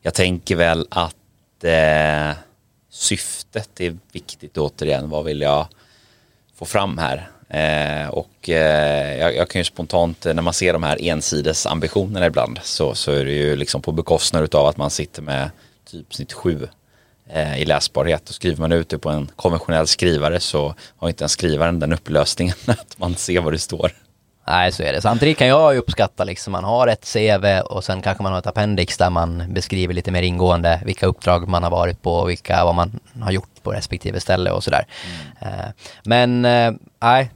jag 0.02 0.13
tänker 0.13 0.56
väl 0.56 0.88
att 0.91 1.63
eh, 1.63 2.38
syftet 2.89 3.82
är 3.82 3.98
viktigt 4.12 4.58
återigen. 4.58 5.10
Vad 5.10 5.26
vill 5.26 5.41
jag 5.41 5.68
få 6.56 6.65
fram 6.65 6.98
här? 6.98 7.30
Eh, 7.50 8.10
och 8.10 8.50
eh, 8.50 9.18
jag, 9.18 9.36
jag, 9.36 9.50
kan 9.50 9.60
ju 9.60 9.63
spontant, 9.65 10.26
när 10.26 10.41
man 10.41 10.54
ser 10.54 10.74
de 10.74 10.84
här 10.84 10.98
ensides 11.02 11.65
ambitionerna 11.65 12.26
ibland 12.26 12.60
så, 12.63 12.96
så 12.96 13.12
är 13.12 13.26
det 13.26 13.32
ju 13.32 13.56
liksom 13.56 13.82
på 13.82 13.91
bekostnad 13.91 14.56
av 14.56 14.65
att 14.65 14.78
man 14.78 14.89
sitter 14.89 15.22
med 15.22 15.50
typ 15.86 16.13
snitt 16.13 16.34
sju 16.34 16.68
i 17.57 17.65
läsbarhet. 17.65 18.29
Och 18.29 18.35
skriver 18.35 18.59
man 18.59 18.71
ut 18.71 18.89
det 18.89 18.97
på 18.97 19.09
en 19.09 19.29
konventionell 19.35 19.88
skrivare 19.88 20.39
så 20.39 20.75
har 20.97 21.07
inte 21.07 21.23
ens 21.23 21.31
skrivaren 21.31 21.79
den 21.79 21.93
upplösningen 21.93 22.55
att 22.65 22.95
man 22.97 23.15
ser 23.15 23.41
vad 23.41 23.53
det 23.53 23.59
står. 23.59 23.91
Nej, 24.47 24.71
så 24.71 24.83
är 24.83 24.93
det. 24.93 25.01
Samtidigt 25.01 25.38
kan 25.38 25.47
jag 25.47 25.77
uppskatta 25.77 26.23
liksom, 26.23 26.51
man 26.51 26.63
har 26.63 26.88
ett 26.88 27.13
CV 27.13 27.59
och 27.59 27.83
sen 27.83 28.01
kanske 28.01 28.23
man 28.23 28.31
har 28.31 28.39
ett 28.39 28.47
appendix 28.47 28.97
där 28.97 29.09
man 29.09 29.53
beskriver 29.53 29.93
lite 29.93 30.11
mer 30.11 30.21
ingående 30.21 30.81
vilka 30.85 31.05
uppdrag 31.05 31.47
man 31.47 31.63
har 31.63 31.69
varit 31.69 32.01
på 32.01 32.13
och 32.13 32.29
vilka, 32.29 32.65
vad 32.65 32.75
man 32.75 32.99
har 33.21 33.31
gjort 33.31 33.63
på 33.63 33.71
respektive 33.71 34.19
ställe 34.19 34.51
och 34.51 34.63
sådär. 34.63 34.85
Mm. 35.41 35.59
Eh, 35.59 35.65
men 36.03 36.45
eh, 36.45 36.73
nej, 37.01 37.31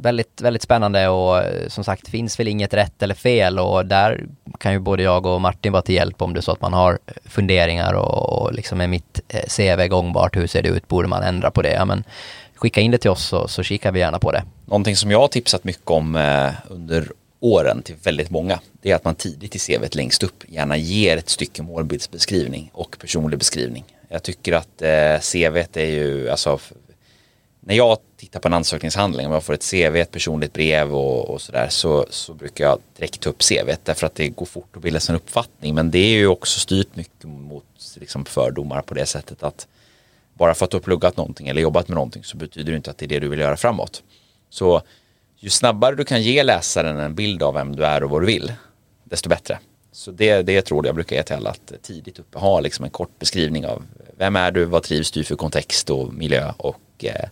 väldigt, 0.00 0.40
väldigt 0.40 0.62
spännande 0.62 1.08
och 1.08 1.38
eh, 1.38 1.68
som 1.68 1.84
sagt 1.84 2.08
finns 2.08 2.40
väl 2.40 2.48
inget 2.48 2.74
rätt 2.74 3.02
eller 3.02 3.14
fel 3.14 3.58
och 3.58 3.86
där 3.86 4.24
kan 4.58 4.72
ju 4.72 4.78
både 4.78 5.02
jag 5.02 5.26
och 5.26 5.40
Martin 5.40 5.72
vara 5.72 5.82
till 5.82 5.94
hjälp 5.94 6.22
om 6.22 6.34
det 6.34 6.40
är 6.40 6.42
så 6.42 6.52
att 6.52 6.60
man 6.60 6.72
har 6.72 6.98
funderingar 7.24 7.92
och, 7.92 8.37
och 8.48 8.54
liksom 8.54 8.80
är 8.80 8.86
mitt 8.86 9.20
eh, 9.28 9.42
CV 9.48 9.86
gångbart, 9.88 10.36
hur 10.36 10.46
ser 10.46 10.62
det 10.62 10.68
ut, 10.68 10.88
borde 10.88 11.08
man 11.08 11.22
ändra 11.22 11.50
på 11.50 11.62
det? 11.62 11.72
Ja, 11.72 11.84
men, 11.84 12.04
skicka 12.54 12.80
in 12.80 12.90
det 12.90 12.98
till 12.98 13.10
oss 13.10 13.26
så, 13.26 13.48
så 13.48 13.62
kikar 13.62 13.92
vi 13.92 14.00
gärna 14.00 14.18
på 14.18 14.32
det. 14.32 14.42
Någonting 14.66 14.96
som 14.96 15.10
jag 15.10 15.20
har 15.20 15.28
tipsat 15.28 15.64
mycket 15.64 15.90
om 15.90 16.16
eh, 16.16 16.50
under 16.68 17.08
åren 17.40 17.82
till 17.82 17.94
väldigt 18.02 18.30
många 18.30 18.60
det 18.82 18.90
är 18.90 18.94
att 18.94 19.04
man 19.04 19.14
tidigt 19.14 19.56
i 19.56 19.58
CVt 19.58 19.94
längst 19.94 20.22
upp 20.22 20.44
gärna 20.48 20.76
ger 20.76 21.16
ett 21.16 21.28
stycke 21.28 21.62
målbildsbeskrivning 21.62 22.70
och 22.72 22.96
personlig 23.00 23.38
beskrivning. 23.38 23.84
Jag 24.08 24.22
tycker 24.22 24.52
att 24.52 24.82
eh, 24.82 25.20
CVt 25.20 25.76
är 25.76 25.90
ju, 25.90 26.30
alltså 26.30 26.58
när 27.60 27.74
jag 27.74 27.98
tittar 28.16 28.40
på 28.40 28.48
en 28.48 28.54
ansökningshandling, 28.54 29.26
om 29.26 29.32
jag 29.32 29.44
får 29.44 29.54
ett 29.54 29.70
CV, 29.70 29.96
ett 29.96 30.10
personligt 30.10 30.52
brev 30.52 30.96
och, 30.96 31.30
och 31.30 31.40
sådär 31.40 31.68
så, 31.68 32.06
så 32.10 32.34
brukar 32.34 32.64
jag 32.64 32.78
direkt 32.96 33.20
ta 33.20 33.30
upp 33.30 33.42
CV 33.48 33.70
därför 33.84 34.06
att 34.06 34.14
det 34.14 34.28
går 34.28 34.46
fort 34.46 34.76
att 34.76 34.82
bilda 34.82 35.00
sig 35.00 35.12
en 35.12 35.16
uppfattning 35.16 35.74
men 35.74 35.90
det 35.90 35.98
är 35.98 36.16
ju 36.16 36.26
också 36.26 36.60
styrt 36.60 36.96
mycket 36.96 37.24
mot 37.24 37.64
liksom, 37.98 38.24
fördomar 38.24 38.82
på 38.82 38.94
det 38.94 39.06
sättet 39.06 39.42
att 39.42 39.66
bara 40.34 40.54
för 40.54 40.64
att 40.64 40.70
du 40.70 40.76
har 40.76 40.82
pluggat 40.82 41.16
någonting 41.16 41.48
eller 41.48 41.62
jobbat 41.62 41.88
med 41.88 41.94
någonting 41.94 42.24
så 42.24 42.36
betyder 42.36 42.72
det 42.72 42.76
inte 42.76 42.90
att 42.90 42.98
det 42.98 43.06
är 43.06 43.08
det 43.08 43.18
du 43.18 43.28
vill 43.28 43.38
göra 43.38 43.56
framåt. 43.56 44.02
Så 44.50 44.82
ju 45.36 45.50
snabbare 45.50 45.96
du 45.96 46.04
kan 46.04 46.22
ge 46.22 46.42
läsaren 46.42 46.98
en 46.98 47.14
bild 47.14 47.42
av 47.42 47.54
vem 47.54 47.76
du 47.76 47.84
är 47.84 48.02
och 48.02 48.10
vad 48.10 48.22
du 48.22 48.26
vill, 48.26 48.52
desto 49.04 49.28
bättre. 49.28 49.58
Så 49.92 50.10
det, 50.10 50.42
det 50.42 50.62
tror 50.62 50.86
jag 50.86 50.94
brukar 50.94 51.16
ge 51.16 51.22
till 51.22 51.36
alla 51.36 51.50
att 51.50 51.72
tidigt 51.82 52.18
uppe 52.18 52.38
ha 52.38 52.60
liksom 52.60 52.84
en 52.84 52.90
kort 52.90 53.18
beskrivning 53.18 53.66
av 53.66 53.82
vem 54.16 54.36
är 54.36 54.50
du, 54.50 54.64
vad 54.64 54.82
trivs 54.82 55.10
du 55.10 55.24
för 55.24 55.36
kontext 55.36 55.90
och 55.90 56.14
miljö 56.14 56.52
och 56.56 57.04
eh, 57.04 57.28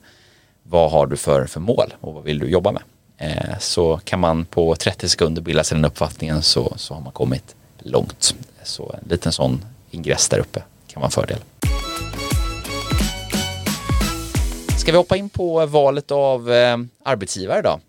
vad 0.63 0.91
har 0.91 1.07
du 1.07 1.17
för, 1.17 1.47
för 1.47 1.61
mål 1.61 1.95
och 2.01 2.15
vad 2.15 2.25
vill 2.25 2.39
du 2.39 2.47
jobba 2.49 2.73
med. 2.73 2.83
Eh, 3.19 3.59
så 3.59 4.01
kan 4.05 4.21
man 4.21 4.45
på 4.45 4.77
30 4.77 5.09
sekunder 5.09 5.43
bilda 5.43 5.65
sig 5.65 5.77
den 5.77 5.85
uppfattningen 5.85 6.43
så, 6.43 6.73
så 6.77 6.95
har 6.95 7.01
man 7.01 7.13
kommit 7.13 7.57
långt. 7.79 8.35
Så 8.63 8.95
en 9.03 9.09
liten 9.09 9.33
sån 9.33 9.65
ingress 9.97 10.29
där 10.29 10.39
uppe 10.39 10.63
kan 10.87 11.01
vara 11.01 11.07
en 11.07 11.11
fördel. 11.11 11.39
Ska 14.79 14.93
vi 14.93 14.99
hoppa 14.99 15.17
in 15.17 15.29
på 15.29 15.67
valet 15.67 16.11
av 16.11 16.53
eh, 16.53 16.77
arbetsgivare 17.05 17.63
då? 17.63 17.81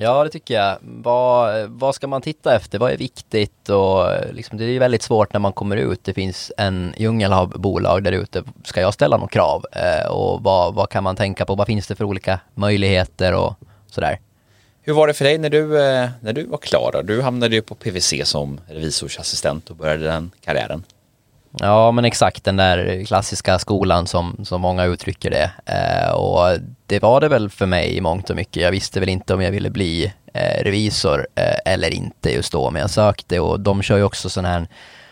Ja, 0.00 0.24
det 0.24 0.30
tycker 0.30 0.54
jag. 0.54 0.78
Vad, 0.80 1.68
vad 1.68 1.94
ska 1.94 2.06
man 2.06 2.22
titta 2.22 2.56
efter? 2.56 2.78
Vad 2.78 2.92
är 2.92 2.96
viktigt? 2.96 3.68
Och 3.68 4.06
liksom, 4.32 4.58
det 4.58 4.64
är 4.64 4.68
ju 4.68 4.78
väldigt 4.78 5.02
svårt 5.02 5.32
när 5.32 5.40
man 5.40 5.52
kommer 5.52 5.76
ut. 5.76 6.04
Det 6.04 6.14
finns 6.14 6.52
en 6.56 6.94
djungel 6.96 7.32
av 7.32 7.48
bolag 7.48 8.02
där 8.02 8.12
ute. 8.12 8.42
Ska 8.64 8.80
jag 8.80 8.94
ställa 8.94 9.16
några 9.16 9.28
krav? 9.28 9.66
Eh, 9.72 10.10
och 10.10 10.42
vad, 10.42 10.74
vad 10.74 10.90
kan 10.90 11.04
man 11.04 11.16
tänka 11.16 11.44
på? 11.44 11.54
Vad 11.54 11.66
finns 11.66 11.86
det 11.86 11.94
för 11.94 12.04
olika 12.04 12.40
möjligheter 12.54 13.34
och 13.34 13.54
sådär? 13.90 14.18
Hur 14.82 14.92
var 14.92 15.06
det 15.06 15.14
för 15.14 15.24
dig 15.24 15.38
när 15.38 15.50
du, 15.50 15.80
eh, 15.80 16.08
när 16.20 16.32
du 16.32 16.44
var 16.44 16.58
klar? 16.58 17.02
Du 17.04 17.22
hamnade 17.22 17.54
ju 17.54 17.62
på 17.62 17.74
PVC 17.74 18.14
som 18.24 18.60
revisorsassistent 18.66 19.70
och 19.70 19.76
började 19.76 20.04
den 20.04 20.30
karriären. 20.44 20.84
Ja 21.52 21.90
men 21.90 22.04
exakt 22.04 22.44
den 22.44 22.56
där 22.56 23.04
klassiska 23.04 23.58
skolan 23.58 24.06
som, 24.06 24.44
som 24.44 24.60
många 24.60 24.84
uttrycker 24.84 25.30
det. 25.30 25.50
Eh, 25.66 26.10
och 26.10 26.58
det 26.86 27.02
var 27.02 27.20
det 27.20 27.28
väl 27.28 27.50
för 27.50 27.66
mig 27.66 27.96
i 27.96 28.00
mångt 28.00 28.30
och 28.30 28.36
mycket. 28.36 28.62
Jag 28.62 28.70
visste 28.70 29.00
väl 29.00 29.08
inte 29.08 29.34
om 29.34 29.42
jag 29.42 29.50
ville 29.50 29.70
bli 29.70 30.12
eh, 30.34 30.64
revisor 30.64 31.26
eh, 31.34 31.72
eller 31.72 31.94
inte 31.94 32.34
just 32.34 32.52
då, 32.52 32.70
men 32.70 32.80
jag 32.80 32.90
sökte 32.90 33.40
och 33.40 33.60
de 33.60 33.82
kör 33.82 33.96
ju 33.96 34.02
också 34.02 34.30
sån 34.30 34.44
här 34.44 34.68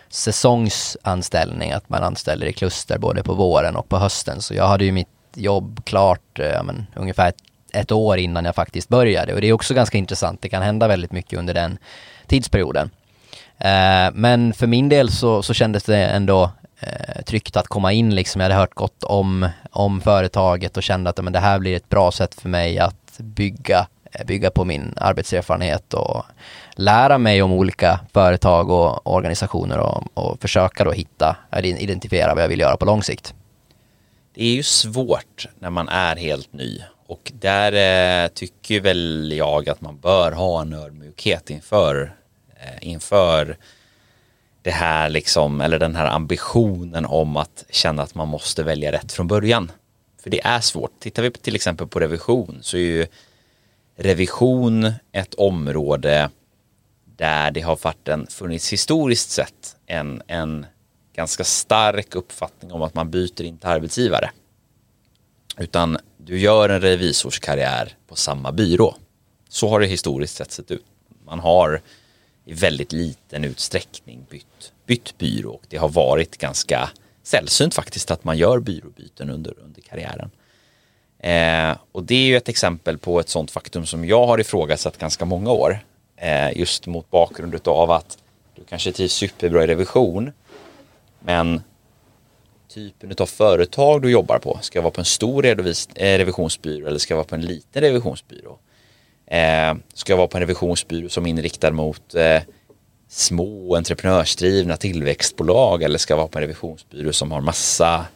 säsongsanställning, 0.08 1.72
att 1.72 1.88
man 1.88 2.02
anställer 2.02 2.46
i 2.46 2.52
kluster 2.52 2.98
både 2.98 3.22
på 3.22 3.34
våren 3.34 3.76
och 3.76 3.88
på 3.88 3.98
hösten. 3.98 4.42
Så 4.42 4.54
jag 4.54 4.66
hade 4.66 4.84
ju 4.84 4.92
mitt 4.92 5.08
jobb 5.34 5.84
klart 5.84 6.38
eh, 6.38 6.62
men, 6.62 6.86
ungefär 6.96 7.28
ett, 7.28 7.42
ett 7.72 7.92
år 7.92 8.18
innan 8.18 8.44
jag 8.44 8.54
faktiskt 8.54 8.88
började 8.88 9.34
och 9.34 9.40
det 9.40 9.46
är 9.46 9.52
också 9.52 9.74
ganska 9.74 9.98
intressant. 9.98 10.42
Det 10.42 10.48
kan 10.48 10.62
hända 10.62 10.88
väldigt 10.88 11.12
mycket 11.12 11.38
under 11.38 11.54
den 11.54 11.78
tidsperioden. 12.26 12.90
Eh, 13.58 14.10
men 14.14 14.52
för 14.52 14.66
min 14.66 14.88
del 14.88 15.10
så, 15.10 15.42
så 15.42 15.54
kändes 15.54 15.84
det 15.84 16.04
ändå 16.04 16.50
eh, 16.80 17.22
tryggt 17.22 17.56
att 17.56 17.68
komma 17.68 17.92
in 17.92 18.14
liksom. 18.14 18.40
Jag 18.40 18.44
hade 18.48 18.60
hört 18.60 18.74
gott 18.74 19.04
om, 19.04 19.48
om 19.70 20.00
företaget 20.00 20.76
och 20.76 20.82
kände 20.82 21.10
att 21.10 21.24
men, 21.24 21.32
det 21.32 21.38
här 21.38 21.58
blir 21.58 21.76
ett 21.76 21.88
bra 21.88 22.12
sätt 22.12 22.40
för 22.40 22.48
mig 22.48 22.78
att 22.78 23.18
bygga, 23.18 23.86
eh, 24.12 24.26
bygga 24.26 24.50
på 24.50 24.64
min 24.64 24.94
arbetserfarenhet 24.96 25.94
och 25.94 26.24
lära 26.74 27.18
mig 27.18 27.42
om 27.42 27.52
olika 27.52 28.00
företag 28.12 28.70
och 28.70 29.14
organisationer 29.14 29.78
och, 29.78 30.04
och 30.14 30.40
försöka 30.40 30.84
då 30.84 30.92
hitta, 30.92 31.36
identifiera 31.62 32.34
vad 32.34 32.42
jag 32.42 32.48
vill 32.48 32.60
göra 32.60 32.76
på 32.76 32.84
lång 32.84 33.02
sikt. 33.02 33.34
Det 34.34 34.44
är 34.44 34.54
ju 34.54 34.62
svårt 34.62 35.48
när 35.58 35.70
man 35.70 35.88
är 35.88 36.16
helt 36.16 36.52
ny 36.52 36.82
och 37.06 37.32
där 37.40 37.72
eh, 38.24 38.28
tycker 38.28 38.80
väl 38.80 39.32
jag 39.36 39.68
att 39.68 39.80
man 39.80 39.98
bör 39.98 40.32
ha 40.32 40.60
en 40.60 40.72
ödmjukhet 40.72 41.50
inför, 41.50 42.15
Eh, 42.60 42.88
inför 42.88 43.56
det 44.62 44.70
här 44.70 45.08
liksom, 45.08 45.60
eller 45.60 45.78
den 45.78 45.96
här 45.96 46.06
ambitionen 46.06 47.06
om 47.06 47.36
att 47.36 47.64
känna 47.70 48.02
att 48.02 48.14
man 48.14 48.28
måste 48.28 48.62
välja 48.62 48.92
rätt 48.92 49.12
från 49.12 49.26
början. 49.26 49.72
För 50.22 50.30
det 50.30 50.40
är 50.44 50.60
svårt. 50.60 51.00
Tittar 51.00 51.22
vi 51.22 51.30
till 51.30 51.54
exempel 51.54 51.86
på 51.86 52.00
revision 52.00 52.58
så 52.62 52.76
är 52.76 52.80
ju 52.80 53.06
revision 53.96 54.92
ett 55.12 55.34
område 55.34 56.30
där 57.16 57.50
det 57.50 57.60
har 57.60 57.78
varit 57.82 58.08
en, 58.08 58.26
funnits 58.26 58.72
historiskt 58.72 59.30
sett 59.30 59.76
en, 59.86 60.22
en 60.26 60.66
ganska 61.14 61.44
stark 61.44 62.14
uppfattning 62.14 62.72
om 62.72 62.82
att 62.82 62.94
man 62.94 63.10
byter 63.10 63.42
inte 63.42 63.68
arbetsgivare. 63.68 64.30
Utan 65.58 65.98
du 66.16 66.38
gör 66.38 66.68
en 66.68 66.80
revisorskarriär 66.80 67.96
på 68.08 68.16
samma 68.16 68.52
byrå. 68.52 68.96
Så 69.48 69.68
har 69.68 69.80
det 69.80 69.86
historiskt 69.86 70.36
sett 70.36 70.52
sett 70.52 70.70
ut. 70.70 70.84
Man 71.24 71.38
har 71.38 71.80
i 72.46 72.54
väldigt 72.54 72.92
liten 72.92 73.44
utsträckning 73.44 74.26
bytt, 74.30 74.72
bytt 74.86 75.18
byrå 75.18 75.50
och 75.50 75.64
det 75.68 75.76
har 75.76 75.88
varit 75.88 76.38
ganska 76.38 76.90
sällsynt 77.22 77.74
faktiskt 77.74 78.10
att 78.10 78.24
man 78.24 78.38
gör 78.38 78.58
byråbyten 78.60 79.30
under, 79.30 79.54
under 79.64 79.80
karriären. 79.80 80.30
Eh, 81.18 81.76
och 81.92 82.04
det 82.04 82.14
är 82.14 82.26
ju 82.26 82.36
ett 82.36 82.48
exempel 82.48 82.98
på 82.98 83.20
ett 83.20 83.28
sånt 83.28 83.50
faktum 83.50 83.86
som 83.86 84.04
jag 84.04 84.26
har 84.26 84.40
ifrågasatt 84.40 84.98
ganska 84.98 85.24
många 85.24 85.50
år. 85.50 85.78
Eh, 86.16 86.58
just 86.58 86.86
mot 86.86 87.10
bakgrund 87.10 87.68
av 87.68 87.90
att 87.90 88.18
du 88.54 88.64
kanske 88.64 88.92
trivs 88.92 89.12
superbra 89.12 89.64
i 89.64 89.66
revision 89.66 90.32
men 91.20 91.62
typen 92.68 93.14
av 93.18 93.26
företag 93.26 94.02
du 94.02 94.10
jobbar 94.10 94.38
på. 94.38 94.58
Ska 94.62 94.78
jag 94.78 94.82
vara 94.82 94.92
på 94.92 95.00
en 95.00 95.04
stor 95.04 95.46
eh, 95.46 95.54
revisionsbyrå 96.18 96.86
eller 96.86 96.98
ska 96.98 97.14
jag 97.14 97.16
vara 97.16 97.26
på 97.26 97.34
en 97.34 97.40
liten 97.40 97.82
revisionsbyrå? 97.82 98.58
Eh, 99.26 99.74
ska 99.94 100.12
jag 100.12 100.16
vara 100.16 100.28
på 100.28 100.36
en 100.36 100.40
revisionsbyrå 100.40 101.08
som 101.08 101.26
är 101.26 101.30
inriktad 101.30 101.70
mot 101.70 102.14
eh, 102.14 102.42
små 103.08 103.76
entreprenörsdrivna 103.76 104.76
tillväxtbolag 104.76 105.82
eller 105.82 105.98
ska 105.98 106.12
jag 106.12 106.18
vara 106.18 106.28
på 106.28 106.38
en 106.38 106.42
revisionsbyrå 106.42 107.12
som 107.12 107.32
har 107.32 107.40
massa 107.40 108.06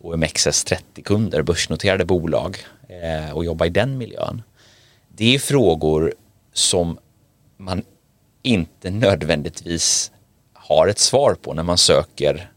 OMXS 0.00 0.66
30-kunder, 0.66 1.42
börsnoterade 1.42 2.04
bolag 2.04 2.58
eh, 2.88 3.36
och 3.36 3.44
jobba 3.44 3.66
i 3.66 3.68
den 3.68 3.98
miljön. 3.98 4.42
Det 5.08 5.34
är 5.34 5.38
frågor 5.38 6.14
som 6.52 6.98
man 7.56 7.82
inte 8.42 8.90
nödvändigtvis 8.90 10.12
har 10.52 10.88
ett 10.88 10.98
svar 10.98 11.34
på 11.34 11.54
när 11.54 11.62
man 11.62 11.78
söker 11.78 12.50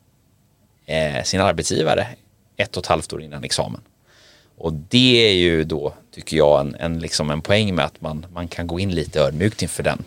eh, 0.86 1.24
sin 1.24 1.42
arbetsgivare 1.42 2.08
ett 2.58 2.78
och 2.78 2.84
ett 2.84 2.88
halvt 2.88 3.14
år 3.14 3.22
innan 3.22 3.44
examen. 3.44 3.82
Och 4.62 4.74
det 4.74 5.28
är 5.30 5.34
ju 5.34 5.64
då, 5.64 5.94
tycker 6.12 6.38
jag, 6.38 6.62
en, 6.62 6.76
en, 6.76 7.00
liksom 7.00 7.30
en 7.30 7.42
poäng 7.42 7.76
med 7.76 7.86
att 7.86 8.02
man, 8.02 8.26
man 8.34 8.48
kan 8.48 8.68
gå 8.68 8.80
in 8.80 8.92
lite 8.92 9.20
ödmjukt 9.20 9.62
inför 9.62 9.84
den. 9.84 10.04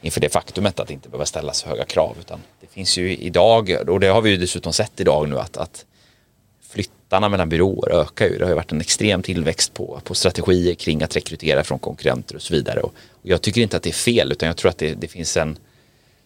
Inför 0.00 0.20
det 0.20 0.28
faktumet 0.28 0.80
att 0.80 0.88
det 0.88 0.94
inte 0.94 1.08
behöva 1.08 1.26
ställa 1.26 1.52
så 1.52 1.68
höga 1.68 1.84
krav. 1.84 2.16
Utan 2.20 2.40
det 2.60 2.66
finns 2.66 2.98
ju 2.98 3.16
idag, 3.16 3.76
och 3.88 4.00
det 4.00 4.06
har 4.06 4.22
vi 4.22 4.30
ju 4.30 4.36
dessutom 4.36 4.72
sett 4.72 5.00
idag 5.00 5.28
nu, 5.28 5.38
att, 5.38 5.56
att 5.56 5.84
flyttarna 6.62 7.28
mellan 7.28 7.48
byråer 7.48 7.92
ökar 7.92 8.26
ju. 8.26 8.38
Det 8.38 8.44
har 8.44 8.50
ju 8.50 8.54
varit 8.54 8.72
en 8.72 8.80
extrem 8.80 9.22
tillväxt 9.22 9.74
på, 9.74 10.00
på 10.04 10.14
strategier 10.14 10.74
kring 10.74 11.02
att 11.02 11.16
rekrytera 11.16 11.64
från 11.64 11.78
konkurrenter 11.78 12.36
och 12.36 12.42
så 12.42 12.54
vidare. 12.54 12.80
Och, 12.80 12.94
och 13.10 13.28
jag 13.28 13.42
tycker 13.42 13.60
inte 13.60 13.76
att 13.76 13.82
det 13.82 13.90
är 13.90 13.92
fel, 13.92 14.32
utan 14.32 14.46
jag 14.46 14.56
tror 14.56 14.70
att 14.70 14.78
det, 14.78 14.94
det 14.94 15.08
finns 15.08 15.36
en 15.36 15.58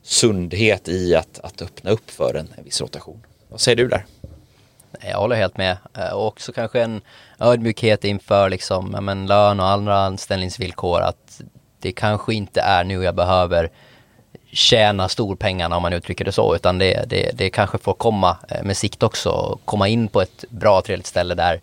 sundhet 0.03 0.89
i 0.89 1.15
att, 1.15 1.39
att 1.39 1.63
öppna 1.63 1.91
upp 1.91 2.11
för 2.11 2.35
en, 2.35 2.49
en 2.57 2.65
viss 2.65 2.81
rotation. 2.81 3.21
Vad 3.49 3.61
säger 3.61 3.77
du 3.77 3.89
där? 3.89 4.05
Jag 5.01 5.19
håller 5.19 5.37
helt 5.37 5.57
med. 5.57 5.77
Eh, 5.95 6.11
och 6.11 6.27
också 6.27 6.53
kanske 6.53 6.83
en 6.83 7.01
ödmjukhet 7.39 8.05
inför 8.05 8.51
liksom, 8.51 8.91
ja, 8.95 9.01
men 9.01 9.27
lön 9.27 9.61
och 9.61 9.69
andra 9.69 9.99
anställningsvillkor. 9.99 11.01
Att 11.01 11.41
det 11.81 11.93
kanske 11.93 12.35
inte 12.35 12.61
är 12.61 12.85
nu 12.85 13.03
jag 13.05 13.15
behöver 13.15 13.71
tjäna 14.53 15.09
storpengarna 15.09 15.77
om 15.77 15.83
man 15.83 15.93
uttrycker 15.93 16.25
det 16.25 16.33
så, 16.33 16.55
utan 16.55 16.79
det, 16.79 17.05
det, 17.09 17.31
det 17.35 17.51
kanske 17.51 17.79
får 17.79 17.95
komma 17.95 18.37
eh, 18.49 18.63
med 18.63 18.77
sikt 18.77 19.03
också, 19.03 19.59
komma 19.65 19.89
in 19.89 20.09
på 20.09 20.21
ett 20.21 20.45
bra, 20.49 20.83
trevligt 20.83 21.07
ställe 21.07 21.35
där, 21.35 21.61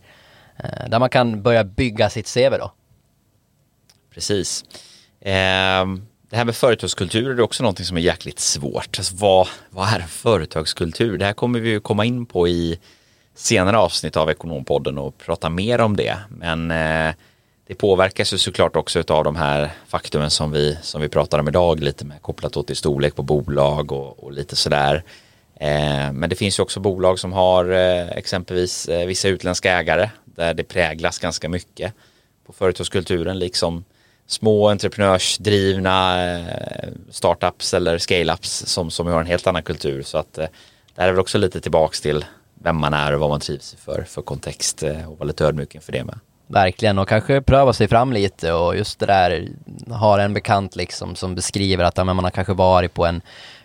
eh, 0.58 0.90
där 0.90 1.00
man 1.00 1.10
kan 1.10 1.42
börja 1.42 1.64
bygga 1.64 2.10
sitt 2.10 2.34
CV 2.34 2.58
då. 2.58 2.72
Precis. 4.14 4.64
Eh, 5.22 5.86
det 6.30 6.38
här 6.38 6.46
med 6.46 6.56
företagskultur 6.56 7.40
är 7.40 7.42
också 7.42 7.64
någonting 7.64 7.86
som 7.86 7.98
är 7.98 8.02
jäkligt 8.02 8.40
svårt. 8.40 8.98
Alltså, 8.98 9.16
vad, 9.16 9.48
vad 9.70 9.88
är 9.88 10.00
företagskultur? 10.00 11.18
Det 11.18 11.26
här 11.26 11.34
kommer 11.34 11.60
vi 11.60 11.70
ju 11.70 11.80
komma 11.80 12.06
in 12.06 12.26
på 12.26 12.48
i 12.48 12.80
senare 13.36 13.78
avsnitt 13.78 14.18
av 14.18 14.30
Ekonompodden 14.30 14.98
och 14.98 15.18
prata 15.18 15.50
mer 15.50 15.82
om 15.82 15.96
det. 15.96 16.18
Men 16.30 16.72
eh, 16.72 17.16
det 17.68 17.76
påverkas 17.76 18.34
ju 18.34 18.38
såklart 18.38 18.76
också 18.76 19.04
av 19.08 19.24
de 19.24 19.36
här 19.36 19.72
faktumen 19.88 20.30
som 20.30 20.52
vi, 20.52 20.78
som 20.82 21.02
vi 21.02 21.10
pratar 21.10 21.40
om 21.40 21.48
idag, 21.48 21.80
lite 21.80 22.06
med 22.06 22.22
kopplat 22.22 22.68
till 22.68 22.76
storlek 22.76 23.16
på 23.16 23.24
bolag 23.24 23.92
och, 23.92 24.24
och 24.24 24.32
lite 24.32 24.56
sådär. 24.56 25.04
Eh, 25.60 26.12
men 26.12 26.30
det 26.30 26.36
finns 26.36 26.60
ju 26.60 26.64
också 26.64 26.80
bolag 26.80 27.20
som 27.20 27.34
har 27.34 27.72
eh, 27.72 28.10
exempelvis 28.10 28.88
eh, 28.88 29.08
vissa 29.08 29.28
utländska 29.28 29.74
ägare 29.74 30.10
där 30.26 30.54
det 30.54 30.64
präglas 30.64 31.20
ganska 31.20 31.50
mycket 31.50 31.94
på 32.46 32.54
företagskulturen, 32.54 33.40
liksom 33.40 33.84
små 34.28 34.70
entreprenörsdrivna 34.70 36.26
eh, 36.36 36.44
startups 37.10 37.74
eller 37.74 37.98
scale-ups 37.98 38.66
som, 38.66 38.92
som 38.92 39.08
har 39.08 39.22
en 39.22 39.28
helt 39.28 39.48
annan 39.48 39.64
kultur. 39.64 40.04
Så 40.04 40.18
att 40.18 40.38
eh, 40.38 40.48
det 40.96 41.02
här 41.02 41.08
är 41.08 41.12
väl 41.12 41.20
också 41.20 41.38
lite 41.38 41.62
tillbaks 41.62 42.02
till 42.02 42.26
vem 42.66 42.78
man 42.78 42.93
är 42.93 43.13
och 43.13 43.20
vad 43.20 43.30
man 43.30 43.39
trivs 43.39 43.76
för, 43.76 44.03
för 44.07 44.22
kontext 44.22 44.84
eh, 44.84 45.11
och 45.11 45.18
vara 45.18 45.28
lite 45.28 45.45
ödmjuk 45.45 45.76
inför 45.76 45.91
det 45.91 46.03
med. 46.03 46.20
Verkligen 46.47 46.99
och 46.99 47.07
kanske 47.07 47.41
pröva 47.41 47.74
sig 47.74 47.88
fram 47.88 48.13
lite 48.13 48.53
och 48.53 48.78
just 48.78 48.99
det 48.99 49.05
där, 49.05 49.47
har 49.91 50.20
en 50.20 50.34
bekant 50.34 50.76
liksom 50.76 51.16
som 51.16 51.36
beskriver 51.36 51.84
att 51.84 51.97
ja, 51.97 52.03
man 52.03 52.20
har 52.20 52.32
kanske 52.32 52.53
varit 52.53 52.93
på 52.93 53.05
en 53.05 53.22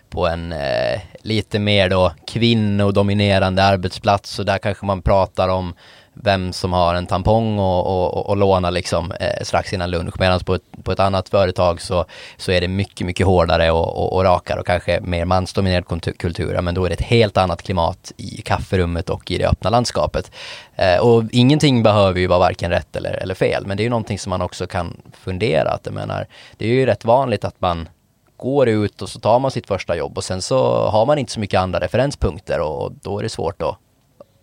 på 0.09 0.27
en 0.27 0.51
eh, 0.51 1.01
lite 1.21 1.59
mer 1.59 1.89
då 1.89 2.13
kvinnodominerande 2.27 3.63
arbetsplats 3.63 4.39
och 4.39 4.45
där 4.45 4.57
kanske 4.57 4.85
man 4.85 5.01
pratar 5.01 5.49
om 5.49 5.73
vem 6.13 6.53
som 6.53 6.73
har 6.73 6.95
en 6.95 7.05
tampong 7.05 7.59
och, 7.59 7.87
och, 7.87 8.29
och 8.29 8.37
låna 8.37 8.69
liksom 8.69 9.11
eh, 9.11 9.43
strax 9.43 9.73
innan 9.73 9.91
lunch. 9.91 10.19
Medan 10.19 10.39
på 10.39 10.55
ett, 10.55 10.63
på 10.83 10.91
ett 10.91 10.99
annat 10.99 11.29
företag 11.29 11.81
så, 11.81 12.05
så 12.37 12.51
är 12.51 12.61
det 12.61 12.67
mycket, 12.67 13.07
mycket 13.07 13.25
hårdare 13.25 13.71
och, 13.71 13.97
och, 13.97 14.13
och 14.13 14.23
rakare 14.23 14.59
och 14.59 14.65
kanske 14.65 14.99
mer 15.01 15.25
mansdominerad 15.25 15.87
kultur. 16.17 16.61
Men 16.61 16.75
då 16.75 16.85
är 16.85 16.89
det 16.89 16.93
ett 16.93 17.01
helt 17.01 17.37
annat 17.37 17.61
klimat 17.61 18.11
i 18.17 18.41
kafferummet 18.41 19.09
och 19.09 19.31
i 19.31 19.37
det 19.37 19.47
öppna 19.47 19.69
landskapet. 19.69 20.31
Eh, 20.75 20.97
och 20.97 21.23
ingenting 21.31 21.83
behöver 21.83 22.19
ju 22.19 22.27
vara 22.27 22.39
varken 22.39 22.71
rätt 22.71 22.95
eller, 22.95 23.13
eller 23.13 23.35
fel. 23.35 23.67
Men 23.67 23.77
det 23.77 23.83
är 23.83 23.85
ju 23.85 23.89
någonting 23.89 24.19
som 24.19 24.29
man 24.29 24.41
också 24.41 24.67
kan 24.67 25.01
fundera. 25.13 25.69
Att 25.69 25.85
jag 25.85 25.93
menar, 25.93 26.27
det 26.57 26.65
är 26.65 26.69
ju 26.69 26.85
rätt 26.85 27.05
vanligt 27.05 27.45
att 27.45 27.61
man 27.61 27.89
går 28.37 28.69
ut 28.69 29.01
och 29.01 29.09
så 29.09 29.19
tar 29.19 29.39
man 29.39 29.51
sitt 29.51 29.67
första 29.67 29.95
jobb 29.95 30.17
och 30.17 30.23
sen 30.23 30.41
så 30.41 30.89
har 30.89 31.05
man 31.05 31.17
inte 31.17 31.31
så 31.31 31.39
mycket 31.39 31.59
andra 31.59 31.79
referenspunkter 31.79 32.59
och 32.59 32.91
då 32.91 33.19
är 33.19 33.23
det 33.23 33.29
svårt 33.29 33.61
att 33.61 33.77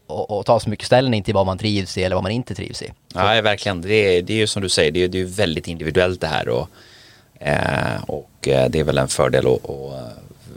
och, 0.08 0.38
och, 0.38 0.46
ta 0.46 0.60
så 0.60 0.70
mycket 0.70 0.86
ställning 0.86 1.22
till 1.22 1.34
vad 1.34 1.46
man 1.46 1.58
trivs 1.58 1.98
i 1.98 2.02
eller 2.02 2.16
vad 2.16 2.22
man 2.22 2.32
inte 2.32 2.54
trivs 2.54 2.82
i. 2.82 2.92
Nej, 3.14 3.42
verkligen. 3.42 3.80
Det 3.80 3.94
är, 3.94 4.22
det 4.22 4.32
är 4.32 4.36
ju 4.36 4.46
som 4.46 4.62
du 4.62 4.68
säger, 4.68 4.92
det 4.92 5.04
är, 5.04 5.08
det 5.08 5.20
är 5.20 5.24
väldigt 5.24 5.68
individuellt 5.68 6.20
det 6.20 6.26
här 6.26 6.48
och, 6.48 6.68
eh, 7.40 8.02
och 8.06 8.48
eh, 8.48 8.70
det 8.70 8.80
är 8.80 8.84
väl 8.84 8.98
en 8.98 9.08
fördel 9.08 9.46
att 9.46 9.64
och, 9.64 9.94
eh, 9.94 10.04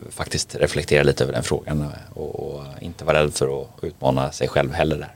faktiskt 0.09 0.55
reflektera 0.55 1.03
lite 1.03 1.23
över 1.23 1.33
den 1.33 1.43
frågan 1.43 1.91
och, 2.13 2.55
och, 2.55 2.63
inte 2.81 3.05
vara 3.05 3.23
rädd 3.23 3.33
för 3.33 3.61
att 3.61 3.67
utmana 3.81 4.31
sig 4.31 4.47
själv 4.47 4.73
heller 4.73 4.97
där. 4.97 5.15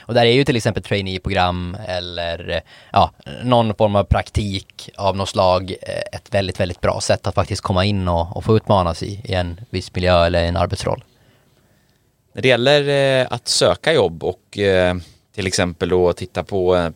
Och 0.00 0.14
där 0.14 0.26
är 0.26 0.32
ju 0.32 0.44
till 0.44 0.56
exempel 0.56 0.82
traineeprogram 0.82 1.76
eller 1.86 2.62
ja, 2.92 3.10
någon 3.42 3.74
form 3.74 3.96
av 3.96 4.04
praktik 4.04 4.90
av 4.96 5.16
något 5.16 5.28
slag 5.28 5.74
ett 6.12 6.34
väldigt, 6.34 6.60
väldigt 6.60 6.80
bra 6.80 7.00
sätt 7.00 7.26
att 7.26 7.34
faktiskt 7.34 7.62
komma 7.62 7.84
in 7.84 8.08
och, 8.08 8.36
och 8.36 8.44
få 8.44 8.56
utmanas 8.56 9.02
i, 9.02 9.20
i 9.24 9.34
en 9.34 9.60
viss 9.70 9.94
miljö 9.94 10.26
eller 10.26 10.44
en 10.44 10.56
arbetsroll. 10.56 11.04
När 12.32 12.42
det 12.42 12.48
gäller 12.48 12.88
eh, 13.20 13.26
att 13.30 13.48
söka 13.48 13.92
jobb 13.92 14.24
och 14.24 14.58
eh, 14.58 14.96
till 15.34 15.46
exempel 15.46 15.88
då 15.88 16.12
titta 16.12 16.44
på 16.44 16.76
eh, 16.76 16.86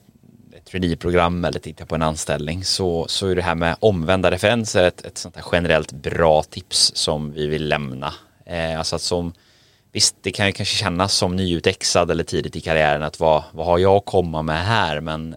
ett 0.56 0.64
traineeprogram 0.70 1.44
eller 1.44 1.60
titta 1.60 1.86
på 1.86 1.94
en 1.94 2.02
anställning 2.02 2.64
så, 2.64 3.06
så 3.08 3.28
är 3.28 3.34
det 3.34 3.42
här 3.42 3.54
med 3.54 3.76
omvända 3.80 4.30
referenser 4.30 4.84
ett, 4.84 5.06
ett 5.06 5.18
sånt 5.18 5.36
här 5.36 5.44
generellt 5.52 5.92
bra 5.92 6.42
tips 6.42 6.92
som 6.94 7.32
vi 7.32 7.46
vill 7.46 7.68
lämna. 7.68 8.12
alltså 8.78 8.96
att 8.96 9.02
som, 9.02 9.32
visst 9.92 10.16
det 10.20 10.32
kan 10.32 10.46
ju 10.46 10.52
kanske 10.52 10.76
kännas 10.76 11.14
som 11.14 11.36
nyutexad 11.36 12.10
eller 12.10 12.24
tidigt 12.24 12.56
i 12.56 12.60
karriären 12.60 13.02
att 13.02 13.20
vad, 13.20 13.42
vad 13.52 13.66
har 13.66 13.78
jag 13.78 13.96
att 13.96 14.04
komma 14.04 14.42
med 14.42 14.66
här 14.66 15.00
men 15.00 15.36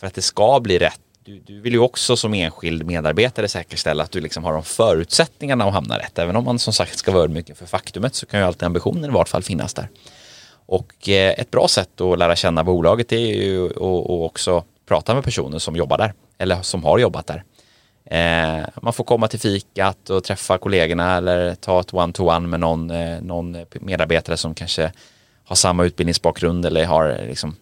för 0.00 0.06
att 0.06 0.14
det 0.14 0.22
ska 0.22 0.60
bli 0.60 0.78
rätt 0.78 1.00
du, 1.30 1.40
du, 1.46 1.60
vill 1.60 1.72
ju 1.72 1.78
också 1.78 2.16
som 2.16 2.34
enskild 2.34 2.86
medarbetare 2.86 3.48
säkerställa 3.48 4.02
att 4.02 4.10
du 4.10 4.20
liksom 4.20 4.44
har 4.44 4.52
de 4.52 4.62
förutsättningarna 4.62 5.64
att 5.64 5.72
hamna 5.72 5.98
rätt. 5.98 6.18
Även 6.18 6.36
om 6.36 6.44
man 6.44 6.58
som 6.58 6.72
sagt 6.72 6.98
ska 6.98 7.12
vara 7.12 7.28
mycket 7.28 7.58
för 7.58 7.66
faktumet 7.66 8.14
så 8.14 8.26
kan 8.26 8.40
ju 8.40 8.46
alltid 8.46 8.62
ambitionen 8.62 9.10
i 9.10 9.12
vart 9.12 9.28
fall 9.28 9.42
finnas 9.42 9.74
där. 9.74 9.88
Och 10.66 11.08
eh, 11.08 11.34
ett 11.38 11.50
bra 11.50 11.68
sätt 11.68 12.00
att 12.00 12.18
lära 12.18 12.36
känna 12.36 12.64
bolaget 12.64 13.12
är 13.12 13.16
ju 13.16 13.66
att 13.66 14.10
också 14.10 14.64
prata 14.88 15.14
med 15.14 15.24
personer 15.24 15.58
som 15.58 15.76
jobbar 15.76 15.98
där 15.98 16.12
eller 16.38 16.62
som 16.62 16.84
har 16.84 16.98
jobbat 16.98 17.26
där. 17.26 17.44
Eh, 18.04 18.68
man 18.82 18.92
får 18.92 19.04
komma 19.04 19.28
till 19.28 19.40
fikat 19.40 20.10
och 20.10 20.24
träffa 20.24 20.58
kollegorna 20.58 21.16
eller 21.16 21.54
ta 21.54 21.80
ett 21.80 21.94
one-to-one 21.94 22.46
med 22.46 22.60
någon, 22.60 22.90
eh, 22.90 23.20
någon 23.20 23.56
medarbetare 23.72 24.36
som 24.36 24.54
kanske 24.54 24.92
har 25.44 25.56
samma 25.56 25.84
utbildningsbakgrund 25.84 26.66
eller 26.66 26.84
har 26.84 27.20
liksom 27.28 27.56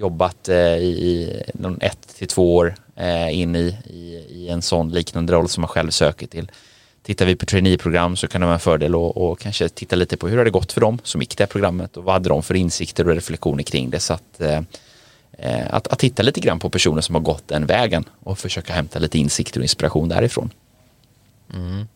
jobbat 0.00 0.48
eh, 0.48 0.76
i 0.76 1.42
ett 1.80 2.16
till 2.18 2.28
två 2.28 2.56
år 2.56 2.74
eh, 2.96 3.40
in 3.40 3.56
i, 3.56 3.76
i, 3.84 4.24
i, 4.28 4.48
en 4.48 4.62
sån 4.62 4.90
liknande 4.90 5.32
roll 5.32 5.48
som 5.48 5.60
man 5.60 5.68
själv 5.68 5.90
söker 5.90 6.26
till. 6.26 6.50
Tittar 7.02 7.26
vi 7.26 7.36
på 7.36 7.46
traineeprogram 7.46 8.16
så 8.16 8.28
kan 8.28 8.40
det 8.40 8.46
vara 8.46 8.54
en 8.54 8.60
fördel 8.60 8.94
och, 8.94 9.16
och 9.16 9.40
kanske 9.40 9.68
titta 9.68 9.96
lite 9.96 10.16
på 10.16 10.28
hur 10.28 10.38
har 10.38 10.44
det 10.44 10.50
gått 10.50 10.72
för 10.72 10.80
dem 10.80 10.98
som 11.02 11.20
gick 11.20 11.36
det 11.36 11.44
här 11.44 11.48
programmet 11.48 11.96
och 11.96 12.04
vad 12.04 12.14
hade 12.14 12.28
de 12.28 12.42
för 12.42 12.54
insikter 12.54 13.08
och 13.08 13.14
reflektioner 13.14 13.62
kring 13.62 13.90
det. 13.90 14.00
Så 14.00 14.14
att, 14.14 14.40
eh, 14.40 14.60
eh 15.38 15.74
att, 15.74 15.88
att 15.88 15.98
titta 15.98 16.22
lite 16.22 16.40
grann 16.40 16.58
på 16.58 16.70
personer 16.70 17.00
som 17.00 17.14
har 17.14 17.22
gått 17.22 17.48
den 17.48 17.66
vägen 17.66 18.04
och 18.22 18.38
försöka 18.38 18.72
hämta 18.72 18.98
lite 18.98 19.18
insikter 19.18 19.60
och 19.60 19.64
inspiration 19.64 20.08
därifrån. 20.08 20.50
Mm. 21.54 21.88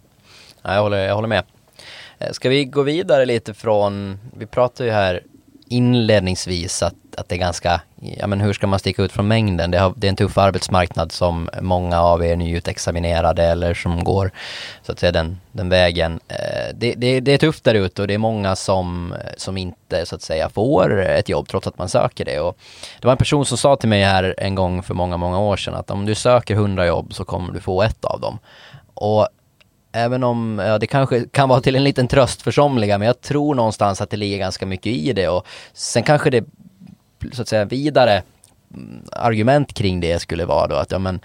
Ja, 0.63 0.75
jag, 0.75 0.83
håller, 0.83 0.99
jag 0.99 1.15
håller 1.15 1.29
med. 1.29 1.45
Eh, 2.19 2.33
ska 2.33 2.49
vi 2.49 2.65
gå 2.65 2.83
vidare 2.83 3.27
lite 3.27 3.55
från, 3.55 4.19
vi 4.37 4.47
pratar 4.47 4.85
ju 4.85 4.91
här 4.91 5.23
inledningsvis 5.75 6.83
att, 6.83 6.95
att 7.17 7.29
det 7.29 7.35
är 7.35 7.39
ganska, 7.39 7.81
ja 7.97 8.27
men 8.27 8.41
hur 8.41 8.53
ska 8.53 8.67
man 8.67 8.79
sticka 8.79 9.03
ut 9.03 9.13
från 9.13 9.29
mängden? 9.29 9.71
Det, 9.71 9.79
har, 9.79 9.95
det 9.97 10.07
är 10.07 10.09
en 10.09 10.17
tuff 10.17 10.39
arbetsmarknad 10.39 11.13
som 11.13 11.51
många 11.61 12.01
av 12.01 12.25
er 12.25 12.37
nyutexaminerade 12.37 13.45
eller 13.45 13.75
som 13.75 14.05
går 14.05 14.31
så 14.83 14.93
att 14.93 14.99
säga 14.99 15.13
den, 15.13 15.41
den 15.53 15.69
vägen. 15.69 16.21
Eh, 16.29 16.75
det, 16.75 16.95
det, 16.95 17.21
det 17.21 17.33
är 17.33 17.39
tufft 17.39 17.65
där 17.65 17.75
ute 17.75 18.03
och 18.03 18.09
det 18.09 18.15
är 18.15 18.19
många 18.19 18.57
som, 18.57 19.15
som 19.37 19.57
inte 19.57 20.07
så 20.07 20.15
att 20.15 20.23
säga 20.23 20.49
får 20.49 21.03
ett 21.03 21.29
jobb 21.29 21.49
trots 21.49 21.67
att 21.67 21.79
man 21.79 21.89
söker 21.89 22.25
det. 22.25 22.41
Och 22.41 22.59
det 23.01 23.07
var 23.07 23.13
en 23.13 23.19
person 23.19 23.47
som 23.47 23.59
sa 23.59 23.77
till 23.77 23.89
mig 23.89 24.03
här 24.03 24.35
en 24.39 24.55
gång 24.55 24.83
för 24.83 24.95
många, 24.95 25.17
många 25.17 25.39
år 25.39 25.57
sedan 25.57 25.75
att 25.75 25.91
om 25.91 26.07
du 26.07 26.15
söker 26.15 26.55
100 26.55 26.87
jobb 26.87 27.15
så 27.15 27.25
kommer 27.25 27.53
du 27.53 27.61
få 27.61 27.83
ett 27.83 28.05
av 28.05 28.21
dem. 28.21 28.39
Och 28.95 29.29
även 29.95 30.25
om 30.25 30.63
ja, 30.67 30.79
det 30.79 30.87
kanske 30.87 31.25
kan 31.31 31.49
vara 31.49 31.61
till 31.61 31.77
en 31.77 31.85
liten 31.85 32.09
tröst 32.09 32.43
för 32.43 32.51
somliga, 32.51 32.99
men 32.99 33.07
jag 33.07 33.21
tror 33.21 33.55
någonstans 33.55 34.01
att 34.01 34.11
det 34.11 34.17
ligger 34.17 34.39
ganska 34.39 34.67
mycket 34.67 34.87
i 34.87 35.13
det 35.13 35.29
och 35.29 35.47
sen 35.73 36.03
kanske 36.03 36.31
det, 36.31 36.45
så 37.33 37.43
att 37.43 37.49
säga, 37.49 37.65
vidare 37.65 38.23
mm, 38.75 39.03
argument 39.13 39.75
kring 39.75 40.01
det 40.01 40.19
skulle 40.19 40.45
vara 40.45 40.67
då 40.67 40.75
att 40.75 40.93
ja 40.93 40.99
men 40.99 41.21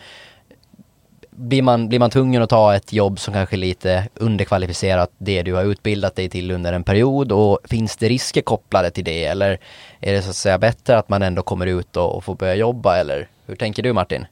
blir 1.31 1.61
man, 1.61 1.89
blir 1.89 1.99
man 1.99 2.09
tvungen 2.09 2.41
att 2.41 2.49
ta 2.49 2.75
ett 2.75 2.93
jobb 2.93 3.19
som 3.19 3.33
kanske 3.33 3.55
är 3.55 3.57
lite 3.57 4.07
underkvalificerat 4.15 5.11
det 5.17 5.43
du 5.43 5.53
har 5.53 5.63
utbildat 5.63 6.15
dig 6.15 6.29
till 6.29 6.51
under 6.51 6.73
en 6.73 6.83
period 6.83 7.31
och 7.31 7.59
finns 7.63 7.97
det 7.97 8.09
risker 8.09 8.41
kopplade 8.41 8.91
till 8.91 9.03
det 9.03 9.25
eller 9.25 9.59
är 9.99 10.13
det 10.13 10.21
så 10.21 10.29
att 10.29 10.35
säga 10.35 10.57
bättre 10.57 10.97
att 10.97 11.09
man 11.09 11.21
ändå 11.21 11.41
kommer 11.41 11.65
ut 11.65 11.97
och, 11.97 12.15
och 12.15 12.23
får 12.23 12.35
börja 12.35 12.55
jobba 12.55 12.97
eller 12.97 13.27
hur 13.45 13.55
tänker 13.55 13.83
du 13.83 13.93
Martin? 13.93 14.25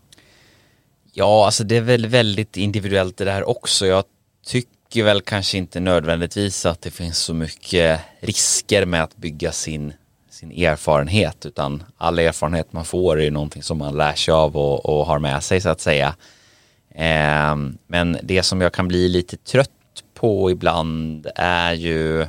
Ja, 1.13 1.45
alltså 1.45 1.63
det 1.63 1.77
är 1.77 1.81
väl 1.81 2.07
väldigt 2.07 2.57
individuellt 2.57 3.17
det 3.17 3.25
där 3.25 3.49
också. 3.49 3.85
Jag 3.85 4.03
tycker 4.47 5.03
väl 5.03 5.21
kanske 5.21 5.57
inte 5.57 5.79
nödvändigtvis 5.79 6.65
att 6.65 6.81
det 6.81 6.91
finns 6.91 7.17
så 7.17 7.33
mycket 7.33 7.99
risker 8.19 8.85
med 8.85 9.03
att 9.03 9.17
bygga 9.17 9.51
sin, 9.51 9.93
sin 10.29 10.51
erfarenhet 10.51 11.45
utan 11.45 11.83
all 11.97 12.19
erfarenhet 12.19 12.73
man 12.73 12.85
får 12.85 13.19
är 13.19 13.23
ju 13.23 13.31
någonting 13.31 13.63
som 13.63 13.77
man 13.77 13.97
lär 13.97 14.13
sig 14.13 14.31
av 14.31 14.57
och, 14.57 14.85
och 14.85 15.05
har 15.05 15.19
med 15.19 15.43
sig 15.43 15.61
så 15.61 15.69
att 15.69 15.81
säga. 15.81 16.15
Eh, 16.95 17.55
men 17.87 18.17
det 18.23 18.43
som 18.43 18.61
jag 18.61 18.73
kan 18.73 18.87
bli 18.87 19.09
lite 19.09 19.37
trött 19.37 19.69
på 20.13 20.51
ibland 20.51 21.27
är 21.35 21.73
ju 21.73 22.21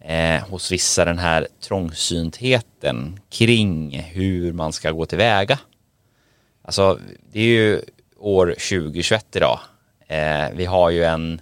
eh, 0.00 0.48
hos 0.48 0.72
vissa 0.72 1.04
den 1.04 1.18
här 1.18 1.48
trångsyntheten 1.60 3.20
kring 3.30 3.98
hur 3.98 4.52
man 4.52 4.72
ska 4.72 4.90
gå 4.90 5.06
tillväga. 5.06 5.58
Alltså 6.62 6.98
det 7.32 7.40
är 7.40 7.44
ju 7.44 7.80
år 8.18 8.46
2021 8.46 9.36
idag 9.36 9.60
Eh, 10.08 10.50
vi 10.54 10.64
har 10.64 10.90
ju 10.90 11.04
en, 11.04 11.40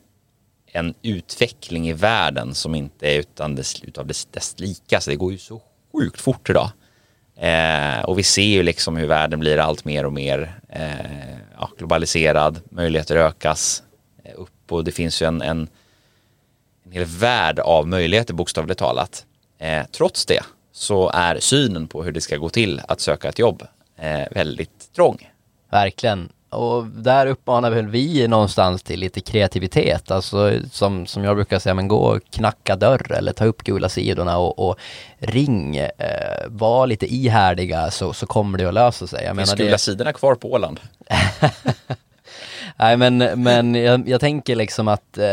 en 0.66 0.94
utveckling 1.02 1.88
i 1.88 1.92
världen 1.92 2.54
som 2.54 2.74
inte 2.74 3.08
är 3.08 3.18
utan 3.18 3.54
dess, 3.54 3.82
utav 3.82 4.06
dess, 4.06 4.24
dess 4.24 4.60
lika, 4.60 5.00
så 5.00 5.10
det 5.10 5.16
går 5.16 5.32
ju 5.32 5.38
så 5.38 5.62
sjukt 5.92 6.20
fort 6.20 6.50
idag. 6.50 6.70
Eh, 7.36 8.04
och 8.04 8.18
vi 8.18 8.22
ser 8.22 8.42
ju 8.42 8.62
liksom 8.62 8.96
hur 8.96 9.06
världen 9.06 9.40
blir 9.40 9.58
allt 9.58 9.84
mer 9.84 10.06
och 10.06 10.12
mer 10.12 10.60
eh, 10.68 11.36
ja, 11.58 11.70
globaliserad, 11.78 12.60
möjligheter 12.70 13.16
ökas 13.16 13.82
eh, 14.24 14.32
upp 14.36 14.72
och 14.72 14.84
det 14.84 14.92
finns 14.92 15.22
ju 15.22 15.26
en, 15.26 15.42
en, 15.42 15.68
en 16.84 16.92
hel 16.92 17.04
värld 17.04 17.58
av 17.58 17.88
möjligheter 17.88 18.34
bokstavligt 18.34 18.78
talat. 18.78 19.26
Eh, 19.58 19.84
trots 19.92 20.26
det 20.26 20.42
så 20.72 21.10
är 21.10 21.40
synen 21.40 21.88
på 21.88 22.04
hur 22.04 22.12
det 22.12 22.20
ska 22.20 22.36
gå 22.36 22.48
till 22.48 22.80
att 22.88 23.00
söka 23.00 23.28
ett 23.28 23.38
jobb 23.38 23.62
eh, 23.96 24.22
väldigt 24.30 24.92
trång. 24.92 25.30
Verkligen. 25.70 26.28
Och 26.55 26.86
där 26.86 27.26
uppmanar 27.26 27.70
väl 27.70 27.88
vi 27.88 28.28
någonstans 28.28 28.82
till 28.82 29.00
lite 29.00 29.20
kreativitet, 29.20 30.11
alltså 30.11 30.52
som, 30.70 31.07
som 31.07 31.24
jag 31.24 31.36
brukar 31.36 31.59
säga, 31.59 31.74
men 31.74 31.88
gå 31.88 31.96
och 31.96 32.20
knacka 32.30 32.76
dörr 32.76 33.12
eller 33.12 33.32
ta 33.32 33.44
upp 33.44 33.62
gula 33.62 33.88
sidorna 33.88 34.38
och, 34.38 34.68
och 34.68 34.78
ring, 35.18 35.76
eh, 35.76 35.90
var 36.46 36.86
lite 36.86 37.14
ihärdiga 37.14 37.90
så, 37.90 38.12
så 38.12 38.26
kommer 38.26 38.59
det 38.59 38.68
att 38.68 38.74
lösa 38.74 39.07
sig. 39.07 39.24
Jag 39.24 39.36
Finns 39.36 39.50
menar, 39.50 39.57
gula 39.57 39.70
det... 39.70 39.78
sidorna 39.78 40.12
kvar 40.12 40.34
på 40.34 40.52
Åland? 40.52 40.80
Nej 42.76 42.96
men, 42.96 43.18
men 43.42 43.74
jag, 43.74 44.09
jag 44.09 44.20
tänker 44.20 44.57
liksom 44.57 44.88
att 44.88 45.18
eh, 45.18 45.26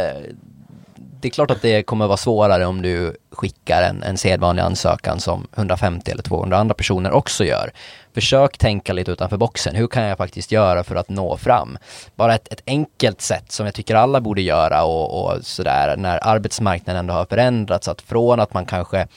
det 1.21 1.27
är 1.27 1.29
klart 1.29 1.51
att 1.51 1.61
det 1.61 1.83
kommer 1.83 2.07
vara 2.07 2.17
svårare 2.17 2.65
om 2.65 2.81
du 2.81 3.15
skickar 3.31 3.81
en, 3.81 4.03
en 4.03 4.17
sedvanlig 4.17 4.63
ansökan 4.63 5.19
som 5.19 5.47
150 5.55 6.11
eller 6.11 6.23
200 6.23 6.57
andra 6.57 6.73
personer 6.73 7.11
också 7.11 7.43
gör. 7.43 7.71
Försök 8.13 8.57
tänka 8.57 8.93
lite 8.93 9.11
utanför 9.11 9.37
boxen. 9.37 9.75
Hur 9.75 9.87
kan 9.87 10.03
jag 10.03 10.17
faktiskt 10.17 10.51
göra 10.51 10.83
för 10.83 10.95
att 10.95 11.09
nå 11.09 11.37
fram? 11.37 11.77
Bara 12.15 12.35
ett, 12.35 12.53
ett 12.53 12.61
enkelt 12.65 13.21
sätt 13.21 13.51
som 13.51 13.65
jag 13.65 13.75
tycker 13.75 13.95
alla 13.95 14.21
borde 14.21 14.41
göra 14.41 14.83
och, 14.83 15.25
och 15.25 15.45
sådär 15.45 15.97
när 15.97 16.27
arbetsmarknaden 16.27 16.99
ändå 16.99 17.13
har 17.13 17.25
förändrats. 17.25 17.87
Att 17.87 18.01
från 18.01 18.39
att 18.39 18.53
man 18.53 18.65
kanske 18.65 19.07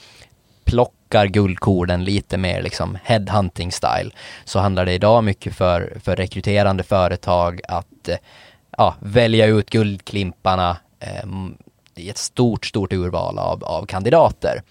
plockar 0.65 1.25
guldkorden 1.25 2.03
lite 2.03 2.37
mer 2.37 2.61
liksom 2.61 2.97
headhunting 3.03 3.71
style 3.71 4.11
så 4.45 4.59
handlar 4.59 4.85
det 4.85 4.93
idag 4.93 5.23
mycket 5.23 5.55
för, 5.55 5.97
för 6.03 6.15
rekryterande 6.15 6.83
företag 6.83 7.61
att 7.67 8.07
eh, 8.07 8.17
ja, 8.77 8.95
välja 8.99 9.45
ut 9.45 9.69
guldklimparna 9.69 10.77
eh, 10.99 11.25
i 11.95 12.09
ett 12.09 12.17
stort, 12.17 12.65
stort 12.65 12.93
urval 12.93 13.39
av, 13.39 13.63
av 13.63 13.85
kandidater. 13.85 14.61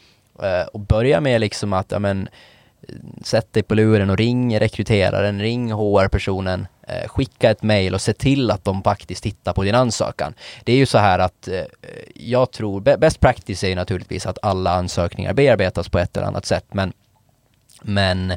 Eh, 0.43 0.67
och 0.73 0.81
börja 0.81 1.21
med 1.21 1.41
liksom 1.41 1.73
att, 1.73 1.93
ja 1.93 1.99
men, 1.99 2.29
eh, 2.89 2.95
sätt 3.23 3.53
dig 3.53 3.63
på 3.63 3.75
luren 3.75 4.11
och 4.11 4.17
ring 4.17 4.61
rekryteraren, 4.61 5.41
ring 5.41 5.73
HR-personen, 5.73 6.67
eh, 6.89 7.09
skicka 7.09 7.51
ett 7.51 7.63
mail 7.63 7.95
och 7.95 8.01
se 8.01 8.13
till 8.13 8.51
att 8.51 8.65
de 8.65 8.83
faktiskt 8.83 9.23
tittar 9.23 9.53
på 9.53 9.63
din 9.63 9.75
ansökan. 9.75 10.35
Det 10.65 10.73
är 10.73 10.77
ju 10.77 10.87
så 10.87 10.99
här 10.99 11.19
att 11.19 11.49
eh, 11.49 11.65
jag 12.15 12.51
tror, 12.51 12.81
best 12.81 13.21
practice 13.21 13.65
är 13.65 13.69
ju 13.69 13.75
naturligtvis 13.75 14.27
att 14.27 14.39
alla 14.43 14.71
ansökningar 14.71 15.33
bearbetas 15.33 15.89
på 15.89 15.99
ett 15.99 16.17
eller 16.17 16.27
annat 16.27 16.47
sätt, 16.47 16.67
men, 16.73 16.93
men 17.83 18.33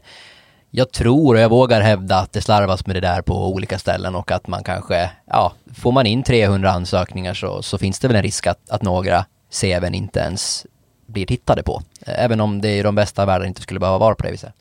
jag 0.71 0.91
tror 0.91 1.35
och 1.35 1.41
jag 1.41 1.49
vågar 1.49 1.81
hävda 1.81 2.15
att 2.15 2.33
det 2.33 2.41
slarvas 2.41 2.85
med 2.85 2.95
det 2.95 2.99
där 2.99 3.21
på 3.21 3.47
olika 3.47 3.79
ställen 3.79 4.15
och 4.15 4.31
att 4.31 4.47
man 4.47 4.63
kanske, 4.63 5.11
ja, 5.25 5.53
får 5.75 5.91
man 5.91 6.05
in 6.05 6.23
300 6.23 6.71
ansökningar 6.71 7.33
så, 7.33 7.63
så 7.63 7.77
finns 7.77 7.99
det 7.99 8.07
väl 8.07 8.17
en 8.17 8.23
risk 8.23 8.47
att, 8.47 8.69
att 8.69 8.81
några 8.81 9.25
CVn 9.61 9.93
inte 9.93 10.19
ens 10.19 10.65
blir 11.05 11.25
tittade 11.25 11.63
på. 11.63 11.81
Även 12.05 12.41
om 12.41 12.61
det 12.61 12.77
i 12.77 12.81
de 12.81 12.95
bästa 12.95 13.25
världen 13.25 13.47
inte 13.47 13.61
skulle 13.61 13.79
behöva 13.79 13.97
vara 13.97 14.15
på 14.15 14.23
det 14.23 14.31
viset. 14.31 14.53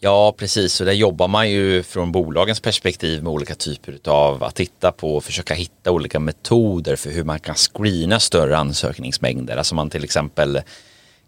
Ja, 0.00 0.34
precis. 0.38 0.80
Och 0.80 0.86
där 0.86 0.92
jobbar 0.92 1.28
man 1.28 1.50
ju 1.50 1.82
från 1.82 2.12
bolagens 2.12 2.60
perspektiv 2.60 3.22
med 3.22 3.32
olika 3.32 3.54
typer 3.54 3.98
av 4.10 4.44
att 4.44 4.54
titta 4.54 4.92
på 4.92 5.16
och 5.16 5.24
försöka 5.24 5.54
hitta 5.54 5.90
olika 5.90 6.18
metoder 6.20 6.96
för 6.96 7.10
hur 7.10 7.24
man 7.24 7.40
kan 7.40 7.54
screena 7.54 8.20
större 8.20 8.56
ansökningsmängder. 8.56 9.56
Alltså 9.56 9.74
man 9.74 9.90
till 9.90 10.04
exempel 10.04 10.60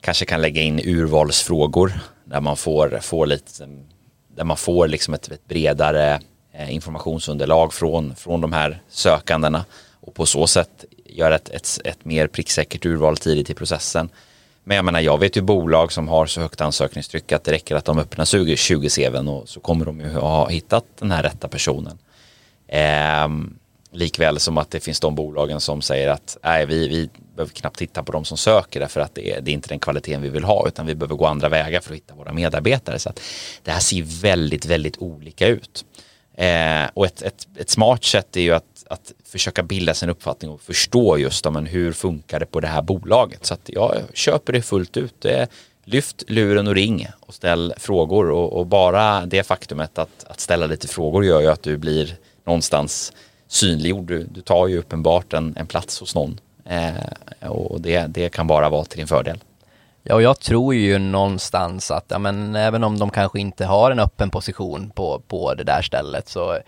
kanske 0.01 0.25
kan 0.25 0.43
lägga 0.43 0.63
in 0.63 0.81
urvalsfrågor 0.85 2.01
där 2.25 2.41
man 2.41 2.57
får, 2.57 2.99
får 3.03 3.27
lite 3.27 3.69
där 4.39 4.45
man 4.45 4.57
får 4.57 4.89
liksom 4.89 5.15
ett, 5.15 5.29
ett 5.29 5.49
bredare 5.49 6.21
eh, 6.53 6.75
informationsunderlag 6.75 7.73
från, 7.73 8.15
från 8.15 8.41
de 8.41 8.53
här 8.53 8.83
sökandena 8.89 9.65
och 10.01 10.15
på 10.15 10.27
så 10.27 10.47
sätt 10.47 10.85
göra 11.05 11.35
ett, 11.35 11.49
ett, 11.49 11.81
ett 11.85 12.05
mer 12.05 12.27
pricksäkert 12.27 12.87
urval 12.87 13.17
tidigt 13.17 13.51
i 13.51 13.55
processen. 13.55 14.09
Men 14.65 14.77
jag 14.77 14.85
menar, 14.85 15.01
jag 15.01 15.19
vet 15.19 15.37
ju 15.37 15.41
bolag 15.41 15.93
som 15.93 16.09
har 16.09 16.27
så 16.27 16.41
högt 16.41 16.61
ansökningstryck 16.61 17.33
att 17.33 17.45
det 17.45 17.53
räcker 17.53 17.77
att 17.77 17.85
de 17.85 17.99
öppnar 17.99 18.25
20, 18.25 18.57
20 18.57 18.89
CVn 18.89 19.29
och 19.29 19.49
så 19.49 19.61
kommer 19.61 19.85
de 19.85 20.01
ju 20.01 20.09
ha 20.09 20.49
hittat 20.49 20.85
den 20.99 21.11
här 21.11 21.23
rätta 21.23 21.49
personen. 21.49 21.99
Eh, 22.67 23.29
likväl 23.93 24.41
som 24.41 24.59
att 24.59 24.71
det 24.71 24.81
finns 24.81 25.01
de 25.01 25.15
bolagen 25.15 25.61
som 25.61 25.83
säger 25.83 26.09
att 26.09 26.37
nej, 26.43 26.67
vi, 26.67 26.89
vi 26.89 27.11
behöver 27.37 27.55
knappt 27.55 27.79
titta 27.79 28.03
på 28.03 28.13
de 28.13 28.25
som 28.25 28.37
söker 28.37 28.81
därför 28.81 29.01
att 29.01 29.15
det 29.15 29.33
är, 29.33 29.41
det 29.41 29.51
är 29.51 29.53
inte 29.53 29.69
den 29.69 29.79
kvaliteten 29.79 30.23
vi 30.23 30.29
vill 30.29 30.45
ha 30.45 30.69
utan 30.69 30.87
vi 30.87 30.95
behöver 30.95 31.15
gå 31.15 31.27
andra 31.27 31.49
vägar 31.49 31.81
för 31.81 31.91
att 31.91 31.97
hitta 31.97 32.15
våra 32.15 32.33
medarbetare. 32.33 32.99
Så 32.99 33.09
att 33.09 33.21
det 33.63 33.71
här 33.71 33.81
ser 33.81 34.03
väldigt, 34.23 34.67
väldigt 34.67 34.99
olika 34.99 35.47
ut. 35.47 35.85
Eh, 36.35 36.91
och 36.95 37.07
ett, 37.07 37.23
ett, 37.23 37.49
ett, 37.57 37.71
smart 37.71 38.05
sätt 38.05 38.37
är 38.37 38.41
ju 38.41 38.55
att, 38.55 38.85
att 38.91 39.13
försöka 39.25 39.63
bilda 39.63 39.95
sin 39.95 40.09
uppfattning 40.09 40.51
och 40.51 40.61
förstå 40.61 41.19
just 41.19 41.47
om 41.47 41.67
hur 41.67 41.93
funkar 41.93 42.41
det 42.41 42.47
på 42.47 42.61
det 42.61 42.69
här 42.69 42.83
bolaget. 42.83 43.47
Så 43.47 43.55
att 43.55 43.61
jag 43.67 43.95
köper 44.15 44.53
det 44.53 44.63
fullt 44.63 44.97
ut. 44.97 45.25
Eh, 45.25 45.47
lyft 45.85 46.25
luren 46.31 46.67
och 46.67 46.75
ring 46.75 47.09
och 47.21 47.35
ställ 47.35 47.75
frågor 47.77 48.31
och, 48.31 48.53
och, 48.53 48.67
bara 48.67 49.27
det 49.27 49.43
faktumet 49.43 49.99
att, 49.99 50.25
att 50.27 50.41
ställa 50.41 50.67
lite 50.67 50.89
frågor 50.89 51.25
gör 51.25 51.41
ju 51.41 51.47
att 51.47 51.63
du 51.63 51.77
blir 51.77 52.17
någonstans 52.45 53.13
synliggjord. 53.49 54.07
Du, 54.07 54.25
du 54.31 54.41
tar 54.41 54.67
ju 54.67 54.79
uppenbart 54.79 55.33
en, 55.33 55.55
en 55.57 55.67
plats 55.67 56.01
hos 56.01 56.15
någon 56.15 56.41
eh, 56.65 57.49
och 57.49 57.81
det, 57.81 58.07
det 58.07 58.29
kan 58.29 58.47
bara 58.47 58.69
vara 58.69 58.85
till 58.85 58.99
din 58.99 59.07
fördel. 59.07 59.39
Ja, 60.03 60.15
och 60.15 60.23
jag 60.23 60.41
tror 60.41 60.75
ju 60.75 60.99
någonstans 60.99 61.91
att, 61.91 62.05
ja, 62.09 62.19
men 62.19 62.57
även 62.57 62.85
om 62.85 62.99
de 62.99 63.11
kanske 63.11 63.41
inte 63.41 63.65
har 63.65 63.91
en 63.91 63.99
öppen 63.99 64.31
position 64.31 64.91
på, 64.95 65.23
på 65.29 65.55
det 65.55 65.65
där 65.65 65.83
stället 65.83 66.29
så 66.29 66.59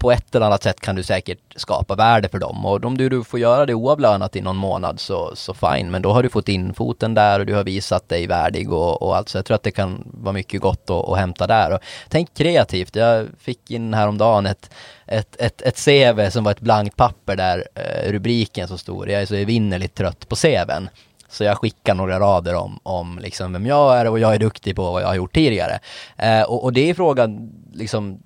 på 0.00 0.12
ett 0.12 0.34
eller 0.34 0.46
annat 0.46 0.62
sätt 0.62 0.80
kan 0.80 0.96
du 0.96 1.02
säkert 1.02 1.38
skapa 1.56 1.94
värde 1.94 2.28
för 2.28 2.38
dem 2.38 2.66
och 2.66 2.84
om 2.84 2.98
du, 2.98 3.08
du 3.08 3.24
får 3.24 3.40
göra 3.40 3.66
det 3.66 3.74
oavlönat 3.74 4.36
i 4.36 4.40
någon 4.40 4.56
månad 4.56 5.00
så, 5.00 5.32
så 5.34 5.54
fine, 5.54 5.90
men 5.90 6.02
då 6.02 6.12
har 6.12 6.22
du 6.22 6.28
fått 6.28 6.48
in 6.48 6.74
foten 6.74 7.14
där 7.14 7.40
och 7.40 7.46
du 7.46 7.54
har 7.54 7.64
visat 7.64 8.08
dig 8.08 8.26
värdig 8.26 8.72
och, 8.72 9.02
och 9.02 9.16
allt 9.16 9.28
så 9.28 9.38
jag 9.38 9.44
tror 9.44 9.54
att 9.54 9.62
det 9.62 9.70
kan 9.70 10.04
vara 10.04 10.32
mycket 10.32 10.60
gott 10.60 10.90
att, 10.90 11.08
att 11.08 11.18
hämta 11.18 11.46
där. 11.46 11.74
Och 11.74 11.80
tänk 12.08 12.34
kreativt, 12.34 12.96
jag 12.96 13.26
fick 13.38 13.70
in 13.70 13.94
häromdagen 13.94 14.46
ett, 14.46 14.70
ett, 15.06 15.36
ett, 15.38 15.62
ett 15.62 15.84
CV 15.84 16.30
som 16.30 16.44
var 16.44 16.50
ett 16.50 16.60
blankt 16.60 16.96
papper 16.96 17.36
där 17.36 17.68
eh, 17.74 18.12
rubriken 18.12 18.68
så 18.68 18.78
stor, 18.78 19.10
jag 19.10 19.22
är 19.22 19.26
så 19.26 19.34
evinnerligt 19.34 19.94
trött 19.94 20.28
på 20.28 20.36
CVn. 20.36 20.88
Så 21.28 21.44
jag 21.44 21.58
skickar 21.58 21.94
några 21.94 22.20
rader 22.20 22.54
om, 22.54 22.78
om 22.82 23.18
liksom 23.18 23.52
vem 23.52 23.66
jag 23.66 23.98
är 23.98 24.08
och 24.08 24.18
jag 24.18 24.34
är 24.34 24.38
duktig 24.38 24.76
på 24.76 24.92
vad 24.92 25.02
jag 25.02 25.06
har 25.06 25.14
gjort 25.14 25.34
tidigare. 25.34 25.78
Eh, 26.16 26.42
och, 26.42 26.64
och, 26.64 26.72
det 26.72 26.90
är 26.90 26.94
frågan, 26.94 27.52
liksom, 27.72 28.22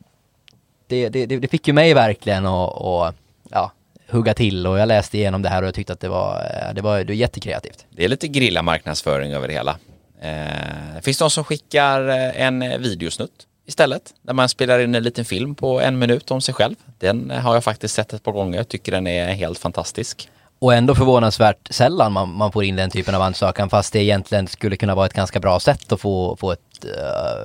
det, 0.87 1.09
det, 1.09 1.27
det 1.27 1.49
fick 1.49 1.69
ju 1.69 1.73
mig 1.73 1.95
verkligen 1.95 2.47
att 2.47 3.15
ja, 3.51 3.73
hugga 4.09 4.35
till 4.35 4.67
och 4.67 4.79
jag 4.79 4.89
läste 4.89 5.19
igenom 5.19 5.43
det 5.43 5.49
här 5.49 5.63
och 5.63 5.69
jag 5.69 5.75
tyckte 5.75 5.93
att 5.93 6.01
det 6.01 6.09
var, 6.09 6.35
eh, 6.35 6.75
det 6.75 6.83
var, 6.83 6.99
det 6.99 7.05
var 7.05 7.15
jättekreativt. 7.15 7.87
Det 7.91 8.05
är 8.05 8.09
lite 8.09 8.29
grilla 8.29 8.63
marknadsföring 8.63 9.33
över 9.33 9.49
det 9.49 9.55
hela. 9.55 9.79
Eh, 10.21 11.01
finns 11.03 11.19
det 11.19 11.25
någon 11.25 11.31
som 11.31 11.45
skickar 11.45 12.09
eh, 12.09 12.41
en 12.43 12.83
videosnutt 12.83 13.47
istället? 13.67 14.15
Där 14.23 14.33
man 14.33 14.49
spelar 14.49 14.81
in 14.81 14.95
en 14.95 15.03
liten 15.03 15.25
film 15.25 15.55
på 15.55 15.81
en 15.81 15.99
minut 15.99 16.31
om 16.31 16.41
sig 16.41 16.55
själv. 16.55 16.75
Den 16.99 17.31
har 17.31 17.55
jag 17.55 17.65
faktiskt 17.65 17.95
sett 17.95 18.13
ett 18.13 18.23
par 18.23 18.33
gånger. 18.33 18.59
Jag 18.59 18.69
tycker 18.69 18.93
den 18.93 19.07
är 19.07 19.27
helt 19.27 19.59
fantastisk. 19.59 20.29
Och 20.65 20.75
ändå 20.75 20.95
förvånansvärt 20.95 21.69
sällan 21.71 22.13
man, 22.13 22.37
man 22.37 22.53
får 22.53 22.65
in 22.65 22.77
den 22.77 22.91
typen 22.91 23.15
av 23.15 23.23
ansökan 23.23 23.71
fast 23.71 23.93
det 23.93 24.03
egentligen 24.03 24.47
skulle 24.49 24.77
kunna 24.77 24.95
vara 24.95 25.07
ett 25.07 25.13
ganska 25.13 25.41
bra 25.41 25.61
sätt 25.61 25.93
att 25.93 26.01
få, 26.01 26.37
få 26.37 26.53
ett, 26.53 26.85
uh, 26.85 26.91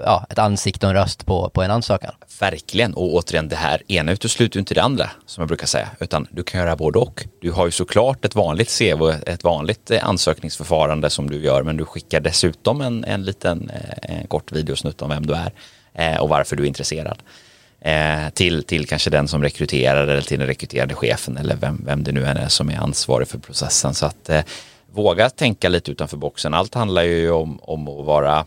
ja, 0.06 0.26
ett 0.30 0.40
ansikte 0.40 0.86
och 0.86 0.90
en 0.90 0.96
röst 0.96 1.26
på, 1.26 1.50
på 1.50 1.64
en 1.64 1.72
ansökan. 1.72 2.14
Verkligen, 2.40 2.94
och 2.94 3.14
återigen 3.14 3.50
det 3.50 3.56
här 3.56 3.92
ena 3.92 4.12
utesluter 4.12 4.58
ju 4.58 4.60
inte 4.60 4.74
det 4.74 4.84
andra 4.84 5.10
som 5.26 5.42
jag 5.42 5.48
brukar 5.48 5.68
säga, 5.68 5.88
utan 6.00 6.28
du 6.32 6.44
kan 6.44 6.60
göra 6.62 6.76
både 6.76 7.00
och. 7.00 7.26
Du 7.42 7.52
har 7.52 7.66
ju 7.66 7.72
såklart 7.72 8.26
ett 8.26 8.36
vanligt 8.36 8.78
CV, 8.80 9.02
och 9.02 9.14
ett 9.28 9.44
vanligt 9.44 9.92
eh, 9.92 10.08
ansökningsförfarande 10.08 11.10
som 11.10 11.30
du 11.30 11.44
gör, 11.44 11.64
men 11.64 11.78
du 11.78 11.86
skickar 11.86 12.20
dessutom 12.20 12.82
en, 12.82 13.04
en 13.04 13.24
liten 13.24 13.70
eh, 13.70 14.20
en 14.20 14.28
kort 14.28 14.52
videosnutt 14.52 15.02
om 15.02 15.10
vem 15.10 15.26
du 15.26 15.36
är 15.94 16.20
och 16.22 16.30
varför 16.30 16.56
du 16.56 16.64
är 16.64 16.68
intresserad 16.68 17.24
eh, 17.82 18.30
till, 18.34 18.64
till 18.64 18.88
kanske 18.88 19.10
den 19.10 19.28
som 19.28 19.44
rekryterar 19.44 20.08
eller 20.08 20.22
till 20.22 20.40
den 20.40 20.48
rekryterade 20.48 20.96
chefen 20.96 21.38
eller 21.38 21.56
vem, 21.56 21.82
vem 21.86 22.04
det 22.04 22.12
nu 22.12 22.26
än 22.26 22.38
är 22.38 22.48
som 22.48 22.70
är 22.70 22.78
ansvarig 22.78 23.28
för 23.28 23.38
processen. 23.38 23.94
Så 23.94 24.06
att 24.06 24.30
eh, 24.30 24.42
våga 24.92 25.30
tänka 25.30 25.70
lite 25.70 25.92
utanför 25.92 26.18
boxen. 26.18 26.54
Allt 26.54 26.74
handlar 26.74 27.04
ju 27.04 27.32
om, 27.32 27.60
om 27.62 27.88
att 27.88 28.06
vara 28.06 28.46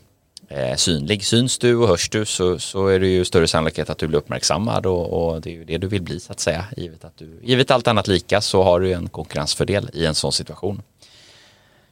eh, 0.49 0.77
synlig. 0.77 1.25
Syns 1.25 1.59
du 1.59 1.77
och 1.77 1.89
hörs 1.89 2.11
du 2.11 2.25
så, 2.25 2.59
så 2.59 2.87
är 2.87 3.01
det 3.01 3.07
ju 3.07 3.25
större 3.25 3.47
sannolikhet 3.47 3.91
att 3.91 3.99
du 3.99 4.07
blir 4.07 4.19
uppmärksammad 4.19 4.87
och, 4.87 5.33
och, 5.33 5.41
det 5.41 5.51
är 5.51 5.55
ju 5.55 5.65
det 5.65 5.79
du 5.79 5.87
vill 5.87 6.03
bli 6.03 6.21
så 6.21 6.33
att 6.33 6.41
säga. 6.41 6.65
Givet, 6.77 7.05
att 7.05 7.17
du, 7.17 7.41
givet 7.43 7.71
allt 7.71 7.89
annat 7.89 8.09
lika 8.09 8.41
så 8.41 8.63
har 8.63 8.81
du 8.81 8.93
en 8.93 9.09
konkurrensfördel 9.09 9.91
i 9.93 10.07
en 10.07 10.15
sån 10.15 10.33
situation. 10.33 10.83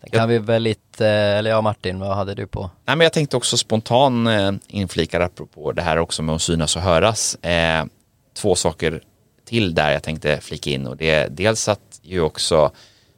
Det 0.02 0.10
kan 0.10 0.28
vi 0.28 0.38
väl 0.38 0.62
lite, 0.62 1.06
eller 1.06 1.50
ja 1.50 1.60
Martin, 1.60 2.00
vad 2.00 2.16
hade 2.16 2.34
du 2.34 2.46
på? 2.46 2.70
Nej, 2.84 2.96
men 2.96 3.04
jag 3.04 3.12
tänkte 3.12 3.36
också 3.36 3.56
spontan 3.56 4.26
eh, 4.26 4.52
inflika 4.68 5.24
apropå 5.24 5.72
det 5.72 5.82
här 5.82 5.96
också 5.96 6.22
med 6.22 6.34
att 6.34 6.42
synas 6.42 6.76
och 6.76 6.82
höras. 6.82 7.34
Eh, 7.34 7.84
två 8.34 8.54
saker 8.54 9.02
till 9.44 9.74
där 9.74 9.90
jag 9.90 10.02
tänkte 10.02 10.40
flika 10.40 10.70
in 10.70 10.86
och 10.86 10.96
det 10.96 11.10
är 11.10 11.28
dels 11.28 11.68
att 11.68 12.00
ju 12.02 12.20
också 12.20 12.70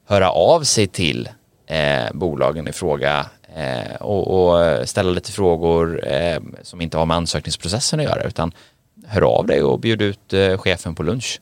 höra 0.07 0.31
av 0.31 0.63
sig 0.63 0.87
till 0.87 1.29
eh, 1.67 2.13
bolagen 2.13 2.69
i 2.69 2.73
fråga 2.73 3.27
eh, 3.57 3.95
och, 4.01 4.51
och, 4.51 4.89
ställa 4.89 5.11
lite 5.11 5.33
frågor 5.33 6.01
som 6.63 6.81
inte 6.81 6.99
har 6.99 7.07
med 7.07 7.17
ansökningsprocessen 7.17 8.01
att 8.01 8.07
göra 8.07 8.23
utan 8.23 8.53
hör 9.07 9.23
av 9.23 9.47
dig 9.47 9.63
och 9.63 9.81
bjud 9.81 10.03
ut 10.03 10.35
chefen 10.59 10.95
på 10.95 11.03
lunch 11.03 11.41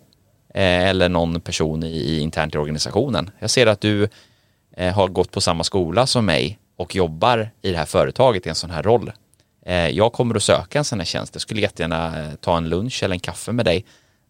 eller 0.55 1.09
någon 1.09 1.41
person 1.41 1.83
i, 1.83 1.87
i 1.87 2.21
internt 2.21 2.55
i 2.55 2.59
organisationen. 2.59 3.31
Jag 3.39 3.51
ser 3.51 3.67
att 3.67 3.81
du 3.81 4.09
eh, 4.81 4.95
har 4.95 5.09
gått 5.09 5.31
på 5.31 5.41
samma 5.41 5.65
skola 5.65 6.07
som 6.07 6.27
mig 6.27 6.59
och 6.77 6.95
jobbar 6.95 7.51
i 7.63 7.71
det 7.71 7.77
här 7.77 7.87
företaget 7.87 8.47
i 8.47 8.49
en 8.49 8.55
sån 8.55 8.71
här 8.71 8.83
roll. 8.83 9.13
Eh, 9.67 9.89
jag 9.89 10.13
kommer 10.13 10.35
att 10.35 10.43
söka 10.43 10.79
en 10.79 10.85
sån 10.85 11.01
här 11.01 11.07
tjänst. 11.07 11.35
Jag 11.35 11.43
skulle 11.43 11.61
jättegärna 11.61 12.23
eh, 12.23 12.35
ta 12.35 12.57
en 12.57 12.69
lunch 12.69 13.03
eller 13.03 13.15
en 13.15 13.21
kaffe 13.21 13.53
med 13.53 13.65
dig 13.65 13.85